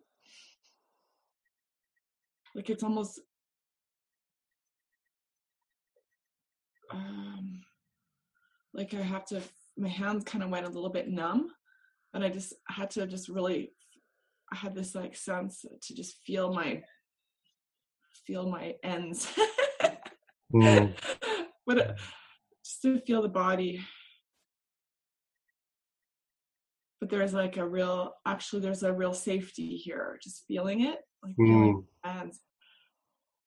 Like 2.55 2.69
it's 2.69 2.84
almost 2.84 3.19
um 6.91 7.61
like 8.73 8.93
i 8.93 9.01
have 9.01 9.26
to 9.26 9.41
my 9.77 9.89
hands 9.89 10.23
kind 10.23 10.43
of 10.43 10.49
went 10.49 10.65
a 10.65 10.69
little 10.69 10.89
bit 10.89 11.09
numb 11.09 11.49
and 12.14 12.23
i 12.23 12.30
just 12.30 12.53
had 12.68 12.89
to 12.89 13.05
just 13.05 13.27
really 13.30 13.72
i 14.51 14.55
had 14.55 14.73
this 14.73 14.95
like 14.95 15.15
sense 15.15 15.65
to 15.81 15.93
just 15.93 16.18
feel 16.26 16.53
my 16.53 16.81
feel 18.26 18.49
my 18.49 18.76
ends. 18.84 19.27
Mm. 20.55 20.95
but 21.65 21.77
uh, 21.77 21.93
just 22.64 22.81
to 22.84 23.01
feel 23.01 23.22
the 23.22 23.27
body 23.27 23.81
but 26.99 27.09
there's 27.09 27.33
like 27.33 27.57
a 27.57 27.67
real 27.67 28.13
actually 28.25 28.61
there's 28.61 28.83
a 28.83 28.91
real 28.93 29.13
safety 29.13 29.75
here 29.77 30.19
just 30.21 30.45
feeling 30.47 30.81
it 30.81 30.99
like 31.23 31.35
feeling 31.35 31.75
Mm. 31.75 31.85
hands 32.03 32.39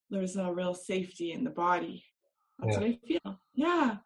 there's 0.09 0.35
a 0.35 0.51
real 0.51 0.73
safety 0.73 1.31
in 1.31 1.43
the 1.43 1.49
body 1.49 2.03
that's 2.59 2.77
Yeah. 2.77 2.83
what 2.83 2.89
i 2.89 2.99
feel 3.07 3.39
yeah 3.53 3.97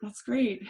that's 0.00 0.22
great 0.22 0.62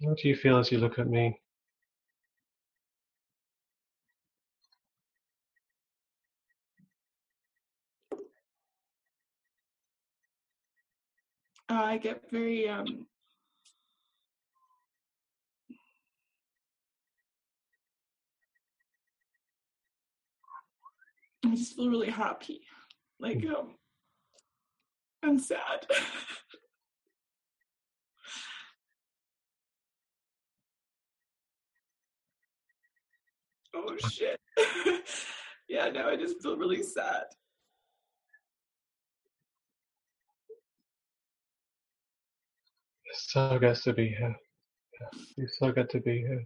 What 0.00 0.18
do 0.18 0.28
you 0.28 0.36
feel 0.36 0.58
as 0.58 0.70
you 0.70 0.78
look 0.78 0.98
at 0.98 1.08
me? 1.08 1.40
uh, 11.68 11.74
I 11.74 11.98
get 11.98 12.30
very 12.30 12.68
um, 12.68 13.06
I 21.44 21.54
just 21.54 21.76
feel 21.76 21.90
really 21.90 22.10
happy, 22.10 22.62
like 23.20 23.38
mm. 23.38 23.54
um, 23.54 23.74
and 25.22 25.40
sad. 25.40 25.86
oh 33.74 33.96
shit! 34.08 34.40
yeah, 35.68 35.88
no, 35.90 36.08
I 36.08 36.16
just 36.16 36.42
feel 36.42 36.56
really 36.56 36.82
sad. 36.82 37.26
It's 43.16 43.32
so 43.32 43.58
good 43.58 43.76
to 43.76 43.94
be 43.94 44.08
here. 44.08 44.36
Yeah. 45.00 45.08
It's 45.38 45.58
so 45.58 45.72
good 45.72 45.88
to 45.88 46.00
be 46.00 46.18
here. 46.18 46.44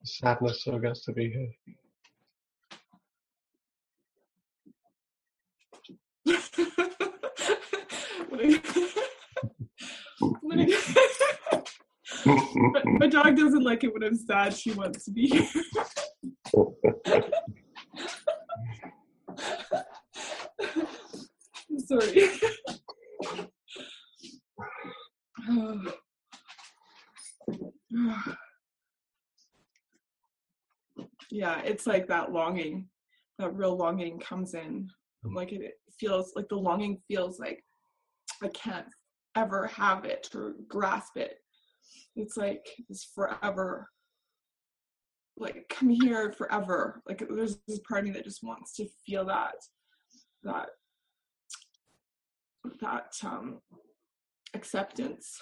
The 0.00 0.06
sadness 0.06 0.64
so 0.64 0.78
good 0.78 0.94
to 0.94 1.12
be 1.12 1.28
here. 1.30 1.52
My 12.98 13.06
dog 13.06 13.36
doesn't 13.36 13.62
like 13.62 13.84
it 13.84 13.92
when 13.92 14.04
I'm 14.04 14.16
sad. 14.16 14.56
She 14.56 14.72
wants 14.72 15.04
to 15.04 15.10
be 15.10 15.26
here. 15.26 15.46
I'm 21.70 21.80
sorry. 21.80 22.30
yeah, 31.30 31.60
it's 31.64 31.86
like 31.86 32.08
that 32.08 32.32
longing, 32.32 32.88
that 33.38 33.54
real 33.54 33.76
longing 33.76 34.18
comes 34.18 34.54
in. 34.54 34.88
Like 35.24 35.52
it, 35.52 35.60
it 35.62 35.74
feels 35.98 36.32
like 36.34 36.48
the 36.48 36.56
longing 36.56 37.00
feels 37.08 37.38
like 37.38 37.62
I 38.42 38.48
can't 38.48 38.86
ever 39.36 39.66
have 39.68 40.04
it 40.04 40.28
or 40.34 40.54
grasp 40.68 41.16
it. 41.16 41.36
It's 42.16 42.36
like 42.36 42.66
this 42.88 43.08
forever, 43.14 43.88
like 45.36 45.66
come 45.68 45.90
here 45.90 46.32
forever. 46.32 47.02
Like 47.06 47.22
there's 47.28 47.58
this 47.66 47.80
part 47.88 48.00
of 48.00 48.06
me 48.06 48.12
that 48.12 48.24
just 48.24 48.42
wants 48.42 48.74
to 48.76 48.86
feel 49.06 49.24
that, 49.26 49.54
that, 50.42 50.70
that 52.80 53.12
um, 53.24 53.60
acceptance, 54.54 55.38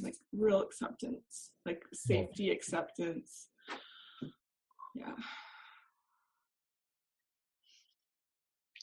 like 0.00 0.14
real 0.32 0.60
acceptance, 0.60 1.50
like 1.66 1.82
safety 1.92 2.50
acceptance. 2.50 3.48
Yeah. 4.94 5.12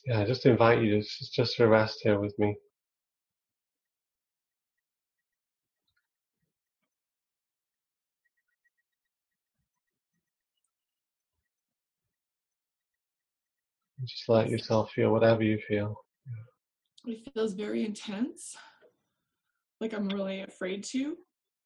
Yeah, 0.05 0.21
I 0.21 0.25
just 0.25 0.45
invite 0.45 0.81
you 0.81 0.91
to 0.91 1.01
just, 1.01 1.33
just 1.33 1.57
to 1.57 1.67
rest 1.67 1.99
here 2.01 2.19
with 2.19 2.37
me. 2.39 2.55
Just 14.05 14.29
let 14.29 14.49
yourself 14.49 14.91
feel 14.91 15.11
whatever 15.11 15.43
you 15.43 15.59
feel. 15.67 15.95
It 17.05 17.19
feels 17.33 17.53
very 17.53 17.83
intense. 17.83 18.55
Like 19.79 19.93
I'm 19.93 20.09
really 20.09 20.41
afraid 20.41 20.83
to. 20.85 21.17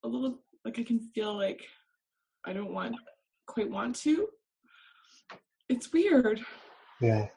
A 0.03 0.07
little 0.07 0.43
like 0.65 0.79
I 0.79 0.83
can 0.83 0.99
feel 1.13 1.35
like 1.35 1.65
I 2.45 2.53
don't 2.53 2.73
want 2.73 2.95
quite 3.47 3.69
want 3.69 3.95
to. 3.97 4.27
It's 5.69 5.93
weird. 5.93 6.41
Yeah. 6.99 7.27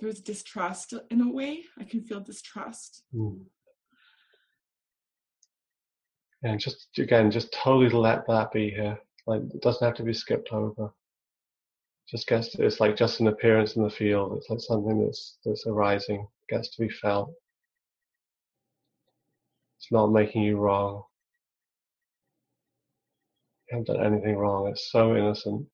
There's 0.00 0.20
distrust 0.20 0.94
in 1.10 1.20
a 1.20 1.30
way. 1.30 1.64
I 1.78 1.84
can 1.84 2.02
feel 2.02 2.20
distrust. 2.20 3.04
Mm. 3.14 3.40
And 6.42 6.58
just 6.58 6.88
again, 6.98 7.30
just 7.30 7.52
totally 7.52 7.88
let 7.88 8.26
that 8.26 8.50
be 8.52 8.70
here. 8.70 8.98
Like 9.26 9.42
it 9.54 9.62
doesn't 9.62 9.86
have 9.86 9.96
to 9.96 10.02
be 10.02 10.12
skipped 10.12 10.50
over. 10.50 10.92
Just 12.12 12.28
gets 12.28 12.54
it's 12.56 12.78
like 12.78 12.94
just 12.94 13.20
an 13.20 13.26
appearance 13.26 13.74
in 13.74 13.82
the 13.82 13.90
field. 13.90 14.36
It's 14.36 14.48
like 14.50 14.60
something 14.60 15.02
that's 15.04 15.38
that's 15.44 15.66
arising, 15.66 16.28
gets 16.48 16.68
to 16.76 16.82
be 16.82 16.90
felt. 16.90 17.32
It's 19.78 19.90
not 19.90 20.12
making 20.12 20.42
you 20.42 20.58
wrong. 20.58 21.04
You 23.70 23.78
haven't 23.78 23.96
done 23.96 24.06
anything 24.06 24.36
wrong. 24.36 24.68
It's 24.68 24.92
so 24.92 25.16
innocent. 25.16 25.66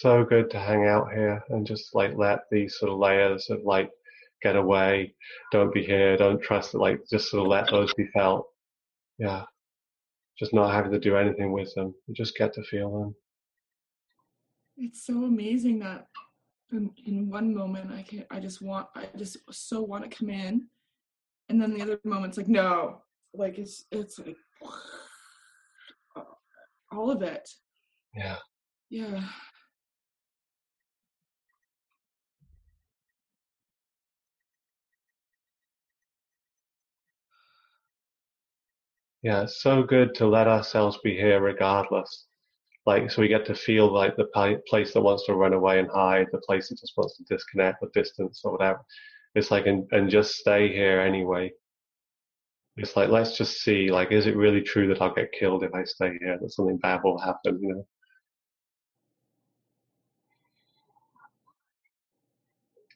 so 0.00 0.24
good 0.24 0.50
to 0.50 0.58
hang 0.58 0.84
out 0.86 1.12
here 1.12 1.42
and 1.50 1.66
just 1.66 1.94
like 1.94 2.12
let 2.16 2.40
these 2.50 2.76
sort 2.78 2.90
of 2.92 2.98
layers 2.98 3.48
of 3.50 3.60
like 3.64 3.90
get 4.42 4.56
away, 4.56 5.14
don't 5.52 5.72
be 5.72 5.84
here, 5.84 6.16
don't 6.16 6.42
trust 6.42 6.74
it, 6.74 6.78
like 6.78 7.00
just 7.10 7.30
sort 7.30 7.42
of 7.42 7.48
let 7.48 7.70
those 7.70 7.92
be 7.94 8.06
felt. 8.14 8.46
Yeah. 9.18 9.44
Just 10.38 10.52
not 10.52 10.72
having 10.72 10.92
to 10.92 10.98
do 10.98 11.16
anything 11.16 11.52
with 11.52 11.72
them. 11.74 11.94
You 12.06 12.14
just 12.14 12.36
get 12.36 12.52
to 12.54 12.62
feel 12.64 12.90
them. 12.90 13.14
It's 14.76 15.06
so 15.06 15.24
amazing 15.24 15.78
that 15.78 16.06
in, 16.72 16.90
in 17.06 17.30
one 17.30 17.54
moment 17.54 17.92
I 17.92 18.02
can 18.02 18.24
I 18.30 18.40
just 18.40 18.60
want 18.60 18.88
I 18.94 19.08
just 19.16 19.38
so 19.50 19.80
want 19.82 20.08
to 20.08 20.16
come 20.16 20.28
in, 20.28 20.66
and 21.48 21.60
then 21.60 21.72
the 21.72 21.82
other 21.82 21.98
moment's 22.04 22.36
like 22.36 22.48
no, 22.48 23.00
like 23.32 23.58
it's 23.58 23.84
it's 23.90 24.18
like 24.18 24.36
all 26.92 27.10
of 27.10 27.22
it. 27.22 27.48
Yeah. 28.14 28.36
Yeah. 28.90 29.22
Yeah, 39.26 39.42
it's 39.42 39.60
so 39.60 39.82
good 39.82 40.14
to 40.14 40.26
let 40.28 40.46
ourselves 40.46 41.00
be 41.02 41.16
here 41.16 41.40
regardless. 41.40 42.26
Like, 42.86 43.10
so 43.10 43.20
we 43.20 43.26
get 43.26 43.44
to 43.46 43.56
feel 43.56 43.92
like 43.92 44.14
the 44.14 44.60
place 44.68 44.92
that 44.92 45.00
wants 45.00 45.26
to 45.26 45.34
run 45.34 45.52
away 45.52 45.80
and 45.80 45.90
hide, 45.90 46.28
the 46.30 46.40
place 46.46 46.68
that 46.68 46.78
just 46.78 46.92
wants 46.96 47.16
to 47.16 47.24
disconnect 47.24 47.82
or 47.82 47.88
distance 47.92 48.42
or 48.44 48.52
whatever. 48.52 48.78
It's 49.34 49.50
like, 49.50 49.66
and, 49.66 49.84
and 49.90 50.08
just 50.08 50.36
stay 50.36 50.72
here 50.72 51.00
anyway. 51.00 51.50
It's 52.76 52.94
like, 52.94 53.08
let's 53.08 53.36
just 53.36 53.62
see, 53.62 53.90
like, 53.90 54.12
is 54.12 54.28
it 54.28 54.36
really 54.36 54.60
true 54.60 54.86
that 54.86 55.02
I'll 55.02 55.12
get 55.12 55.32
killed 55.32 55.64
if 55.64 55.74
I 55.74 55.82
stay 55.82 56.16
here? 56.20 56.38
That 56.40 56.52
something 56.52 56.76
bad 56.76 57.00
will 57.02 57.18
happen, 57.18 57.58
you 57.60 57.70
know? 57.70 57.86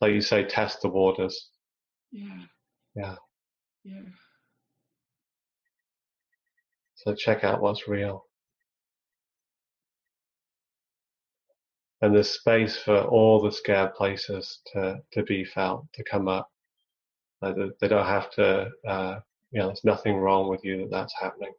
Like 0.01 0.13
you 0.13 0.21
say, 0.21 0.45
test 0.45 0.81
the 0.83 0.91
waters. 0.91 1.49
Yeah. 2.13 2.43
Yeah. 2.95 3.17
Yeah. 3.83 4.03
So 7.03 7.15
check 7.15 7.45
out 7.45 7.63
what's 7.63 7.89
real. 7.89 8.27
And 12.03 12.15
there's 12.15 12.29
space 12.31 12.77
for 12.77 13.03
all 13.05 13.41
the 13.41 13.53
scared 13.53 13.95
places 13.95 14.61
to, 14.75 15.03
to 15.13 15.23
be 15.23 15.45
felt, 15.47 15.91
to 15.95 16.05
come 16.05 16.29
up. 16.29 16.51
Like 17.43 17.57
they- 17.81 17.89
don't 17.89 18.07
have 18.07 18.31
to, 18.33 18.71
uh, 18.87 19.21
you 19.51 19.61
know, 19.61 19.69
there's 19.69 19.85
nothing 19.85 20.17
wrong 20.19 20.49
with 20.51 20.65
you 20.65 20.79
that 20.79 20.91
that's 20.91 21.15
happening. 21.21 21.55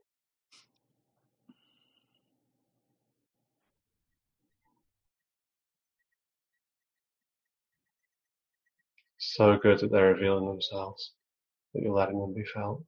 So 9.19 9.57
good 9.57 9.79
that 9.79 9.91
they're 9.91 10.13
revealing 10.13 10.47
themselves, 10.47 11.13
that 11.73 11.83
you're 11.83 11.93
letting 11.95 12.19
them 12.19 12.33
be 12.33 12.45
felt. 12.45 12.83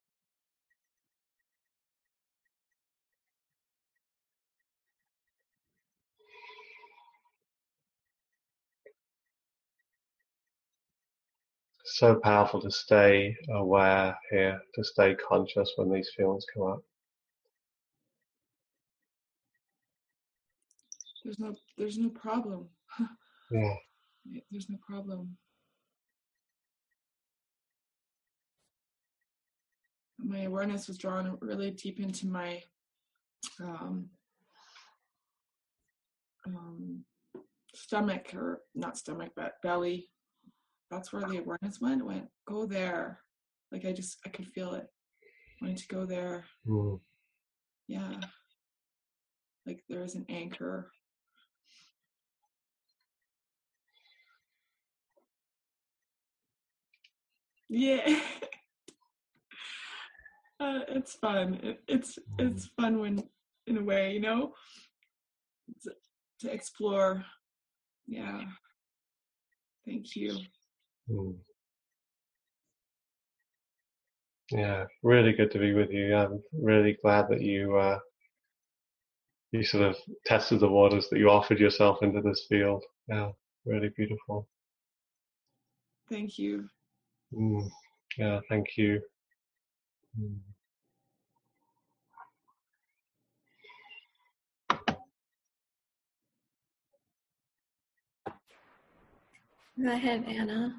So 11.94 12.16
powerful 12.16 12.60
to 12.60 12.72
stay 12.72 13.38
aware 13.50 14.18
here, 14.32 14.60
to 14.74 14.84
stay 14.84 15.16
conscious 15.16 15.72
when 15.76 15.92
these 15.92 16.10
feelings 16.18 16.46
come 16.54 16.68
up. 16.68 16.80
There's 21.24 21.40
no 21.40 21.56
there's 21.78 21.98
no 21.98 22.10
problem. 22.10 22.68
Yeah. 23.52 23.76
There's 24.50 24.68
no 24.68 24.78
problem. 24.78 25.38
My 30.18 30.44
awareness 30.44 30.88
was 30.88 30.98
drawn 30.98 31.38
really 31.40 31.70
deep 31.70 32.00
into 32.00 32.26
my 32.26 32.64
um, 33.62 34.10
um, 36.48 37.04
stomach, 37.76 38.34
or 38.34 38.62
not 38.74 38.98
stomach, 38.98 39.34
but 39.36 39.54
belly 39.62 40.10
that's 40.94 41.12
where 41.12 41.24
the 41.24 41.40
awareness 41.40 41.82
went 41.82 42.06
went 42.06 42.28
go 42.48 42.66
there. 42.66 43.20
Like 43.72 43.86
i 43.86 43.92
just 43.92 44.18
i 44.26 44.30
could 44.30 44.48
feel 44.48 44.74
it. 44.74 44.88
Wanted 45.62 45.78
to 45.78 45.88
go 45.88 46.06
there. 46.06 46.46
Mm. 46.68 47.00
yeah. 47.88 48.16
Like 49.66 49.84
there 49.90 50.04
is 50.04 50.16
an 50.16 50.26
anchor. 50.30 50.92
Yeah. 57.70 58.20
Uh, 60.60 60.80
it's 60.88 61.16
fun. 61.16 61.60
It, 61.62 61.80
it's 61.90 62.18
mm. 62.40 62.52
it's 62.52 62.68
fun 62.80 63.00
when 63.00 63.22
in 63.68 63.78
a 63.78 63.84
way 63.84 64.14
you 64.14 64.22
know? 64.22 64.54
To, 65.84 65.92
to 66.40 66.54
explore. 66.54 67.26
Yeah. 68.08 68.44
Thank 69.86 70.16
you. 70.16 70.38
Mm. 71.10 71.36
Yeah, 74.52 74.86
really 75.02 75.34
good 75.34 75.52
to 75.52 75.60
be 75.60 75.74
with 75.74 75.92
you. 75.92 76.16
I'm 76.16 76.42
really 76.54 76.98
glad 77.02 77.28
that 77.30 77.42
you 77.42 77.76
uh, 77.78 78.00
you 79.52 79.64
sort 79.64 79.84
of 79.84 79.96
tested 80.26 80.60
the 80.60 80.68
waters, 80.68 81.08
that 81.10 81.20
you 81.20 81.30
offered 81.30 81.60
yourself 81.60 82.02
into 82.02 82.22
this 82.22 82.46
field. 82.50 82.84
Yeah, 83.08 83.32
really 83.66 83.90
beautiful. 83.90 84.48
Thank 86.10 86.38
you. 86.38 86.68
Mm. 87.34 87.70
Yeah, 88.18 88.40
thank 88.50 88.78
you. 88.78 89.02
Mm. 90.20 90.38
Go 99.82 99.92
ahead, 99.92 100.24
Anna. 100.28 100.76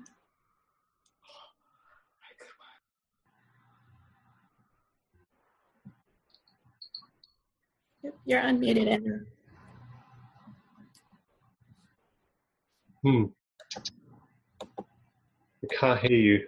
Yep, 8.05 8.15
You're 8.27 8.43
unmuted, 8.43 8.87
Andrew. 8.87 9.21
Hmm. 13.03 13.25
I 15.63 15.75
can't 15.75 16.01
hear 16.01 16.11
you. 16.11 16.47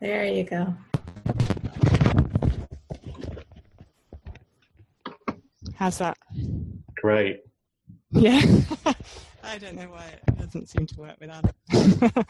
There 0.00 0.24
you 0.26 0.42
go. 0.42 0.74
How's 5.76 5.98
that? 5.98 6.16
Great. 6.96 7.45
Yeah. 8.16 8.40
I 9.44 9.58
don't 9.58 9.76
know 9.76 9.88
why 9.90 10.06
it 10.26 10.36
doesn't 10.38 10.68
seem 10.68 10.86
to 10.86 11.00
work 11.00 11.16
without 11.20 11.44
it. 11.70 12.26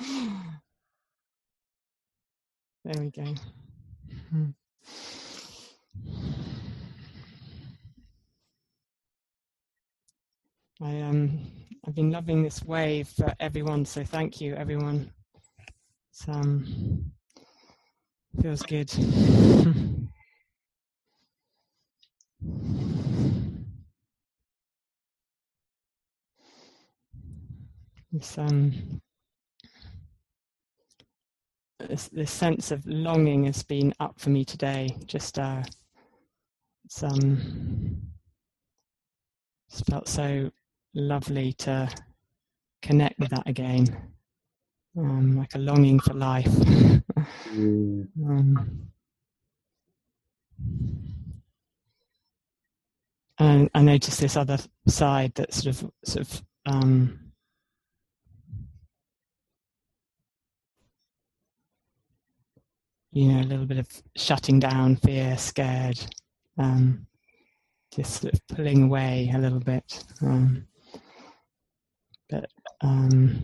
there 2.85 3.03
we 3.03 3.11
go. 3.11 3.35
Hmm. 4.31 4.47
I 10.83 11.01
um 11.03 11.39
I've 11.87 11.95
been 11.95 12.11
loving 12.11 12.43
this 12.43 12.65
wave 12.65 13.09
for 13.09 13.33
everyone, 13.41 13.85
so 13.85 14.05
thank 14.05 14.41
you 14.41 14.55
everyone. 14.55 15.13
It's 16.11 16.29
um 16.29 17.13
feels 18.43 18.63
good. 18.63 18.91
This 28.17 28.39
um 28.39 28.73
this, 31.89 32.09
this 32.09 32.31
sense 32.31 32.71
of 32.71 32.85
longing 32.87 33.45
has 33.45 33.63
been 33.63 33.93
up 34.01 34.19
for 34.19 34.31
me 34.31 34.45
today 34.45 34.89
just 35.05 35.39
uh 35.39 35.63
it's 36.87 37.03
um 37.03 38.01
it's 39.69 39.83
felt 39.83 40.09
so 40.09 40.51
lovely 40.95 41.53
to 41.53 41.89
connect 42.81 43.19
with 43.19 43.29
that 43.31 43.47
again 43.47 43.85
um 44.97 45.37
like 45.37 45.55
a 45.55 45.59
longing 45.59 46.01
for 46.01 46.15
life 46.15 46.49
Mm. 47.53 48.09
um, 48.29 48.89
and 53.39 53.71
I 53.75 53.83
noticed 53.83 54.21
this 54.21 54.37
other 54.37 54.59
side 54.87 55.35
that 55.35 55.53
sort 55.53 55.67
of 55.67 55.91
sort 56.05 56.27
of 56.27 56.43
um, 56.67 57.26
you 63.17 63.33
know 63.33 63.41
a 63.41 63.49
little 63.49 63.65
bit 63.65 63.79
of 63.79 63.89
shutting 64.15 64.61
down, 64.61 64.97
fear, 64.97 65.39
scared, 65.39 65.99
um, 66.59 67.07
just 67.95 68.21
sort 68.21 68.35
of 68.35 68.47
pulling 68.49 68.83
away 68.85 69.33
a 69.35 69.39
little 69.39 69.59
bit. 69.59 70.05
Um, 70.21 70.67
but 72.29 72.51
um, 72.83 73.43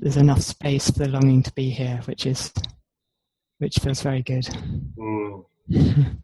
there's 0.00 0.16
enough 0.16 0.42
space 0.42 0.90
for 0.90 0.98
the 0.98 1.08
longing 1.08 1.44
to 1.44 1.52
be 1.52 1.70
here, 1.70 2.00
which 2.06 2.26
is 2.26 2.52
which 3.58 3.78
feels 3.78 4.02
very 4.02 4.22
good. 4.22 4.48
Mm. 4.98 5.44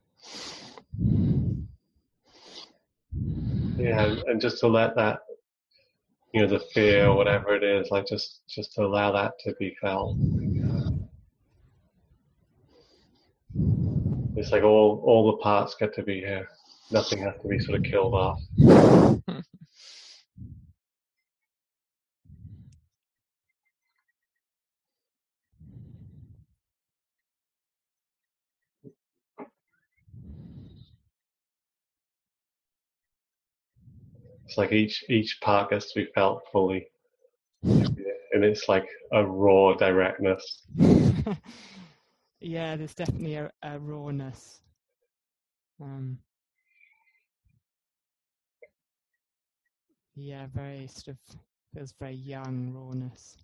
Yeah, 3.76 4.04
and- 4.04 4.18
and 4.28 4.40
just 4.40 4.58
to 4.60 4.68
let 4.68 4.94
that, 4.96 5.20
you 6.32 6.42
know, 6.42 6.46
the 6.46 6.64
fear 6.72 7.06
or 7.06 7.16
whatever 7.16 7.54
it 7.54 7.64
is, 7.64 7.90
like 7.90 8.06
just 8.06 8.40
just 8.48 8.74
to 8.74 8.82
allow 8.82 9.10
that 9.12 9.32
to 9.40 9.54
be 9.58 9.76
felt. 9.80 10.16
It's 14.36 14.52
like 14.52 14.62
all 14.62 15.02
all 15.04 15.32
the 15.32 15.38
parts 15.38 15.74
get 15.78 15.94
to 15.94 16.02
be 16.02 16.20
here. 16.20 16.48
Nothing 16.92 17.20
has 17.20 17.34
to 17.42 17.48
be 17.48 17.58
sort 17.60 17.78
of 17.78 17.84
killed 17.84 18.14
off. 18.14 18.40
It's 34.50 34.58
like 34.58 34.72
each 34.72 35.04
each 35.08 35.40
part 35.42 35.70
gets 35.70 35.92
to 35.92 36.00
be 36.00 36.10
felt 36.12 36.42
fully, 36.50 36.88
and 37.62 38.44
it's 38.44 38.68
like 38.68 38.84
a 39.12 39.24
raw 39.24 39.74
directness. 39.74 40.66
yeah, 42.40 42.74
there's 42.74 42.94
definitely 42.94 43.36
a, 43.36 43.48
a 43.62 43.78
rawness. 43.78 44.60
Um, 45.80 46.18
yeah, 50.16 50.48
very 50.52 50.88
sort 50.88 51.16
of 51.16 51.36
feels 51.72 51.94
very 52.00 52.14
young 52.14 52.72
rawness. 52.74 53.36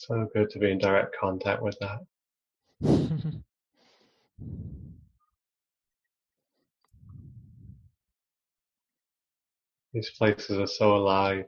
So 0.00 0.26
good 0.32 0.48
to 0.50 0.58
be 0.58 0.70
in 0.70 0.78
direct 0.78 1.14
contact 1.20 1.60
with 1.62 1.76
that. 1.80 1.98
These 9.92 10.10
places 10.16 10.58
are 10.58 10.66
so 10.66 10.96
alive. 10.96 11.44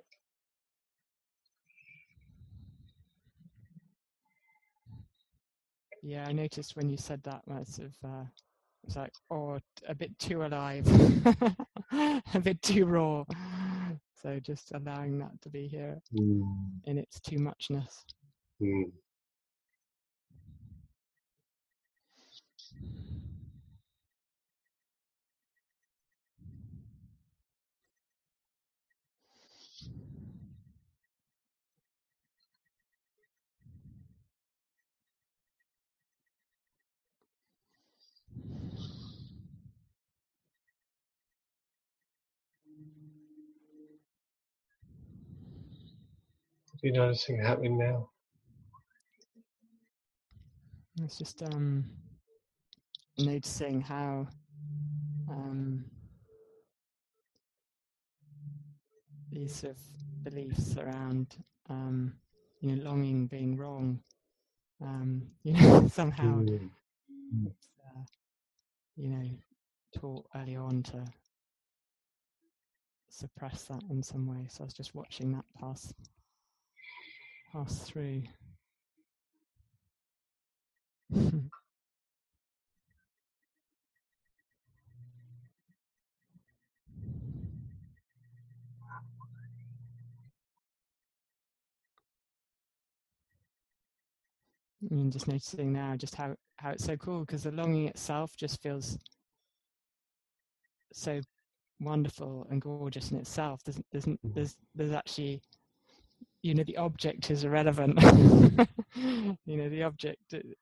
yeah, 6.03 6.27
I 6.29 6.33
noticed 6.33 6.77
when 6.77 6.91
you 6.91 6.99
said 6.99 7.23
that, 7.23 7.41
that 7.47 7.67
sort 7.67 7.89
of, 7.89 7.95
uh, 8.11 8.25
it's 8.85 8.97
like, 8.97 9.13
oh, 9.31 9.59
a 9.89 9.95
bit 9.95 10.19
too 10.19 10.45
alive, 10.45 10.87
a 11.93 12.41
bit 12.43 12.61
too 12.61 12.85
raw. 12.85 13.25
So 14.23 14.39
just 14.41 14.73
allowing 14.73 15.19
that 15.21 15.41
to 15.41 15.49
be 15.49 15.69
here 15.69 16.03
Mm. 16.13 16.81
in 16.85 16.99
its 16.99 17.19
too 17.19 17.39
muchness. 17.39 18.05
Hmm. 18.63 18.85
You're 46.83 46.95
noticing 46.95 47.41
happening 47.41 47.79
now. 47.79 48.12
It's 51.01 51.19
just 51.19 51.43
um, 51.43 51.85
noticing 53.19 53.81
how 53.81 54.27
um, 55.29 55.85
these 59.31 59.55
sort 59.55 59.73
of 59.73 59.79
beliefs 60.25 60.77
around 60.77 61.37
um, 61.71 62.13
you 62.61 62.77
know 62.77 62.83
longing 62.91 63.27
being 63.27 63.57
wrong, 63.57 64.01
um, 64.83 65.23
you 65.43 65.55
know 65.55 65.89
somehow 65.89 66.43
Mm. 67.35 67.47
uh, 67.47 68.03
you 68.97 69.09
know 69.09 69.29
taught 69.99 70.27
early 70.37 70.57
on 70.57 70.83
to 70.83 71.05
suppress 73.09 73.65
that 73.65 73.83
in 73.91 74.03
some 74.03 74.27
way. 74.27 74.47
So 74.51 74.63
I 74.63 74.67
was 74.67 74.75
just 74.75 74.95
watching 74.95 75.33
that 75.33 75.45
pass 75.59 75.95
pass 77.53 77.81
through. 77.81 78.23
and 94.91 95.13
just 95.13 95.29
noticing 95.29 95.73
now 95.73 95.97
just 95.97 96.15
how 96.17 96.35
how 96.57 96.71
it's 96.71 96.85
so 96.85 96.97
cool 96.97 97.21
because 97.21 97.45
the 97.45 97.53
longing 97.53 97.89
itself 97.89 98.33
just 98.37 98.63
feels 98.63 98.99
so 100.93 101.21
wonderful 101.81 102.47
and 102.51 102.63
gorgeous 102.63 103.11
in 103.13 103.19
itself. 103.19 103.63
There's 103.65 103.81
there's 103.93 104.07
mm. 104.07 104.19
there's 104.35 104.57
there's 104.75 104.93
actually 104.93 105.43
you 106.43 106.55
know 106.55 106.65
the 106.65 106.79
object 106.79 107.31
is 107.31 107.45
irrelevant. 107.45 107.99
You 108.97 109.57
know 109.59 109.69
the 109.71 109.85
object 109.85 110.35
it- 110.35 110.59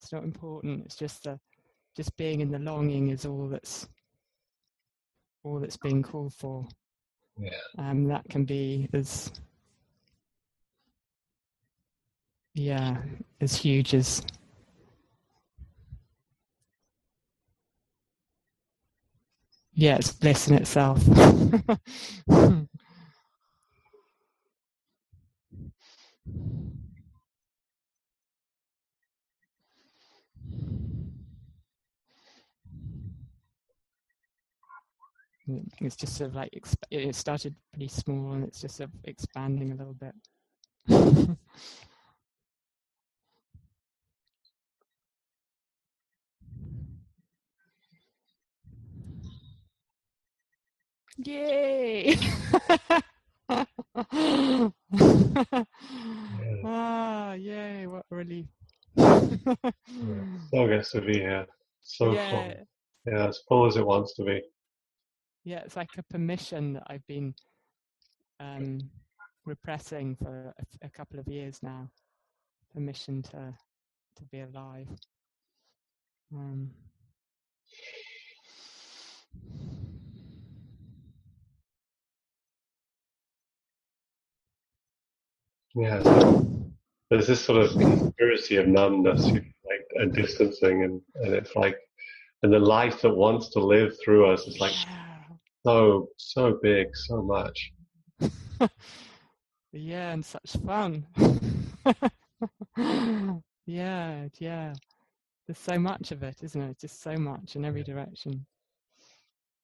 it's 0.00 0.12
not 0.12 0.24
important 0.24 0.84
it's 0.84 0.96
just 0.96 1.24
the 1.24 1.38
just 1.96 2.16
being 2.16 2.40
in 2.40 2.50
the 2.50 2.58
longing 2.58 3.10
is 3.10 3.26
all 3.26 3.48
that's 3.48 3.88
all 5.42 5.58
that's 5.60 5.76
being 5.76 6.02
called 6.02 6.32
for 6.34 6.66
Yeah. 7.38 7.50
um 7.78 8.04
that 8.08 8.28
can 8.28 8.44
be 8.44 8.88
as 8.92 9.30
yeah 12.54 12.96
as 13.40 13.54
huge 13.56 13.94
as 13.94 14.22
yeah 19.74 19.96
it's 19.96 20.12
bliss 20.12 20.48
in 20.48 20.54
itself 20.56 21.02
it's 35.80 35.96
just 35.96 36.16
sort 36.16 36.30
of 36.30 36.36
like 36.36 36.50
exp- 36.52 36.76
it 36.90 37.14
started 37.14 37.54
pretty 37.72 37.88
small 37.88 38.32
and 38.32 38.44
it's 38.44 38.60
just 38.60 38.76
sort 38.76 38.90
of 38.90 38.94
expanding 39.04 39.72
a 39.72 39.74
little 39.74 39.94
bit 39.94 40.14
Yay! 51.22 52.16
ah, 56.64 57.32
yay! 57.34 57.86
What 57.86 58.06
a 58.10 58.14
relief. 58.16 58.46
So 58.96 60.66
good 60.66 60.84
to 60.84 61.00
be 61.02 61.18
here. 61.18 61.46
So 61.82 62.12
yeah, 62.12 62.30
full. 62.30 62.54
Yeah, 63.06 63.28
as 63.28 63.40
full 63.48 63.66
as 63.66 63.76
it 63.76 63.86
wants 63.86 64.14
to 64.14 64.24
be. 64.24 64.40
Yeah, 65.44 65.60
it's 65.60 65.76
like 65.76 65.90
a 65.98 66.02
permission 66.02 66.74
that 66.74 66.84
I've 66.88 67.06
been 67.06 67.34
um, 68.38 68.78
repressing 69.44 70.16
for 70.16 70.54
a 70.82 70.88
couple 70.88 71.18
of 71.18 71.28
years 71.28 71.62
now. 71.62 71.88
Permission 72.74 73.22
to 73.22 73.54
to 74.16 74.24
be 74.30 74.40
alive. 74.40 74.88
Um, 76.32 76.70
Yeah. 85.74 86.02
So 86.02 86.46
there's 87.10 87.26
this 87.26 87.44
sort 87.44 87.62
of 87.64 87.70
conspiracy 87.72 88.56
of 88.56 88.66
numbness, 88.66 89.24
like 89.26 89.86
a 90.00 90.06
distancing, 90.06 90.84
and, 90.84 91.00
and 91.16 91.34
it's 91.34 91.54
like, 91.54 91.76
and 92.42 92.52
the 92.52 92.58
life 92.58 93.02
that 93.02 93.14
wants 93.14 93.50
to 93.50 93.60
live 93.60 93.94
through 94.02 94.30
us 94.30 94.46
is 94.46 94.58
like 94.58 94.72
yeah. 94.72 95.09
So 95.64 96.08
so 96.16 96.58
big, 96.62 96.88
so 96.94 97.22
much. 97.22 97.72
yeah, 99.72 100.12
and 100.12 100.24
such 100.24 100.56
fun. 100.64 101.06
yeah, 103.66 104.28
yeah. 104.38 104.72
There's 105.46 105.58
so 105.58 105.78
much 105.78 106.12
of 106.12 106.22
it, 106.22 106.36
isn't 106.42 106.60
it? 106.60 106.78
Just 106.80 107.02
so 107.02 107.16
much 107.16 107.56
in 107.56 107.64
every 107.64 107.82
direction. 107.82 108.46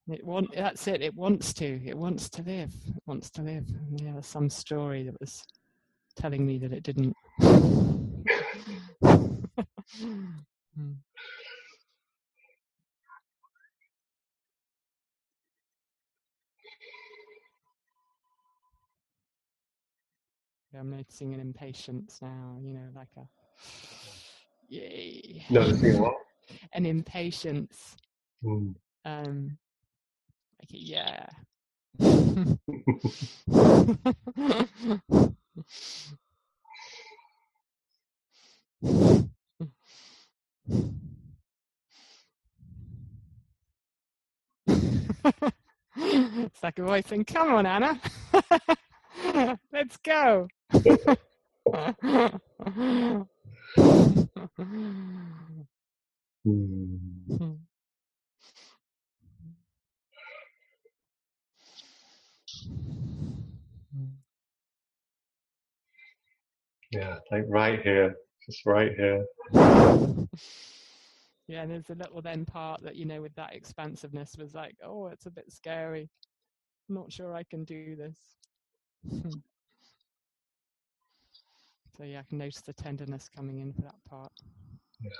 It 0.08 0.24
want 0.24 0.48
that's 0.54 0.86
it. 0.86 1.02
It 1.02 1.14
wants 1.14 1.52
to. 1.54 1.80
It 1.84 1.96
wants 1.96 2.28
to 2.30 2.42
live. 2.42 2.72
It 2.86 3.02
wants 3.06 3.30
to 3.30 3.42
live. 3.42 3.64
And 3.68 4.00
Yeah, 4.00 4.12
there's 4.12 4.26
some 4.26 4.50
story 4.50 5.04
that 5.04 5.18
was 5.20 5.42
telling 6.16 6.46
me 6.46 6.58
that 6.58 6.72
it 6.72 6.82
didn't. 6.82 7.14
Hmm. 10.76 10.92
I'm 20.78 20.90
noticing 20.90 21.34
an 21.34 21.40
impatience 21.40 22.18
now. 22.20 22.58
You 22.62 22.74
know, 22.74 22.88
like 22.94 23.08
a 23.16 23.26
yay. 24.68 25.44
Noticing 25.50 26.00
what? 26.00 26.14
An 26.72 26.86
impatience. 26.86 27.96
Mm. 28.44 28.74
Um, 29.04 29.58
like 30.60 30.70
a 30.72 30.78
yeah. 30.78 31.26
it's 45.96 46.62
like 46.62 46.78
a 46.78 46.82
voice 46.82 47.06
saying, 47.06 47.24
"Come 47.24 47.54
on, 47.54 47.66
Anna, 47.66 48.00
let's 49.72 49.96
go." 49.98 50.48
Mm. 56.46 57.58
Yeah, 66.92 67.16
like 67.32 67.44
right 67.48 67.82
here, 67.82 68.14
just 68.46 68.64
right 68.64 68.92
here. 68.96 69.24
yeah, 71.48 71.62
and 71.62 71.70
there's 71.70 71.90
a 71.90 71.94
little 71.94 72.22
then 72.22 72.44
part 72.44 72.82
that 72.84 72.96
you 72.96 73.04
know 73.04 73.20
with 73.20 73.34
that 73.34 73.54
expansiveness 73.54 74.36
was 74.38 74.54
like, 74.54 74.76
oh, 74.84 75.08
it's 75.08 75.26
a 75.26 75.30
bit 75.30 75.50
scary. 75.52 76.08
I'm 76.88 76.94
not 76.94 77.12
sure 77.12 77.34
I 77.34 77.42
can 77.42 77.64
do 77.64 77.96
this. 77.96 78.18
So 81.96 82.04
yeah, 82.04 82.20
I 82.20 82.22
can 82.28 82.38
notice 82.38 82.60
the 82.60 82.72
tenderness 82.72 83.28
coming 83.34 83.58
in 83.60 83.72
for 83.72 83.82
that 83.82 83.94
part. 84.08 84.32
Yeah, 85.00 85.10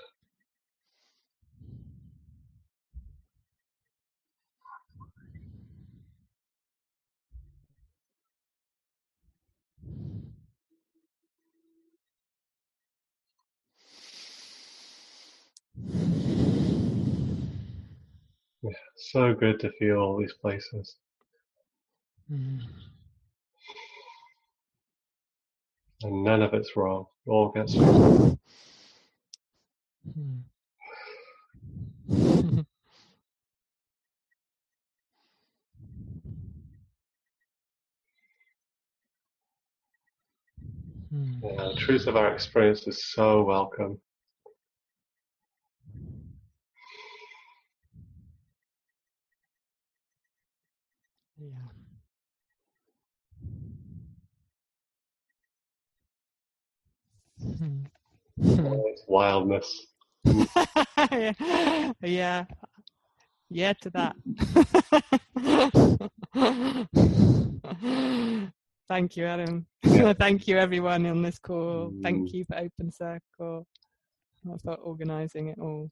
so 18.96 19.34
good 19.34 19.60
to 19.60 19.70
feel 19.78 19.96
all 19.98 20.16
these 20.18 20.34
places. 20.34 20.96
Mm. 22.32 22.60
And 26.02 26.24
none 26.24 26.42
of 26.42 26.54
it's 26.54 26.76
wrong. 26.76 27.06
It 27.26 27.30
all 27.30 27.50
gets 27.50 27.74
Mm. 30.18 30.42
Mm. 41.14 41.42
Yeah, 41.42 41.68
the 41.68 41.74
truth 41.78 42.06
of 42.08 42.16
our 42.16 42.32
experience 42.34 42.86
is 42.86 43.04
so 43.12 43.42
welcome. 43.44 44.00
Yeah. 51.38 51.75
Hmm. 57.58 57.84
All 58.66 58.84
its 58.92 59.02
wildness. 59.08 59.86
yeah. 62.02 62.44
Yeah 63.48 63.72
to 63.74 63.90
that. 63.90 64.16
Thank 68.88 69.16
you, 69.16 69.26
Adam. 69.26 69.66
Yeah. 69.84 70.12
Thank 70.12 70.46
you, 70.46 70.58
everyone 70.58 71.06
on 71.06 71.22
this 71.22 71.38
call. 71.38 71.90
Mm. 71.90 72.02
Thank 72.02 72.32
you 72.32 72.44
for 72.44 72.56
Open 72.56 72.90
Circle, 72.90 73.66
for 74.62 74.74
organising 74.74 75.48
it 75.48 75.58
all. 75.60 75.90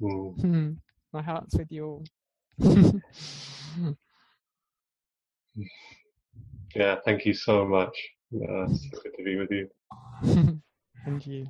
Mm. 0.00 0.76
My 1.12 1.22
heart's 1.22 1.56
with 1.56 1.70
you 1.70 1.84
all. 1.86 2.04
Yeah, 6.74 6.96
thank 7.04 7.24
you 7.24 7.34
so 7.34 7.64
much. 7.64 7.96
Yeah, 8.30 8.66
it's 8.68 8.90
so 8.90 8.98
good 9.02 9.12
to 9.16 9.24
be 9.24 9.36
with 9.36 9.50
you. 9.50 10.60
And 11.06 11.26
you. 11.26 11.46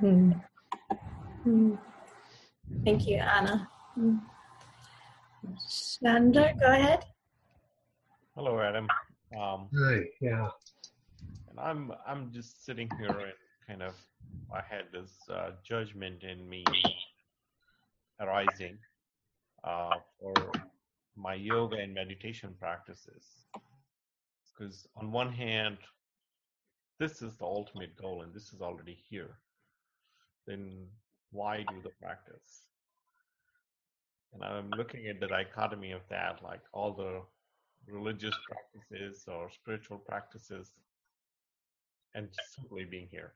Hmm. 0.00 0.32
Hmm. 1.44 1.74
Thank 2.84 3.06
you, 3.06 3.16
Anna. 3.16 3.68
Shanda, 5.68 6.58
go 6.58 6.66
ahead. 6.66 7.04
Hello, 8.34 8.60
Adam. 8.60 8.88
Um, 9.38 9.68
Hi, 9.76 10.00
yeah. 10.20 10.48
and 11.50 11.60
I'm 11.60 11.92
I'm 12.06 12.32
just 12.32 12.64
sitting 12.64 12.88
here 12.98 13.10
and 13.10 13.32
kind 13.66 13.82
of 13.82 13.94
I 14.52 14.60
had 14.68 14.86
this 14.92 15.12
uh, 15.32 15.50
judgment 15.62 16.22
in 16.24 16.48
me 16.48 16.64
arising 18.20 18.78
uh, 19.62 19.90
for 20.18 20.34
my 21.20 21.34
yoga 21.34 21.76
and 21.76 21.94
meditation 21.94 22.54
practices. 22.58 23.24
Because 24.58 24.86
on 24.96 25.12
one 25.12 25.32
hand, 25.32 25.78
this 26.98 27.22
is 27.22 27.36
the 27.36 27.44
ultimate 27.44 27.96
goal 27.96 28.22
and 28.22 28.34
this 28.34 28.52
is 28.52 28.60
already 28.60 28.98
here. 29.08 29.38
Then 30.46 30.86
why 31.30 31.64
do 31.68 31.76
the 31.82 31.90
practice? 32.00 32.66
And 34.32 34.44
I'm 34.44 34.70
looking 34.70 35.06
at 35.08 35.18
the 35.20 35.26
dichotomy 35.26 35.92
of 35.92 36.02
that, 36.08 36.42
like 36.42 36.60
all 36.72 36.92
the 36.92 37.22
religious 37.92 38.34
practices 38.48 39.24
or 39.26 39.50
spiritual 39.50 39.98
practices, 39.98 40.72
and 42.14 42.28
simply 42.56 42.84
being 42.84 43.08
here. 43.10 43.32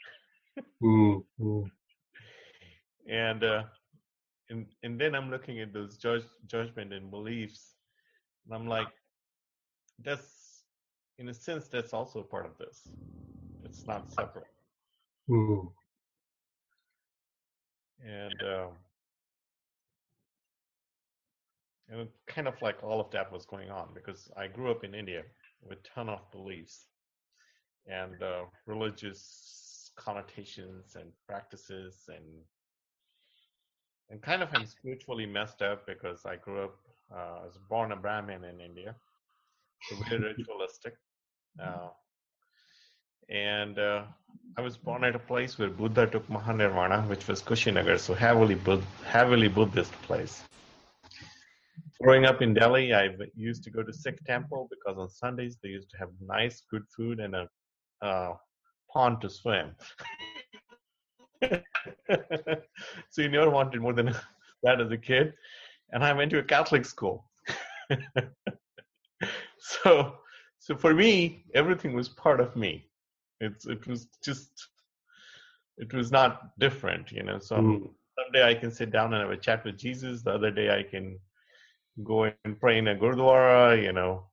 And 3.06 3.44
uh, 3.44 3.65
and 4.51 4.66
and 4.82 4.98
then 5.01 5.15
I'm 5.15 5.31
looking 5.31 5.61
at 5.61 5.73
those 5.73 5.97
judge, 5.98 6.24
judgment 6.47 6.93
and 6.93 7.11
beliefs, 7.11 7.73
and 8.44 8.54
I'm 8.54 8.66
like, 8.66 8.88
that's 10.04 10.64
in 11.18 11.28
a 11.28 11.34
sense 11.34 11.68
that's 11.68 11.92
also 11.92 12.22
part 12.22 12.46
of 12.46 12.56
this. 12.58 12.90
It's 13.62 13.86
not 13.86 14.10
separate, 14.12 14.46
mm, 15.30 15.66
and 18.04 18.42
um, 18.42 18.72
and 21.88 22.08
kind 22.26 22.48
of 22.48 22.60
like 22.62 22.82
all 22.82 23.00
of 23.00 23.10
that 23.12 23.32
was 23.32 23.46
going 23.46 23.70
on 23.70 23.88
because 23.94 24.30
I 24.36 24.48
grew 24.48 24.70
up 24.70 24.84
in 24.84 24.94
India 24.94 25.22
with 25.62 25.78
ton 25.82 26.08
of 26.08 26.30
beliefs 26.30 26.86
and 27.86 28.22
uh, 28.22 28.44
religious 28.66 29.92
connotations 29.96 30.96
and 30.96 31.10
practices 31.26 32.04
and 32.08 32.24
and 34.10 34.20
kind 34.20 34.42
of 34.42 34.48
I'm 34.52 34.66
spiritually 34.66 35.26
messed 35.26 35.62
up 35.62 35.86
because 35.86 36.26
I 36.26 36.36
grew 36.36 36.64
up 36.64 36.76
uh, 37.15 37.41
I 37.43 37.47
was 37.47 37.59
born 37.69 37.93
a 37.93 37.97
Brahmin 37.97 38.45
in 38.45 38.61
India, 38.61 38.95
so 39.89 39.97
very 40.09 40.35
ritualistic. 40.39 40.95
Uh, 41.62 41.89
and 43.28 43.78
uh, 43.78 44.03
I 44.57 44.61
was 44.61 44.77
born 44.77 45.05
at 45.05 45.15
a 45.15 45.19
place 45.19 45.59
where 45.59 45.70
Buddha 45.70 46.07
took 46.07 46.27
Mahanirvana, 46.28 47.09
which 47.09 47.27
was 47.28 47.41
Kushinagar, 47.43 47.99
so 47.99 48.15
heavily 48.15 48.55
Bud- 48.55 48.85
heavily 49.07 49.49
Buddhist 49.49 49.93
place. 50.03 50.43
Growing 52.03 52.24
up 52.27 52.43
in 52.43 52.55
Delhi, 52.55 52.93
I 52.93 53.11
used 53.35 53.62
to 53.65 53.70
go 53.70 53.82
to 53.82 53.93
Sikh 53.93 54.23
temple 54.24 54.69
because 54.70 54.99
on 54.99 55.09
Sundays 55.09 55.57
they 55.62 55.70
used 55.70 55.91
to 55.91 55.97
have 55.99 56.09
nice, 56.20 56.62
good 56.70 56.82
food 56.95 57.20
and 57.20 57.35
a 57.35 57.49
uh, 58.03 58.35
pond 58.93 59.20
to 59.23 59.31
swim. 59.31 59.74
so 63.11 63.23
you 63.23 63.28
never 63.28 63.51
wanted 63.51 63.81
more 63.81 63.93
than 63.93 64.15
that 64.62 64.81
as 64.81 64.91
a 64.91 64.99
kid. 64.99 65.32
And 65.94 66.04
I 66.04 66.12
went 66.12 66.30
to 66.32 66.38
a 66.38 66.42
Catholic 66.42 66.84
school. 66.84 67.30
so 69.58 70.18
so 70.58 70.74
for 70.74 70.94
me, 70.94 71.44
everything 71.54 71.94
was 71.94 72.08
part 72.08 72.40
of 72.40 72.56
me. 72.56 72.86
It's 73.40 73.66
it 73.66 73.86
was 73.86 74.08
just 74.22 74.68
it 75.78 75.92
was 75.92 76.10
not 76.10 76.58
different, 76.58 77.12
you 77.12 77.22
know. 77.22 77.38
So 77.38 77.56
mm, 77.56 77.90
someday 78.18 78.48
I 78.48 78.54
can 78.54 78.70
sit 78.70 78.90
down 78.90 79.12
and 79.14 79.22
have 79.22 79.30
a 79.30 79.36
chat 79.36 79.64
with 79.64 79.78
Jesus. 79.78 80.22
The 80.22 80.32
other 80.32 80.50
day 80.50 80.76
I 80.76 80.82
can 80.82 81.18
go 82.02 82.24
and 82.24 82.58
pray 82.60 82.78
in 82.78 82.88
a 82.88 82.94
gurdwara, 82.94 83.82
you 83.82 83.92
know. 83.92 84.26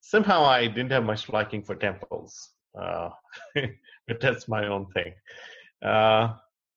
Somehow 0.00 0.44
I 0.44 0.66
didn't 0.66 0.92
have 0.92 1.04
much 1.04 1.28
liking 1.28 1.62
for 1.62 1.74
temples, 1.74 2.50
uh, 2.80 3.10
but 3.54 4.20
that's 4.20 4.48
my 4.48 4.66
own 4.68 4.86
thing. 4.92 5.12
Uh, 5.82 6.34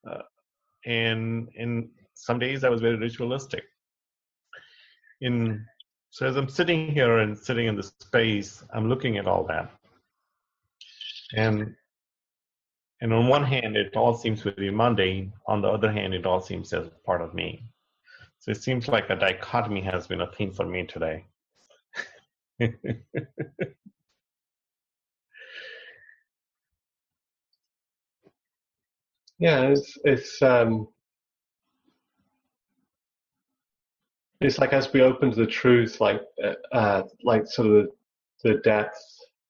uh, 0.09 0.23
and 0.85 1.49
and 1.57 1.89
some 2.13 2.39
days 2.39 2.63
I 2.63 2.69
was 2.69 2.81
very 2.81 2.97
ritualistic. 2.97 3.63
In 5.21 5.65
so 6.09 6.27
as 6.27 6.35
I'm 6.35 6.49
sitting 6.49 6.91
here 6.91 7.19
and 7.19 7.37
sitting 7.37 7.67
in 7.67 7.75
the 7.75 7.83
space, 7.83 8.63
I'm 8.73 8.89
looking 8.89 9.17
at 9.17 9.27
all 9.27 9.45
that, 9.47 9.71
and 11.35 11.75
and 13.01 13.13
on 13.13 13.27
one 13.27 13.43
hand, 13.43 13.75
it 13.77 13.95
all 13.95 14.13
seems 14.13 14.41
very 14.43 14.71
mundane. 14.71 15.33
On 15.47 15.61
the 15.61 15.69
other 15.69 15.91
hand, 15.91 16.13
it 16.13 16.25
all 16.25 16.41
seems 16.41 16.73
as 16.73 16.89
part 17.05 17.21
of 17.21 17.33
me. 17.33 17.63
So 18.39 18.51
it 18.51 18.61
seems 18.61 18.87
like 18.87 19.09
a 19.09 19.15
dichotomy 19.15 19.81
has 19.81 20.07
been 20.07 20.21
a 20.21 20.31
theme 20.31 20.51
for 20.53 20.65
me 20.65 20.85
today. 20.87 21.25
Yeah, 29.39 29.61
it's 29.69 29.97
it's 30.05 30.41
um, 30.43 30.87
it's 34.41 34.57
like 34.57 34.73
as 34.73 34.91
we 34.91 35.01
open 35.01 35.29
to 35.29 35.35
the 35.35 35.45
truth, 35.45 36.01
like 36.01 36.21
uh, 36.43 36.75
uh, 36.75 37.03
like 37.23 37.45
sort 37.45 37.67
of 37.67 37.73
the, 37.73 37.89
the 38.43 38.55
depth 38.61 38.97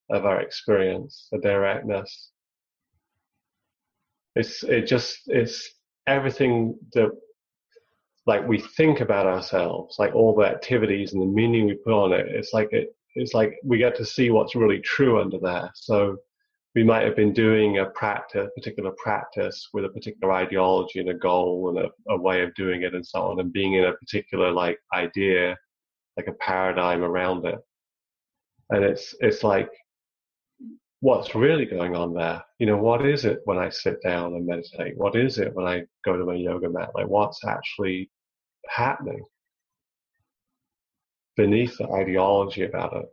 of 0.09 0.25
our 0.25 0.41
experience, 0.41 1.29
the 1.31 1.39
directness. 1.39 2.31
It's 4.35 4.63
it 4.63 4.87
just 4.87 5.19
it's 5.27 5.71
everything 6.07 6.77
that 6.93 7.09
like 8.25 8.47
we 8.47 8.59
think 8.59 8.99
about 8.99 9.25
ourselves, 9.25 9.95
like 9.97 10.13
all 10.13 10.35
the 10.35 10.45
activities 10.45 11.13
and 11.13 11.21
the 11.21 11.25
meaning 11.25 11.65
we 11.65 11.75
put 11.75 11.93
on 11.93 12.13
it. 12.13 12.27
It's 12.29 12.53
like 12.53 12.69
it 12.71 12.93
it's 13.15 13.33
like 13.33 13.55
we 13.63 13.77
get 13.77 13.95
to 13.95 14.05
see 14.05 14.29
what's 14.29 14.55
really 14.55 14.79
true 14.79 15.21
under 15.21 15.39
there. 15.39 15.71
So 15.73 16.17
we 16.75 16.83
might 16.83 17.03
have 17.03 17.15
been 17.15 17.33
doing 17.33 17.79
a 17.79 17.85
practice, 17.85 18.49
particular 18.55 18.91
practice 18.97 19.67
with 19.73 19.85
a 19.85 19.89
particular 19.89 20.33
ideology 20.33 20.99
and 20.99 21.09
a 21.09 21.13
goal 21.13 21.69
and 21.69 21.85
a, 21.85 22.13
a 22.13 22.17
way 22.17 22.41
of 22.41 22.53
doing 22.55 22.83
it 22.83 22.95
and 22.95 23.05
so 23.05 23.21
on, 23.23 23.39
and 23.39 23.51
being 23.51 23.73
in 23.73 23.83
a 23.85 23.93
particular 23.93 24.51
like 24.51 24.77
idea, 24.93 25.57
like 26.17 26.27
a 26.27 26.33
paradigm 26.33 27.03
around 27.03 27.45
it. 27.45 27.59
And 28.69 28.85
it's 28.85 29.13
it's 29.19 29.43
like 29.43 29.69
what's 31.01 31.35
really 31.35 31.65
going 31.65 31.95
on 31.95 32.13
there? 32.13 32.41
You 32.59 32.67
know, 32.67 32.77
what 32.77 33.05
is 33.05 33.25
it 33.25 33.39
when 33.45 33.57
I 33.57 33.69
sit 33.69 34.01
down 34.03 34.35
and 34.35 34.45
meditate? 34.45 34.97
What 34.97 35.15
is 35.15 35.39
it 35.39 35.53
when 35.53 35.67
I 35.67 35.83
go 36.05 36.15
to 36.15 36.25
my 36.25 36.35
yoga 36.35 36.69
mat? 36.69 36.91
Like 36.95 37.07
what's 37.07 37.43
actually 37.45 38.09
happening 38.69 39.23
beneath 41.35 41.77
the 41.77 41.89
ideology 41.89 42.63
about 42.63 42.95
it? 42.95 43.05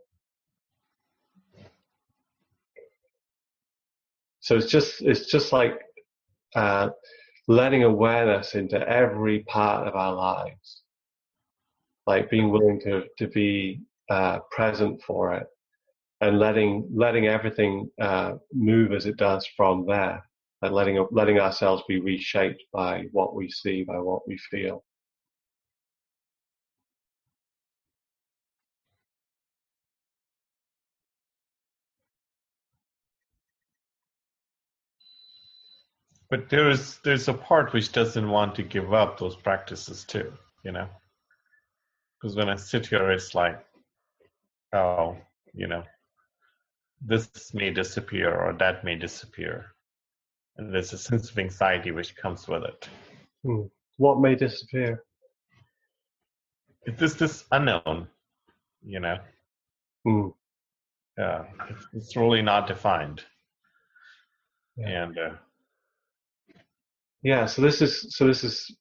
So 4.49 4.55
it's 4.55 4.65
just 4.65 5.03
it's 5.03 5.27
just 5.27 5.53
like 5.53 5.79
uh, 6.55 6.89
letting 7.47 7.83
awareness 7.83 8.55
into 8.55 8.79
every 8.89 9.41
part 9.43 9.87
of 9.87 9.93
our 9.95 10.11
lives, 10.11 10.81
like 12.07 12.31
being 12.31 12.49
willing 12.49 12.81
to 12.81 13.03
to 13.19 13.27
be 13.27 13.81
uh, 14.09 14.39
present 14.49 15.03
for 15.03 15.35
it, 15.35 15.45
and 16.21 16.39
letting 16.39 16.89
letting 16.91 17.27
everything 17.27 17.91
uh, 18.01 18.37
move 18.51 18.91
as 18.91 19.05
it 19.05 19.17
does 19.17 19.47
from 19.55 19.85
there, 19.85 20.27
and 20.63 20.73
letting 20.73 21.05
letting 21.11 21.37
ourselves 21.39 21.83
be 21.87 21.99
reshaped 21.99 22.63
by 22.73 23.03
what 23.11 23.35
we 23.35 23.51
see, 23.51 23.83
by 23.83 23.99
what 23.99 24.27
we 24.27 24.35
feel. 24.49 24.83
But 36.29 36.49
there's 36.49 36.99
there's 37.03 37.27
a 37.27 37.33
part 37.33 37.73
which 37.73 37.91
doesn't 37.91 38.29
want 38.29 38.55
to 38.55 38.63
give 38.63 38.93
up 38.93 39.17
those 39.17 39.35
practices 39.35 40.03
too, 40.03 40.31
you 40.63 40.71
know. 40.71 40.87
Because 42.21 42.35
when 42.35 42.49
I 42.49 42.55
sit 42.55 42.85
here, 42.85 43.09
it's 43.11 43.33
like, 43.33 43.59
oh, 44.73 45.17
you 45.53 45.67
know, 45.67 45.83
this 47.01 47.53
may 47.53 47.71
disappear 47.71 48.33
or 48.33 48.53
that 48.53 48.83
may 48.83 48.95
disappear, 48.95 49.73
and 50.57 50.73
there's 50.73 50.93
a 50.93 50.97
sense 50.97 51.31
of 51.31 51.39
anxiety 51.39 51.91
which 51.91 52.15
comes 52.15 52.47
with 52.47 52.63
it. 52.63 52.89
Hmm. 53.43 53.63
What 53.97 54.19
may 54.21 54.35
disappear? 54.35 55.03
It's 56.83 56.99
this 56.99 57.13
this 57.15 57.45
unknown, 57.51 58.07
you 58.83 58.99
know. 58.99 59.17
Yeah, 61.17 61.43
it's, 61.69 61.87
it's 61.93 62.15
really 62.15 62.41
not 62.41 62.67
defined, 62.67 63.23
Yeah. 64.77 65.03
and 65.03 65.17
uh, 65.17 65.31
Yeah, 67.23 67.45
so 67.47 67.61
this 67.61 67.81
is 67.81 68.15
so 68.15 68.25
this 68.27 68.43
is 68.43 68.75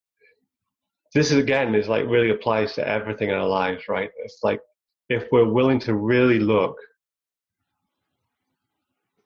this 1.15 1.31
is 1.33 1.39
again 1.39 1.75
is 1.75 1.89
like 1.89 2.07
really 2.07 2.31
applies 2.31 2.75
to 2.75 2.87
everything 2.87 3.31
in 3.31 3.35
our 3.35 3.49
lives, 3.49 3.89
right? 3.89 4.11
It's 4.25 4.41
like 4.43 4.61
if 5.09 5.25
we're 5.33 5.49
willing 5.49 5.81
to 5.81 5.95
really 5.95 6.39
look, 6.39 6.77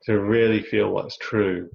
to 0.05 0.18
really 0.20 0.62
feel 0.62 0.90
what's 0.90 1.16
true, 1.18 1.68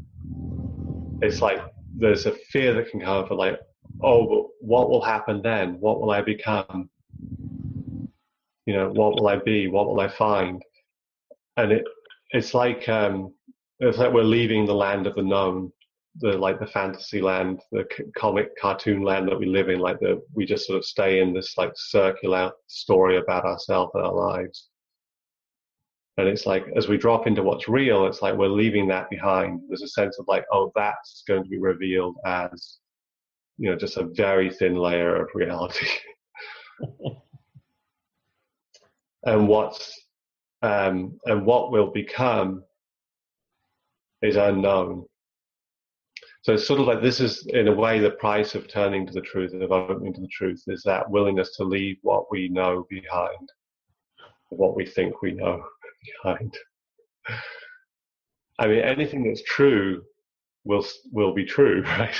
it's 1.21 1.41
like 1.41 1.59
there's 1.97 2.25
a 2.25 2.31
fear 2.51 2.73
that 2.73 2.89
can 2.89 3.01
come 3.01 3.27
for 3.27 3.35
like, 3.35 3.59
oh, 4.01 4.27
but 4.27 4.45
what 4.67 4.89
will 4.89 5.01
happen 5.01 5.41
then? 5.41 5.79
What 5.79 6.01
will 6.01 6.11
I 6.11 6.21
become? 6.21 6.89
You 8.65 8.73
know, 8.73 8.89
what 8.89 9.13
will 9.13 9.27
I 9.27 9.37
be? 9.37 9.67
What 9.67 9.87
will 9.87 9.99
I 9.99 10.07
find? 10.09 10.61
And 11.57 11.71
it 11.71 11.83
it's 12.31 12.53
like 12.53 12.89
um 12.89 13.33
it's 13.79 13.97
like 13.99 14.11
we're 14.13 14.23
leaving 14.23 14.65
the 14.65 14.73
land 14.73 15.05
of 15.07 15.15
the 15.15 15.21
known 15.21 15.71
the 16.19 16.37
like 16.37 16.59
the 16.59 16.67
fantasy 16.67 17.21
land, 17.21 17.61
the 17.71 17.85
comic 18.15 18.49
cartoon 18.59 19.03
land 19.03 19.27
that 19.27 19.39
we 19.39 19.45
live 19.45 19.69
in, 19.69 19.79
like 19.79 19.99
the 19.99 20.21
we 20.33 20.45
just 20.45 20.67
sort 20.67 20.77
of 20.77 20.85
stay 20.85 21.19
in 21.19 21.33
this 21.33 21.57
like 21.57 21.71
circular 21.75 22.51
story 22.67 23.17
about 23.17 23.45
ourselves 23.45 23.91
and 23.93 24.03
our 24.03 24.13
lives. 24.13 24.69
And 26.17 26.27
it's 26.27 26.47
like 26.47 26.65
as 26.75 26.87
we 26.87 26.97
drop 26.97 27.27
into 27.27 27.43
what's 27.43 27.67
real, 27.67 28.07
it's 28.07 28.21
like 28.21 28.35
we're 28.35 28.47
leaving 28.47 28.87
that 28.87 29.09
behind. 29.09 29.61
There's 29.67 29.83
a 29.83 29.87
sense 29.87 30.17
of 30.17 30.25
like, 30.27 30.45
oh, 30.51 30.71
that's 30.75 31.23
going 31.27 31.43
to 31.43 31.49
be 31.49 31.59
revealed 31.59 32.15
as, 32.25 32.79
you 33.57 33.69
know, 33.69 33.75
just 33.75 33.97
a 33.97 34.09
very 34.15 34.49
thin 34.49 34.75
layer 34.75 35.15
of 35.21 35.29
reality. 35.35 35.87
and 39.25 39.47
what's 39.47 39.93
um, 40.63 41.19
and 41.25 41.45
what 41.45 41.71
will 41.71 41.91
become 41.91 42.63
is 44.21 44.35
unknown. 44.35 45.05
So 46.47 46.53
it's 46.53 46.65
sort 46.65 46.79
of 46.79 46.87
like 46.87 47.01
this 47.01 47.19
is, 47.19 47.45
in 47.47 47.67
a 47.67 47.75
way, 47.75 47.99
the 47.99 48.11
price 48.11 48.55
of 48.55 48.69
turning 48.69 49.05
to 49.05 49.11
the 49.11 49.19
truth, 49.19 49.53
of 49.53 49.69
opening 49.69 50.13
to 50.13 50.21
the 50.21 50.29
truth, 50.29 50.63
is 50.67 50.81
that 50.83 51.11
willingness 51.11 51.53
to 51.57 51.65
leave 51.65 51.97
what 52.03 52.31
we 52.31 52.47
know 52.47 52.87
behind, 52.89 53.49
what 54.47 54.73
we 54.73 54.85
think 54.85 55.21
we 55.21 55.33
know 55.33 55.61
behind. 56.23 56.57
I 58.59 58.67
mean, 58.67 58.79
anything 58.79 59.27
that's 59.27 59.43
true 59.43 60.01
will 60.63 60.85
will 61.11 61.33
be 61.33 61.43
true, 61.43 61.81
right? 61.85 62.15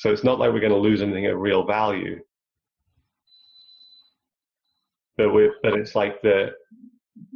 So 0.00 0.12
it's 0.12 0.22
not 0.22 0.38
like 0.38 0.52
we're 0.52 0.60
going 0.60 0.70
to 0.72 0.76
lose 0.76 1.00
anything 1.00 1.24
of 1.24 1.38
real 1.38 1.64
value, 1.64 2.20
but 5.16 5.32
we 5.32 5.50
but 5.62 5.72
it's 5.72 5.94
like 5.94 6.20
the 6.20 6.50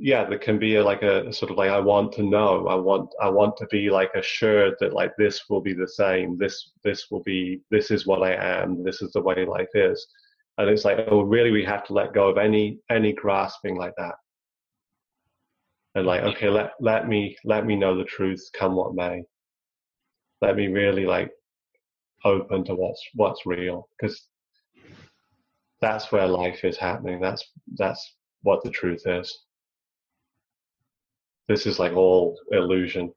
yeah, 0.02 0.24
there 0.24 0.38
can 0.38 0.58
be 0.58 0.76
a, 0.76 0.82
like 0.82 1.02
a 1.02 1.30
sort 1.30 1.50
of 1.50 1.58
like 1.58 1.68
I 1.68 1.78
want 1.78 2.10
to 2.14 2.22
know, 2.22 2.66
I 2.68 2.74
want 2.74 3.10
I 3.20 3.28
want 3.28 3.54
to 3.58 3.66
be 3.66 3.90
like 3.90 4.10
assured 4.14 4.74
that 4.80 4.94
like 4.94 5.12
this 5.18 5.42
will 5.50 5.60
be 5.60 5.74
the 5.74 5.86
same, 5.86 6.38
this 6.38 6.70
this 6.82 7.10
will 7.10 7.22
be 7.22 7.60
this 7.70 7.90
is 7.90 8.06
what 8.06 8.22
I 8.22 8.32
am, 8.32 8.82
this 8.82 9.02
is 9.02 9.12
the 9.12 9.20
way 9.20 9.44
life 9.44 9.68
is, 9.74 10.06
and 10.56 10.70
it's 10.70 10.86
like 10.86 11.00
oh 11.10 11.20
really 11.20 11.50
we 11.50 11.64
have 11.66 11.84
to 11.84 11.92
let 11.92 12.14
go 12.14 12.30
of 12.30 12.38
any 12.38 12.80
any 12.90 13.12
grasping 13.12 13.76
like 13.76 13.92
that, 13.98 14.14
and 15.96 16.06
like 16.06 16.22
okay 16.22 16.48
let 16.48 16.72
let 16.80 17.06
me 17.06 17.36
let 17.44 17.66
me 17.66 17.76
know 17.76 17.94
the 17.94 18.04
truth 18.04 18.42
come 18.54 18.76
what 18.76 18.94
may, 18.94 19.22
let 20.40 20.56
me 20.56 20.68
really 20.68 21.04
like 21.04 21.30
open 22.24 22.64
to 22.64 22.74
what's 22.74 23.02
what's 23.16 23.44
real 23.44 23.86
because 24.00 24.26
that's 25.82 26.10
where 26.10 26.26
life 26.26 26.64
is 26.64 26.78
happening, 26.78 27.20
that's 27.20 27.44
that's 27.76 28.14
what 28.42 28.64
the 28.64 28.70
truth 28.70 29.02
is 29.04 29.38
this 31.50 31.66
is 31.66 31.78
like 31.78 31.92
all 31.94 32.38
illusion 32.52 33.12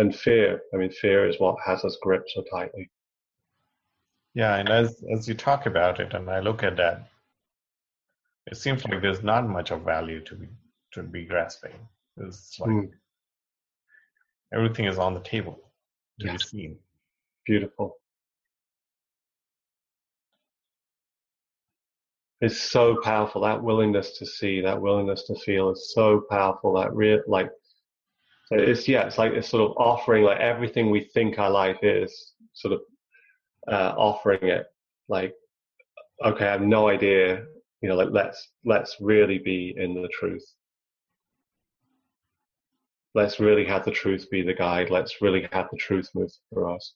and 0.00 0.14
fear 0.24 0.62
i 0.72 0.76
mean 0.78 0.90
fear 0.90 1.28
is 1.28 1.38
what 1.38 1.56
has 1.64 1.84
us 1.84 1.96
gripped 2.02 2.30
so 2.30 2.42
tightly 2.50 2.90
yeah, 4.36 4.56
and 4.56 4.68
as 4.68 5.04
as 5.14 5.28
you 5.28 5.34
talk 5.34 5.66
about 5.66 6.00
it, 6.00 6.12
and 6.12 6.28
I 6.28 6.40
look 6.40 6.64
at 6.64 6.76
that, 6.76 7.08
it 8.48 8.56
seems 8.56 8.84
like 8.84 9.00
there's 9.00 9.22
not 9.22 9.48
much 9.48 9.70
of 9.70 9.82
value 9.82 10.20
to 10.24 10.34
be 10.34 10.48
to 10.94 11.02
be 11.04 11.24
grasping. 11.24 11.76
It's 12.16 12.58
like 12.58 12.70
Mm. 12.70 12.90
everything 14.52 14.86
is 14.86 14.98
on 14.98 15.14
the 15.14 15.20
table 15.20 15.56
to 16.20 16.26
Yeah. 16.26 16.32
be 16.32 16.38
seen. 16.38 16.78
beautiful 17.46 17.96
it's 22.44 22.60
so 22.60 23.00
powerful. 23.02 23.40
That 23.40 23.62
willingness 23.62 24.18
to 24.18 24.26
see 24.26 24.60
that 24.60 24.80
willingness 24.80 25.24
to 25.24 25.34
feel 25.36 25.70
is 25.70 25.92
so 25.94 26.24
powerful. 26.30 26.74
That 26.74 26.94
real 26.94 27.20
like 27.26 27.50
it's 28.50 28.86
yeah 28.86 29.06
it's 29.06 29.16
like 29.16 29.32
it's 29.32 29.48
sort 29.48 29.62
of 29.70 29.76
offering 29.78 30.24
like 30.24 30.40
everything 30.40 30.90
we 30.90 31.08
think 31.14 31.38
our 31.38 31.50
life 31.50 31.78
is 31.82 32.32
sort 32.52 32.74
of 32.74 32.80
uh, 33.72 33.94
offering 33.96 34.42
it. 34.42 34.66
Like 35.08 35.34
okay 36.24 36.46
i 36.46 36.52
have 36.52 36.60
no 36.60 36.88
idea 36.88 37.44
you 37.80 37.88
know 37.88 37.96
like 37.96 38.10
let's 38.12 38.50
let's 38.64 38.96
really 39.00 39.38
be 39.38 39.74
in 39.78 39.94
the 39.94 40.08
truth. 40.08 40.44
Let's 43.14 43.40
really 43.40 43.64
have 43.64 43.84
the 43.84 43.90
truth 43.90 44.28
be 44.30 44.42
the 44.42 44.54
guide. 44.54 44.90
Let's 44.90 45.22
really 45.22 45.48
have 45.52 45.68
the 45.70 45.78
truth 45.78 46.10
move 46.14 46.32
through 46.52 46.74
us. 46.74 46.94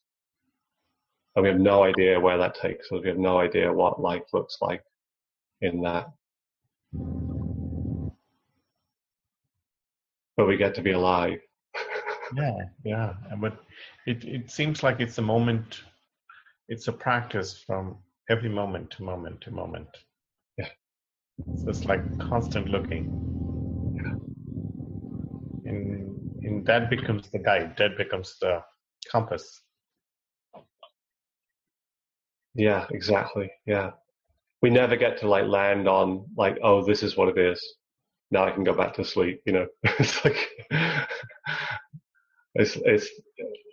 And 1.35 1.43
we 1.43 1.49
have 1.49 1.59
no 1.59 1.83
idea 1.83 2.19
where 2.19 2.37
that 2.37 2.55
takes 2.55 2.91
us. 2.91 3.01
We 3.01 3.07
have 3.07 3.17
no 3.17 3.39
idea 3.39 3.71
what 3.71 4.01
life 4.01 4.25
looks 4.33 4.57
like 4.61 4.83
in 5.61 5.81
that 5.81 6.07
but 10.37 10.47
we 10.47 10.57
get 10.57 10.75
to 10.75 10.81
be 10.81 10.91
alive 10.91 11.39
Yeah, 12.35 12.57
yeah. 12.83 13.13
and 13.31 13.41
But 13.41 13.59
it 14.05 14.23
it 14.25 14.51
seems 14.51 14.83
like 14.83 14.99
it's 14.99 15.17
a 15.17 15.21
moment. 15.21 15.83
It's 16.69 16.87
a 16.87 16.93
practice 16.93 17.63
from 17.65 17.97
every 18.29 18.49
moment 18.49 18.91
to 18.91 19.03
moment 19.03 19.41
to 19.41 19.51
moment. 19.51 19.89
Yeah. 20.57 20.69
It's 21.67 21.85
like 21.87 22.17
constant 22.19 22.69
looking. 22.69 23.09
Yeah. 23.95 24.11
And 25.65 26.31
and 26.43 26.65
that 26.65 26.89
becomes 26.89 27.29
the 27.31 27.39
guide. 27.39 27.75
That 27.77 27.97
becomes 27.97 28.37
the 28.41 28.63
compass. 29.11 29.61
Yeah, 32.55 32.85
exactly. 32.91 33.51
Yeah. 33.65 33.91
We 34.61 34.69
never 34.69 34.95
get 34.95 35.19
to 35.19 35.29
like 35.29 35.45
land 35.45 35.87
on 35.87 36.25
like, 36.35 36.57
oh, 36.63 36.83
this 36.83 37.03
is 37.03 37.15
what 37.15 37.29
it 37.29 37.37
is. 37.37 37.75
Now 38.31 38.45
I 38.45 38.51
can 38.51 38.63
go 38.63 38.73
back 38.73 38.93
to 38.95 39.05
sleep, 39.05 39.41
you 39.45 39.53
know. 39.53 39.67
it's 39.83 40.23
like 40.23 40.49
it's 42.55 42.75
it's 42.85 43.09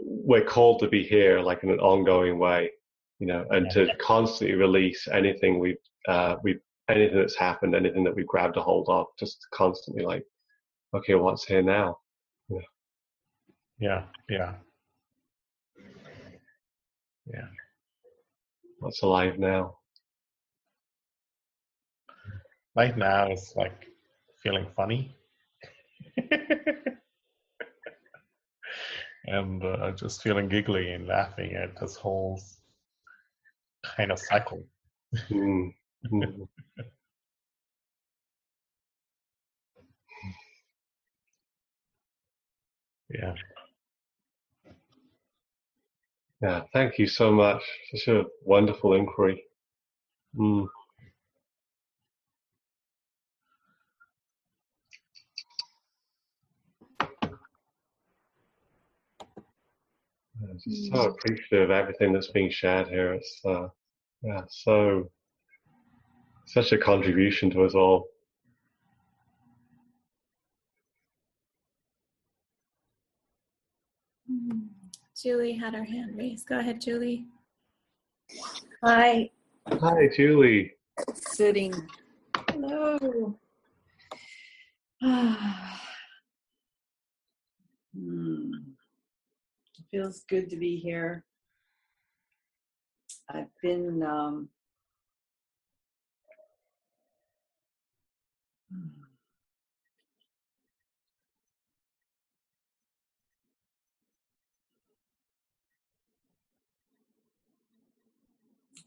we're 0.00 0.44
called 0.44 0.80
to 0.80 0.88
be 0.88 1.02
here 1.02 1.40
like 1.40 1.62
in 1.62 1.70
an 1.70 1.80
ongoing 1.80 2.38
way, 2.38 2.70
you 3.18 3.26
know, 3.26 3.44
and 3.50 3.70
to 3.72 3.88
constantly 4.00 4.56
release 4.56 5.08
anything 5.12 5.58
we've 5.58 5.76
uh 6.08 6.36
we 6.42 6.58
anything 6.88 7.18
that's 7.18 7.36
happened, 7.36 7.74
anything 7.74 8.04
that 8.04 8.14
we've 8.14 8.26
grabbed 8.26 8.56
a 8.56 8.62
hold 8.62 8.88
of, 8.88 9.06
just 9.18 9.44
constantly 9.52 10.04
like, 10.04 10.24
okay, 10.94 11.14
what's 11.14 11.44
here 11.44 11.62
now? 11.62 11.98
Yeah, 13.78 14.04
yeah, 14.30 14.54
yeah. 17.26 17.46
What's 18.78 19.02
alive 19.02 19.38
now? 19.38 19.75
Right 22.76 22.96
now 22.96 23.26
it's 23.30 23.56
like 23.56 23.86
feeling 24.42 24.66
funny. 24.76 25.16
and 29.26 29.64
uh, 29.64 29.90
just 29.92 30.22
feeling 30.22 30.48
giggly 30.48 30.92
and 30.92 31.06
laughing 31.06 31.54
at 31.54 31.78
this 31.80 31.96
whole 31.96 32.40
kind 33.96 34.10
of 34.12 34.18
cycle. 34.18 34.62
Mm, 35.30 35.74
mm. 36.12 36.48
Yeah. 43.10 43.34
Yeah, 46.42 46.62
thank 46.72 46.98
you 46.98 47.06
so 47.06 47.30
much. 47.32 47.62
Such 47.92 48.08
a 48.08 48.24
wonderful 48.44 48.94
inquiry. 48.94 49.44
Mm. 50.38 50.66
Just 60.54 60.92
so 60.92 61.10
appreciative 61.10 61.70
of 61.70 61.70
everything 61.70 62.12
that's 62.12 62.30
being 62.30 62.50
shared 62.50 62.88
here. 62.88 63.14
It's 63.14 63.40
uh, 63.44 63.68
yeah, 64.22 64.42
so 64.48 65.10
such 66.46 66.72
a 66.72 66.78
contribution 66.78 67.50
to 67.50 67.64
us 67.64 67.74
all. 67.74 68.08
Julie 75.22 75.54
had 75.54 75.74
her 75.74 75.84
hand 75.84 76.16
raised. 76.16 76.46
Go 76.46 76.58
ahead, 76.58 76.80
Julie. 76.80 77.26
Hi. 78.84 79.30
Hi, 79.68 80.08
Julie. 80.14 80.72
sitting. 81.14 81.74
Hello. 82.50 83.38
Hmm. 87.96 88.65
Feels 89.96 90.24
good 90.28 90.50
to 90.50 90.56
be 90.58 90.76
here. 90.76 91.24
I've 93.30 93.48
been 93.62 94.02
um, 94.02 94.50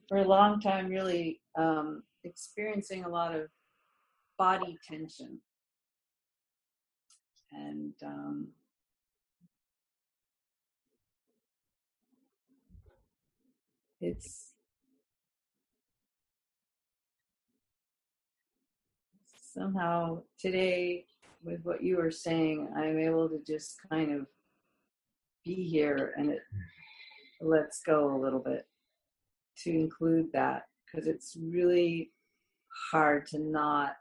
for 0.07 0.17
a 0.17 0.27
long 0.27 0.61
time 0.61 0.89
really 0.89 1.41
um, 1.57 2.03
experiencing 2.23 3.03
a 3.03 3.09
lot 3.09 3.33
of 3.33 3.47
body 4.37 4.77
tension 4.87 5.39
and 7.51 7.93
um, 8.05 8.49
it's 14.01 14.53
somehow 19.53 20.21
today 20.39 21.05
with 21.43 21.59
what 21.63 21.83
you 21.83 21.97
were 21.97 22.11
saying 22.11 22.69
i'm 22.77 22.97
able 22.97 23.27
to 23.27 23.39
just 23.45 23.77
kind 23.89 24.11
of 24.11 24.25
be 25.43 25.67
here 25.67 26.13
and 26.17 26.29
it 26.29 26.41
lets 27.41 27.81
go 27.81 28.15
a 28.15 28.21
little 28.21 28.39
bit 28.39 28.67
to 29.57 29.71
include 29.71 30.31
that 30.31 30.63
because 30.85 31.07
it's 31.07 31.35
really 31.41 32.11
hard 32.91 33.25
to 33.25 33.39
not 33.39 33.95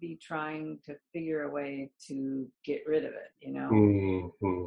be 0.00 0.18
trying 0.20 0.78
to 0.84 0.94
figure 1.12 1.42
a 1.42 1.50
way 1.50 1.90
to 2.06 2.46
get 2.64 2.82
rid 2.86 3.04
of 3.04 3.12
it 3.12 3.30
you 3.40 3.52
know? 3.52 4.32
Hmm 4.40 4.66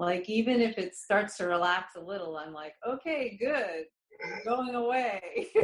like 0.00 0.28
even 0.30 0.60
if 0.60 0.78
it 0.78 0.96
starts 0.96 1.36
to 1.36 1.46
relax 1.46 1.94
a 1.96 2.00
little 2.00 2.36
i'm 2.36 2.52
like 2.52 2.74
okay 2.88 3.36
good 3.38 3.84
going 4.44 4.74
away. 4.74 5.48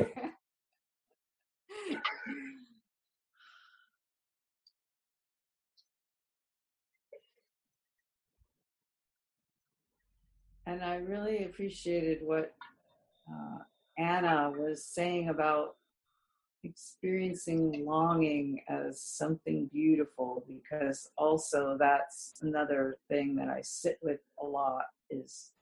And 10.69 10.83
i 10.83 10.97
really 10.97 11.45
appreciated 11.45 12.19
what 12.23 12.53
uh, 13.31 13.59
anna 13.97 14.51
was 14.51 14.85
saying 14.85 15.29
about 15.29 15.77
experiencing 16.65 17.85
longing 17.85 18.61
as 18.69 19.01
something 19.01 19.71
beautiful 19.73 20.45
because 20.49 21.09
also 21.17 21.77
that's 21.79 22.35
another 22.43 22.99
thing 23.09 23.37
that 23.37 23.49
I 23.49 23.61
sit 23.63 23.99
with 24.03 24.21
a 24.43 24.45
lot 24.45 24.87
is 25.11 25.53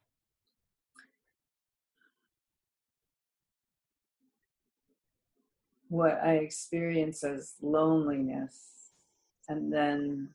what 5.95 6.19
I 6.25 6.39
experience 6.39 7.23
as 7.23 7.55
loneliness 7.63 8.91
and 9.49 9.73
then 9.73 10.31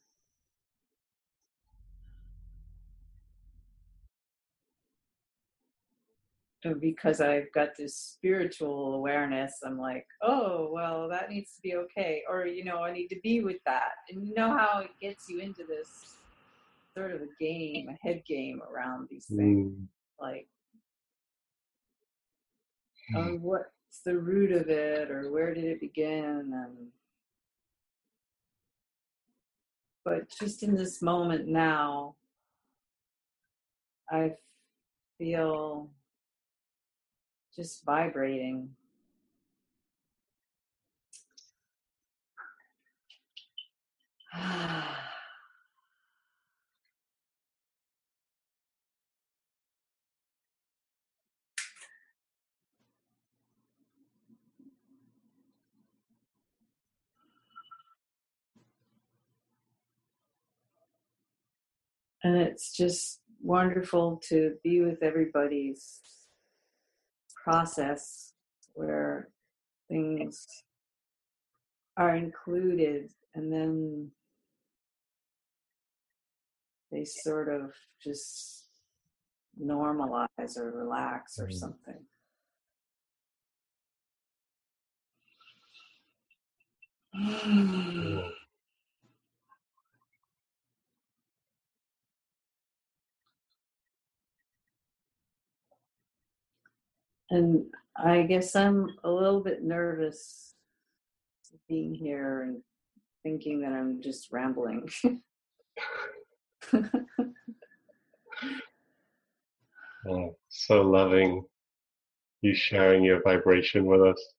because 6.80 7.20
I've 7.20 7.52
got 7.54 7.70
this 7.78 7.96
spiritual 7.96 8.96
awareness, 8.96 9.60
I'm 9.66 9.80
like, 9.80 10.06
oh, 10.22 10.70
well, 10.72 11.10
that 11.10 11.30
needs 11.30 11.56
to 11.56 11.62
be 11.62 11.76
okay. 11.76 12.24
Or, 12.30 12.46
you 12.46 12.64
know, 12.64 12.84
I 12.84 12.92
need 12.92 13.08
to 13.08 13.20
be 13.22 13.42
with 13.42 13.58
that. 13.66 13.92
And 14.10 14.26
you 14.26 14.34
know 14.36 14.58
how 14.58 14.80
it 14.80 14.92
gets 15.02 15.30
you 15.30 15.40
into 15.40 15.64
this 15.64 16.16
sort 16.96 17.12
of 17.12 17.22
a 17.22 17.28
game, 17.40 17.88
a 17.90 18.08
head 18.08 18.24
game 18.28 18.62
around 18.70 19.08
these 19.10 19.26
things. 19.26 19.74
Mm. 19.74 19.88
Like, 20.22 20.48
oh, 23.16 23.40
what's 23.90 24.02
the 24.02 24.16
root 24.16 24.52
of 24.52 24.70
it? 24.70 25.10
Or 25.10 25.32
where 25.32 25.52
did 25.52 25.64
it 25.64 25.80
begin? 25.80 26.52
And, 26.54 26.90
but 30.06 30.30
just 30.30 30.62
in 30.62 30.76
this 30.76 31.02
moment 31.02 31.48
now, 31.48 32.14
I 34.12 34.34
feel 35.18 35.90
just 37.56 37.84
vibrating. 37.84 38.70
And 62.24 62.36
it's 62.36 62.76
just 62.76 63.22
wonderful 63.42 64.22
to 64.30 64.56
be 64.64 64.82
with 64.82 65.02
everybody's 65.02 66.02
process 67.44 68.34
where 68.74 69.30
things 69.88 70.46
are 71.98 72.16
included 72.16 73.12
and 73.36 73.52
then 73.52 74.12
they 76.92 77.06
sort 77.06 77.48
of 77.50 77.72
just 78.04 78.68
normalize 79.62 80.58
or 80.58 80.72
relax 80.72 81.40
or 81.40 81.48
Mm. 81.48 81.54
something. 81.54 82.06
Mm. 87.16 88.32
And 97.32 97.66
I 97.96 98.24
guess 98.24 98.56
I'm 98.56 98.98
a 99.04 99.10
little 99.10 99.42
bit 99.42 99.64
nervous 99.64 100.56
being 101.68 101.94
here 101.94 102.44
and 102.44 102.62
thinking 103.24 103.62
that 103.62 103.72
I'm 103.72 104.02
just 104.02 104.32
rambling. 104.32 104.90
Oh, 110.08 110.38
so 110.48 110.82
loving 110.82 111.44
you 112.42 112.56
sharing 112.56 113.04
your 113.04 113.22
vibration 113.22 113.86
with 113.86 114.02
us. 114.02 114.34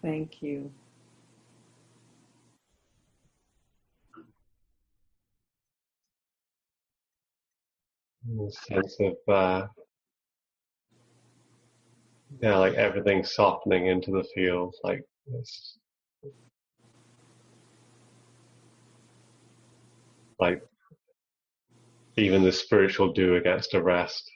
Thank 0.00 0.42
you. 0.42 0.70
The 8.26 8.50
sense 8.50 8.96
of 9.00 9.16
uh, 9.28 9.66
yeah, 12.40 12.56
like 12.56 12.74
everything 12.74 13.22
softening 13.22 13.86
into 13.86 14.10
the 14.10 14.24
field, 14.34 14.74
like 14.82 15.02
this, 15.26 15.78
like 20.40 20.62
even 22.16 22.42
the 22.42 22.52
spiritual 22.52 23.12
doer 23.12 23.40
gets 23.40 23.68
to 23.68 23.82
rest. 23.82 24.30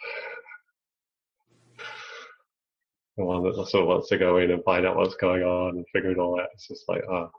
The 3.17 3.25
one 3.25 3.43
that 3.43 3.55
of 3.59 3.87
wants 3.87 4.09
to 4.11 4.19
go 4.19 4.37
in 4.37 4.51
and 4.51 4.63
find 4.65 4.87
out 4.87 4.97
what's 4.97 5.17
going 5.17 5.43
on 5.43 5.77
and 5.77 5.87
figure 5.93 6.13
it 6.13 6.19
all 6.19 6.39
out. 6.39 6.49
It's 6.55 6.69
just 6.69 6.89
like, 6.89 7.03
oh, 7.11 7.31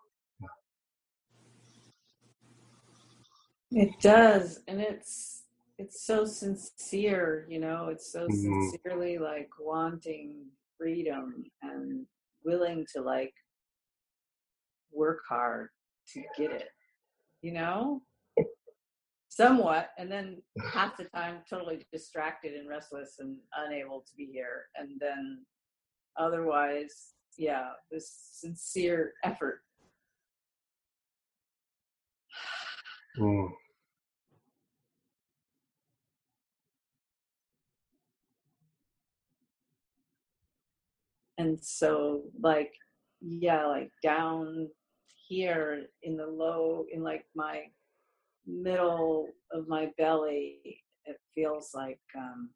It 3.71 3.91
does, 4.01 4.61
and 4.67 4.81
it's 4.81 5.39
it's 5.80 6.06
so 6.06 6.26
sincere, 6.26 7.47
you 7.49 7.57
know. 7.60 7.88
It's 7.88 8.11
so 8.11 8.27
Mhm. 8.27 8.69
sincerely 8.72 9.18
like 9.18 9.49
wanting 9.57 10.51
freedom 10.77 11.45
and 11.61 12.06
willing 12.43 12.85
to 12.93 13.01
like 13.01 13.34
work 14.91 15.22
hard 15.27 15.69
to 16.14 16.22
get 16.38 16.51
it, 16.51 16.72
you 17.41 17.53
know. 17.53 18.06
somewhat, 19.31 19.91
and 19.97 20.11
then 20.11 20.41
half 20.73 20.97
the 20.97 21.06
time 21.06 21.41
totally 21.49 21.85
distracted 21.93 22.56
and 22.56 22.68
restless 22.68 23.19
and 23.19 23.38
unable 23.56 24.01
to 24.01 24.14
be 24.18 24.26
here, 24.26 24.68
and 24.76 24.99
then 24.99 25.45
otherwise, 26.18 27.14
yeah, 27.38 27.72
this 27.89 28.11
sincere 28.34 29.14
effort. 29.23 29.64
Mm. 33.19 33.49
And 41.40 41.57
so, 41.64 42.24
like, 42.41 42.74
yeah, 43.22 43.66
like 43.66 43.91
down 44.03 44.68
here 45.30 45.86
in 46.03 46.18
the 46.18 46.28
low, 46.28 46.84
in 46.91 47.02
like 47.02 47.26
my 47.34 47.61
middle 48.45 49.28
of 49.53 49.66
my 49.70 49.90
belly, 49.98 50.60
it 51.06 51.16
feels 51.34 51.72
like 51.74 52.02
um, 52.18 52.49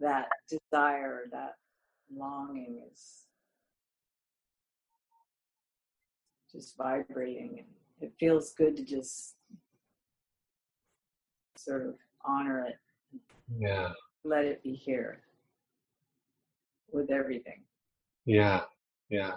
that 0.00 0.26
desire, 0.48 1.26
that 1.30 1.54
longing 2.12 2.82
is 2.92 3.26
just 6.50 6.76
vibrating. 6.76 7.66
It 8.00 8.12
feels 8.18 8.52
good 8.52 8.76
to 8.78 8.84
just 8.84 9.36
sort 11.66 11.86
of 11.86 11.94
honor 12.24 12.66
it, 12.68 12.76
Yeah, 13.58 13.90
let 14.24 14.44
it 14.44 14.62
be 14.62 14.74
here 14.74 15.20
with 16.92 17.10
everything. 17.10 17.60
yeah, 18.24 18.62
yeah. 19.10 19.32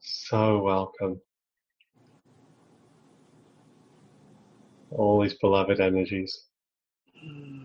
So 0.00 0.58
welcome. 0.62 1.20
All 4.90 5.22
these 5.22 5.34
beloved 5.34 5.80
energies. 5.80 6.46
Hmm. 7.22 7.64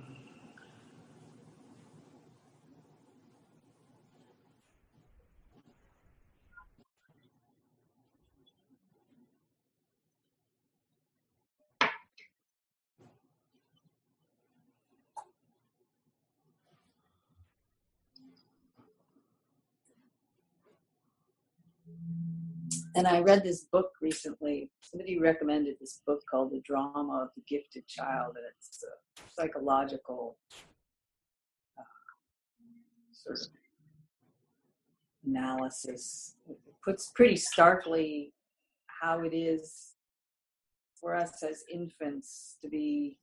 And 22.96 23.08
I 23.08 23.20
read 23.20 23.44
this 23.44 23.66
book 23.66 23.92
recently. 24.02 24.70
Somebody 24.82 25.20
recommended 25.20 25.76
this 25.80 26.02
book 26.08 26.22
called 26.32 26.52
The 26.52 26.62
Drama 26.62 27.24
of 27.24 27.30
the 27.36 27.44
Gifted 27.48 27.86
Child, 27.88 28.36
and 28.38 28.46
it's 28.58 28.84
a 28.84 29.22
psychological 29.38 30.38
uh, 31.78 31.84
sort 33.12 33.42
of 33.42 33.48
analysis. 35.26 36.36
It 36.50 36.58
puts 36.84 37.12
pretty 37.16 37.36
starkly 37.36 38.34
how 39.02 39.22
it 39.22 39.34
is 39.34 39.96
for 41.00 41.16
us 41.16 41.44
as 41.44 41.66
infants 41.72 42.56
to 42.62 42.70
be 42.70 43.18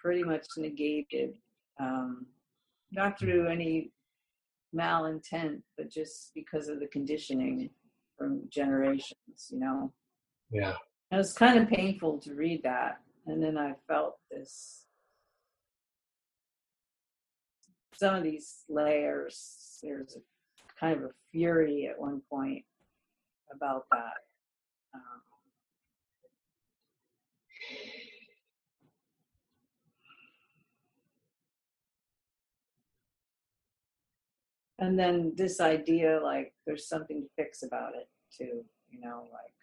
pretty 0.00 0.22
much 0.22 0.46
negated, 0.56 1.34
um, 1.80 2.26
not 2.92 3.18
through 3.18 3.48
any 3.48 3.90
malintent, 4.76 5.62
but 5.76 5.90
just 5.90 6.32
because 6.34 6.68
of 6.68 6.80
the 6.80 6.86
conditioning 6.88 7.70
from 8.18 8.42
generations, 8.48 9.48
you 9.50 9.58
know. 9.58 9.92
Yeah, 10.50 10.74
It 11.10 11.16
was 11.16 11.32
kind 11.32 11.58
of 11.58 11.68
painful 11.68 12.18
to 12.20 12.34
read 12.34 12.62
that. 12.62 13.00
And 13.26 13.42
then 13.42 13.58
I 13.58 13.74
felt 13.88 14.18
this 14.30 14.86
some 17.96 18.14
of 18.14 18.22
these 18.22 18.64
layers, 18.68 19.78
there's 19.82 20.16
a 20.16 20.20
kind 20.78 20.96
of 20.96 21.04
a 21.04 21.10
fury 21.32 21.88
at 21.90 21.98
one 21.98 22.20
point 22.30 22.64
about 23.54 23.86
that. 23.90 24.18
Um, 24.94 25.22
and 34.78 34.98
then 34.98 35.32
this 35.36 35.60
idea 35.60 36.20
like 36.22 36.52
there's 36.66 36.88
something 36.88 37.22
to 37.22 37.28
fix 37.36 37.62
about 37.62 37.92
it 37.94 38.08
too 38.36 38.64
you 38.90 39.00
know 39.00 39.22
like 39.32 39.54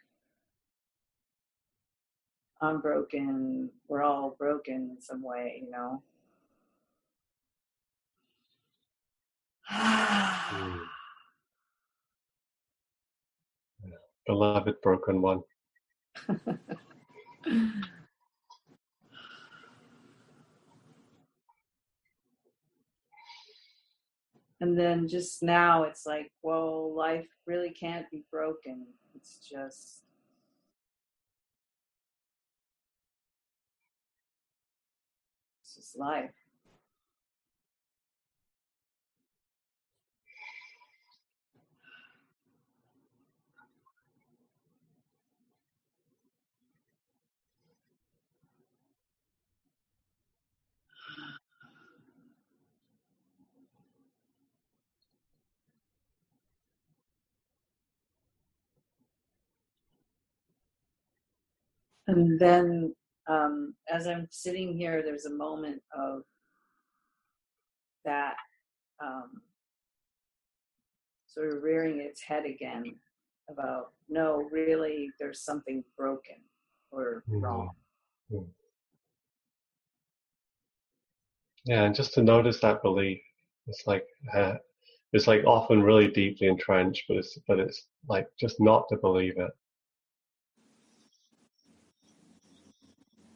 i'm 2.61 2.81
broken 2.81 3.69
we're 3.87 4.03
all 4.03 4.35
broken 4.37 4.91
in 4.95 5.01
some 5.01 5.21
way 5.23 5.61
you 5.63 5.71
know 5.71 6.01
Mm. 10.53 10.79
beloved 14.25 14.75
broken 14.81 15.21
one. 15.21 15.41
and 24.63 24.79
then 24.79 25.09
just 25.09 25.43
now 25.43 25.83
it's 25.83 26.05
like 26.05 26.31
well 26.41 26.95
life 26.95 27.27
really 27.45 27.69
can't 27.69 28.09
be 28.09 28.23
broken. 28.31 28.87
It's 29.13 29.37
just 29.39 30.03
it's 35.61 35.75
just 35.75 35.97
life 35.97 36.31
And 62.07 62.39
then 62.39 62.95
um, 63.29 63.75
as 63.91 64.07
I'm 64.07 64.27
sitting 64.29 64.75
here, 64.77 65.01
there's 65.03 65.25
a 65.25 65.33
moment 65.33 65.81
of 65.97 66.23
that 68.05 68.35
um, 69.01 69.41
sort 71.27 71.53
of 71.53 71.63
rearing 71.63 71.99
its 72.01 72.21
head 72.21 72.45
again 72.45 72.95
about 73.49 73.93
no, 74.09 74.47
really, 74.51 75.09
there's 75.19 75.41
something 75.41 75.83
broken 75.97 76.35
or 76.91 77.23
Mhm. 77.27 77.41
wrong. 77.41 77.75
Yeah, 81.65 81.83
and 81.83 81.95
just 81.95 82.13
to 82.15 82.21
notice 82.21 82.59
that 82.59 82.81
belief, 82.81 83.21
it's 83.67 83.87
like 83.87 84.05
uh, 84.33 84.57
it's 85.13 85.27
like 85.27 85.45
often 85.45 85.81
really 85.81 86.09
deeply 86.09 86.47
entrenched, 86.47 87.05
but 87.07 87.17
it's 87.17 87.37
but 87.47 87.59
it's 87.59 87.87
like 88.09 88.27
just 88.37 88.59
not 88.59 88.87
to 88.89 88.97
believe 88.97 89.37
it. 89.37 89.51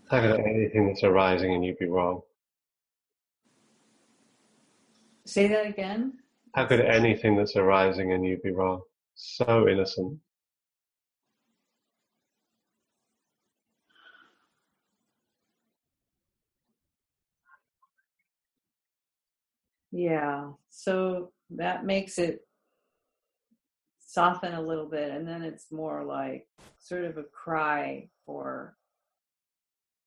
How 0.10 0.22
could 0.22 0.40
anything 0.40 0.88
that's 0.88 1.04
arising 1.04 1.54
and 1.54 1.66
you'd 1.66 1.80
be 1.80 1.86
wrong? 1.86 2.22
Say 5.26 5.48
that 5.48 5.66
again. 5.66 6.14
How 6.56 6.66
could 6.66 6.80
anything 6.80 7.36
that's 7.36 7.58
arising 7.58 8.14
and 8.14 8.26
you 8.26 8.40
be 8.42 8.52
wrong? 8.52 8.82
So 9.16 9.68
innocent. 9.68 10.18
Yeah. 19.92 20.52
So 20.70 21.32
that 21.50 21.86
makes 21.86 22.18
it 22.18 22.48
soften 24.00 24.54
a 24.54 24.62
little 24.62 24.86
bit. 24.86 25.12
And 25.12 25.28
then 25.28 25.42
it's 25.42 25.70
more 25.70 26.06
like 26.06 26.48
sort 26.80 27.04
of 27.04 27.18
a 27.18 27.24
cry 27.24 28.08
for 28.26 28.78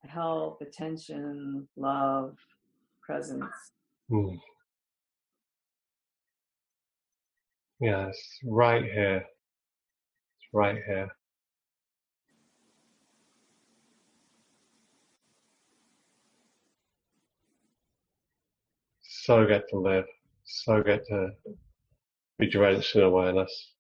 help, 0.09 0.61
attention, 0.61 1.69
love, 1.77 2.37
presence. 3.03 3.45
Hmm. 4.09 4.37
Yeah, 7.81 8.11
right 8.45 8.85
here. 8.85 9.17
It's 9.17 10.49
right 10.53 10.77
here. 10.87 11.09
So 19.03 19.47
get 19.47 19.69
to 19.71 19.79
live. 19.79 20.05
So 20.45 20.83
get 20.83 21.07
to 21.09 21.31
be 22.39 22.51
drenched 22.51 22.97
in 22.97 23.03
awareness. 23.03 23.73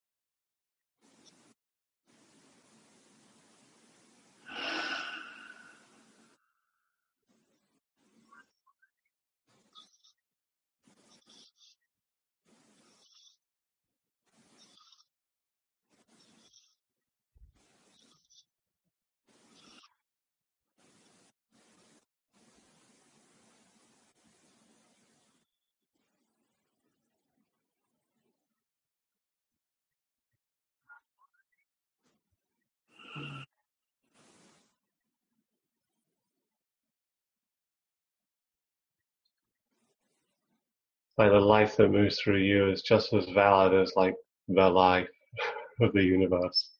Like 41.20 41.32
the 41.32 41.38
life 41.38 41.76
that 41.76 41.90
moves 41.90 42.18
through 42.18 42.38
you 42.38 42.70
is 42.70 42.80
just 42.80 43.12
as 43.12 43.26
valid 43.34 43.74
as 43.74 43.92
like 43.94 44.14
the 44.48 44.66
life 44.70 45.06
of 45.82 45.92
the 45.92 46.02
universe. 46.02 46.70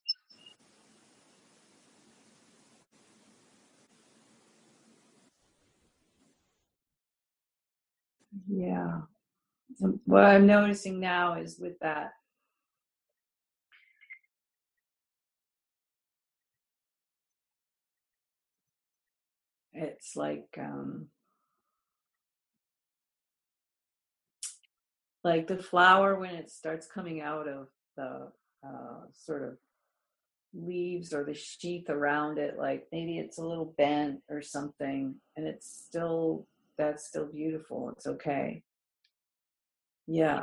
Yeah. 8.49 9.03
Um, 9.85 10.01
What 10.07 10.25
I'm 10.25 10.47
noticing 10.47 11.01
now 11.01 11.35
is 11.35 11.59
with 11.61 11.79
that 11.81 12.13
it's 19.75 20.17
like 20.17 20.49
um 20.59 21.09
like 25.25 25.47
the 25.47 25.63
flower 25.63 26.19
when 26.19 26.35
it 26.35 26.51
starts 26.51 26.87
coming 26.87 27.21
out 27.21 27.49
of 27.49 27.69
the 27.97 28.31
uh, 28.67 29.01
sort 29.13 29.43
of 29.43 29.59
leaves 30.53 31.13
or 31.13 31.25
the 31.25 31.35
sheath 31.35 31.89
around 31.89 32.39
it 32.39 32.59
like 32.59 32.87
maybe 32.91 33.19
it's 33.19 33.39
a 33.39 33.45
little 33.45 33.73
bent 33.79 34.21
or 34.29 34.43
something 34.43 35.15
and 35.37 35.47
it's 35.47 35.85
still 35.87 36.47
that's 36.77 37.07
still 37.07 37.27
beautiful 37.27 37.91
it's 37.91 38.07
okay. 38.07 38.63
Yeah 40.07 40.43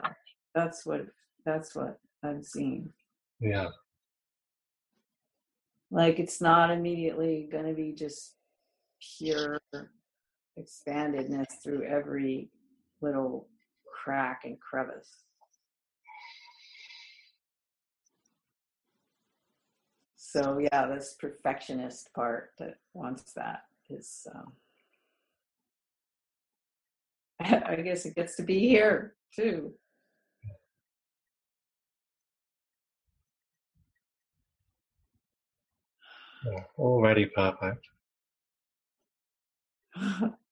that's 0.56 0.86
what 0.86 1.06
that's 1.45 1.76
what 1.76 1.99
i'm 2.24 2.41
seeing 2.41 2.90
Yeah, 3.40 3.70
like 5.91 6.20
it's 6.20 6.41
not 6.41 6.72
immediately 6.72 7.48
going 7.52 7.66
to 7.66 7.74
be 7.74 7.91
just 7.94 8.34
pure 9.18 9.60
expandedness 10.60 11.45
through 11.64 11.84
every 11.84 12.49
little 13.02 13.48
crack 14.07 14.43
and 14.45 14.57
crevice 14.61 15.23
so 20.15 20.59
yeah 20.59 20.88
this 20.88 21.17
perfectionist 21.19 22.13
part 22.13 22.51
that 22.57 22.75
wants 22.93 23.34
that 23.34 23.63
is 23.89 24.25
um, 24.34 24.53
i 27.67 27.75
guess 27.75 28.05
it 28.05 28.15
gets 28.15 28.38
to 28.38 28.43
be 28.43 28.59
here 28.59 29.15
too 29.35 29.73
yeah, 36.45 36.63
already 36.77 37.25
perfect. 37.25 37.85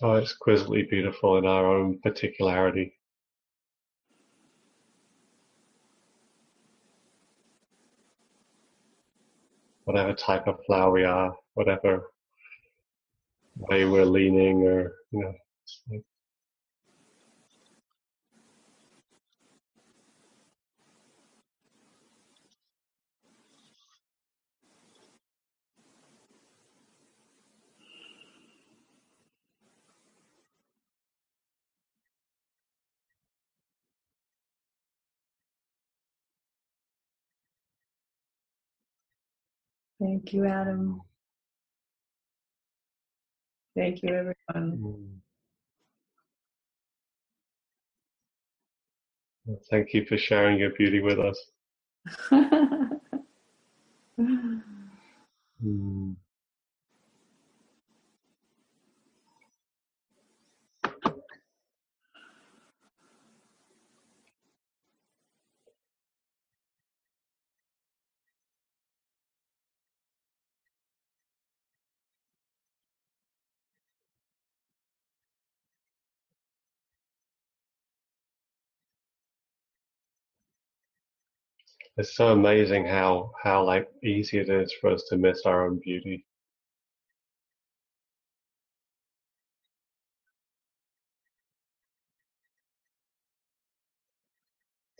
Oh, 0.00 0.14
so 0.14 0.22
exquisitely 0.22 0.84
beautiful 0.84 1.38
in 1.38 1.46
our 1.46 1.66
own 1.66 1.98
particularity. 2.00 2.94
Whatever 9.84 10.14
type 10.14 10.46
of 10.46 10.60
flower 10.66 10.92
we 10.92 11.02
are, 11.02 11.34
whatever 11.54 12.12
way 13.56 13.86
we're 13.86 14.04
leaning, 14.04 14.62
or 14.62 14.92
you 15.10 15.20
know, 15.20 16.00
thank 40.00 40.32
you 40.32 40.46
adam 40.46 41.00
thank 43.76 44.02
you 44.02 44.08
everyone. 44.10 45.20
Well, 49.46 49.60
Thank 49.70 49.94
you 49.94 50.04
for 50.04 50.18
sharing 50.18 50.58
your 50.58 50.70
beauty 50.70 51.00
with 51.00 51.18
us. 51.18 51.38
Mm. 55.64 56.14
It's 81.98 82.14
so 82.14 82.28
amazing 82.28 82.86
how 82.86 83.32
how 83.42 83.64
like 83.64 83.88
easy 84.04 84.38
it 84.38 84.48
is 84.48 84.72
for 84.80 84.90
us 84.90 85.02
to 85.08 85.16
miss 85.16 85.42
our 85.44 85.66
own 85.66 85.80
beauty. 85.80 86.24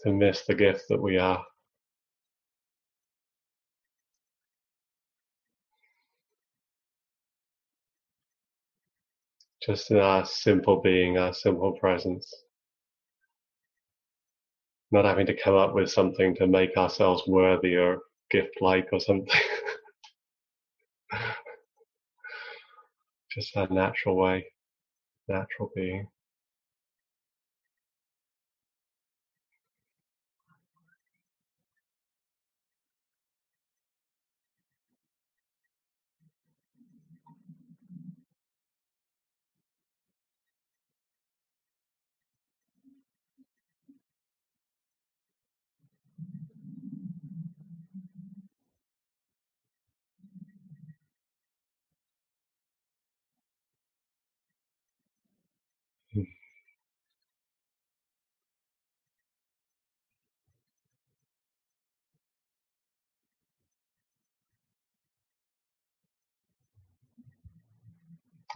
To 0.01 0.13
miss 0.13 0.45
the 0.45 0.55
gift 0.57 0.89
that 0.89 1.01
we 1.01 1.19
are. 1.19 1.45
Just 9.65 9.93
in 9.93 9.99
our 9.99 10.25
simple 10.25 10.81
being, 10.81 11.17
our 11.17 11.33
simple 11.33 11.79
presence. 11.79 12.33
Not 14.91 15.05
having 15.05 15.27
to 15.27 15.37
come 15.37 15.55
up 15.55 15.75
with 15.75 15.91
something 15.91 16.35
to 16.37 16.47
make 16.47 16.77
ourselves 16.77 17.23
worthy 17.27 17.77
or 17.77 17.99
gift 18.31 18.61
like 18.61 18.89
or 18.93 19.01
something. 19.01 19.29
Just 23.31 23.57
our 23.57 23.69
natural 23.69 24.17
way, 24.17 24.47
natural 25.29 25.71
being. 25.75 26.09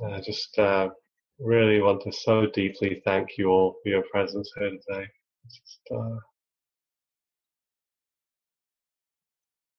I 0.05 0.21
just 0.21 0.59
uh, 0.59 0.89
really 1.39 1.81
want 1.81 2.03
to 2.03 2.13
so 2.13 2.47
deeply 2.47 3.01
thank 3.05 3.39
you 3.39 3.49
all 3.49 3.77
for 3.83 3.89
your 3.89 4.03
presence 4.11 4.51
here 4.59 4.71
today. 4.71 5.07
It's 5.45 5.61
just, 5.61 5.81
uh, 5.95 6.17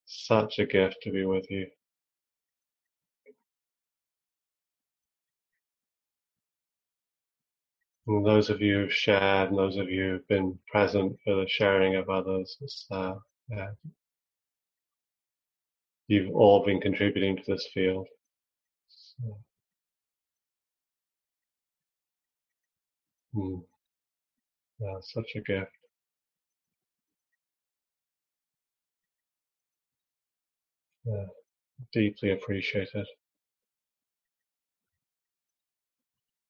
such 0.05 0.59
a 0.59 0.65
gift 0.65 0.97
to 1.03 1.11
be 1.11 1.25
with 1.25 1.45
you. 1.49 1.67
And 8.07 8.25
those 8.25 8.49
of 8.49 8.61
you 8.61 8.81
who've 8.81 8.93
shared, 8.93 9.49
and 9.49 9.57
those 9.57 9.77
of 9.77 9.89
you 9.89 10.03
who've 10.03 10.27
been 10.27 10.59
present 10.69 11.17
for 11.23 11.35
the 11.35 11.47
sharing 11.47 11.95
of 11.95 12.09
others, 12.09 12.57
uh, 12.91 13.15
yeah, 13.49 13.69
you've 16.07 16.33
all 16.35 16.65
been 16.65 16.81
contributing 16.81 17.37
to 17.37 17.43
this 17.47 17.67
field. 17.73 18.07
So, 18.89 19.37
hmm, 23.33 23.59
yeah, 24.79 24.99
such 25.01 25.31
a 25.35 25.41
gift. 25.41 25.71
Yeah, 31.05 31.27
deeply 31.93 32.31
appreciated. 32.31 33.07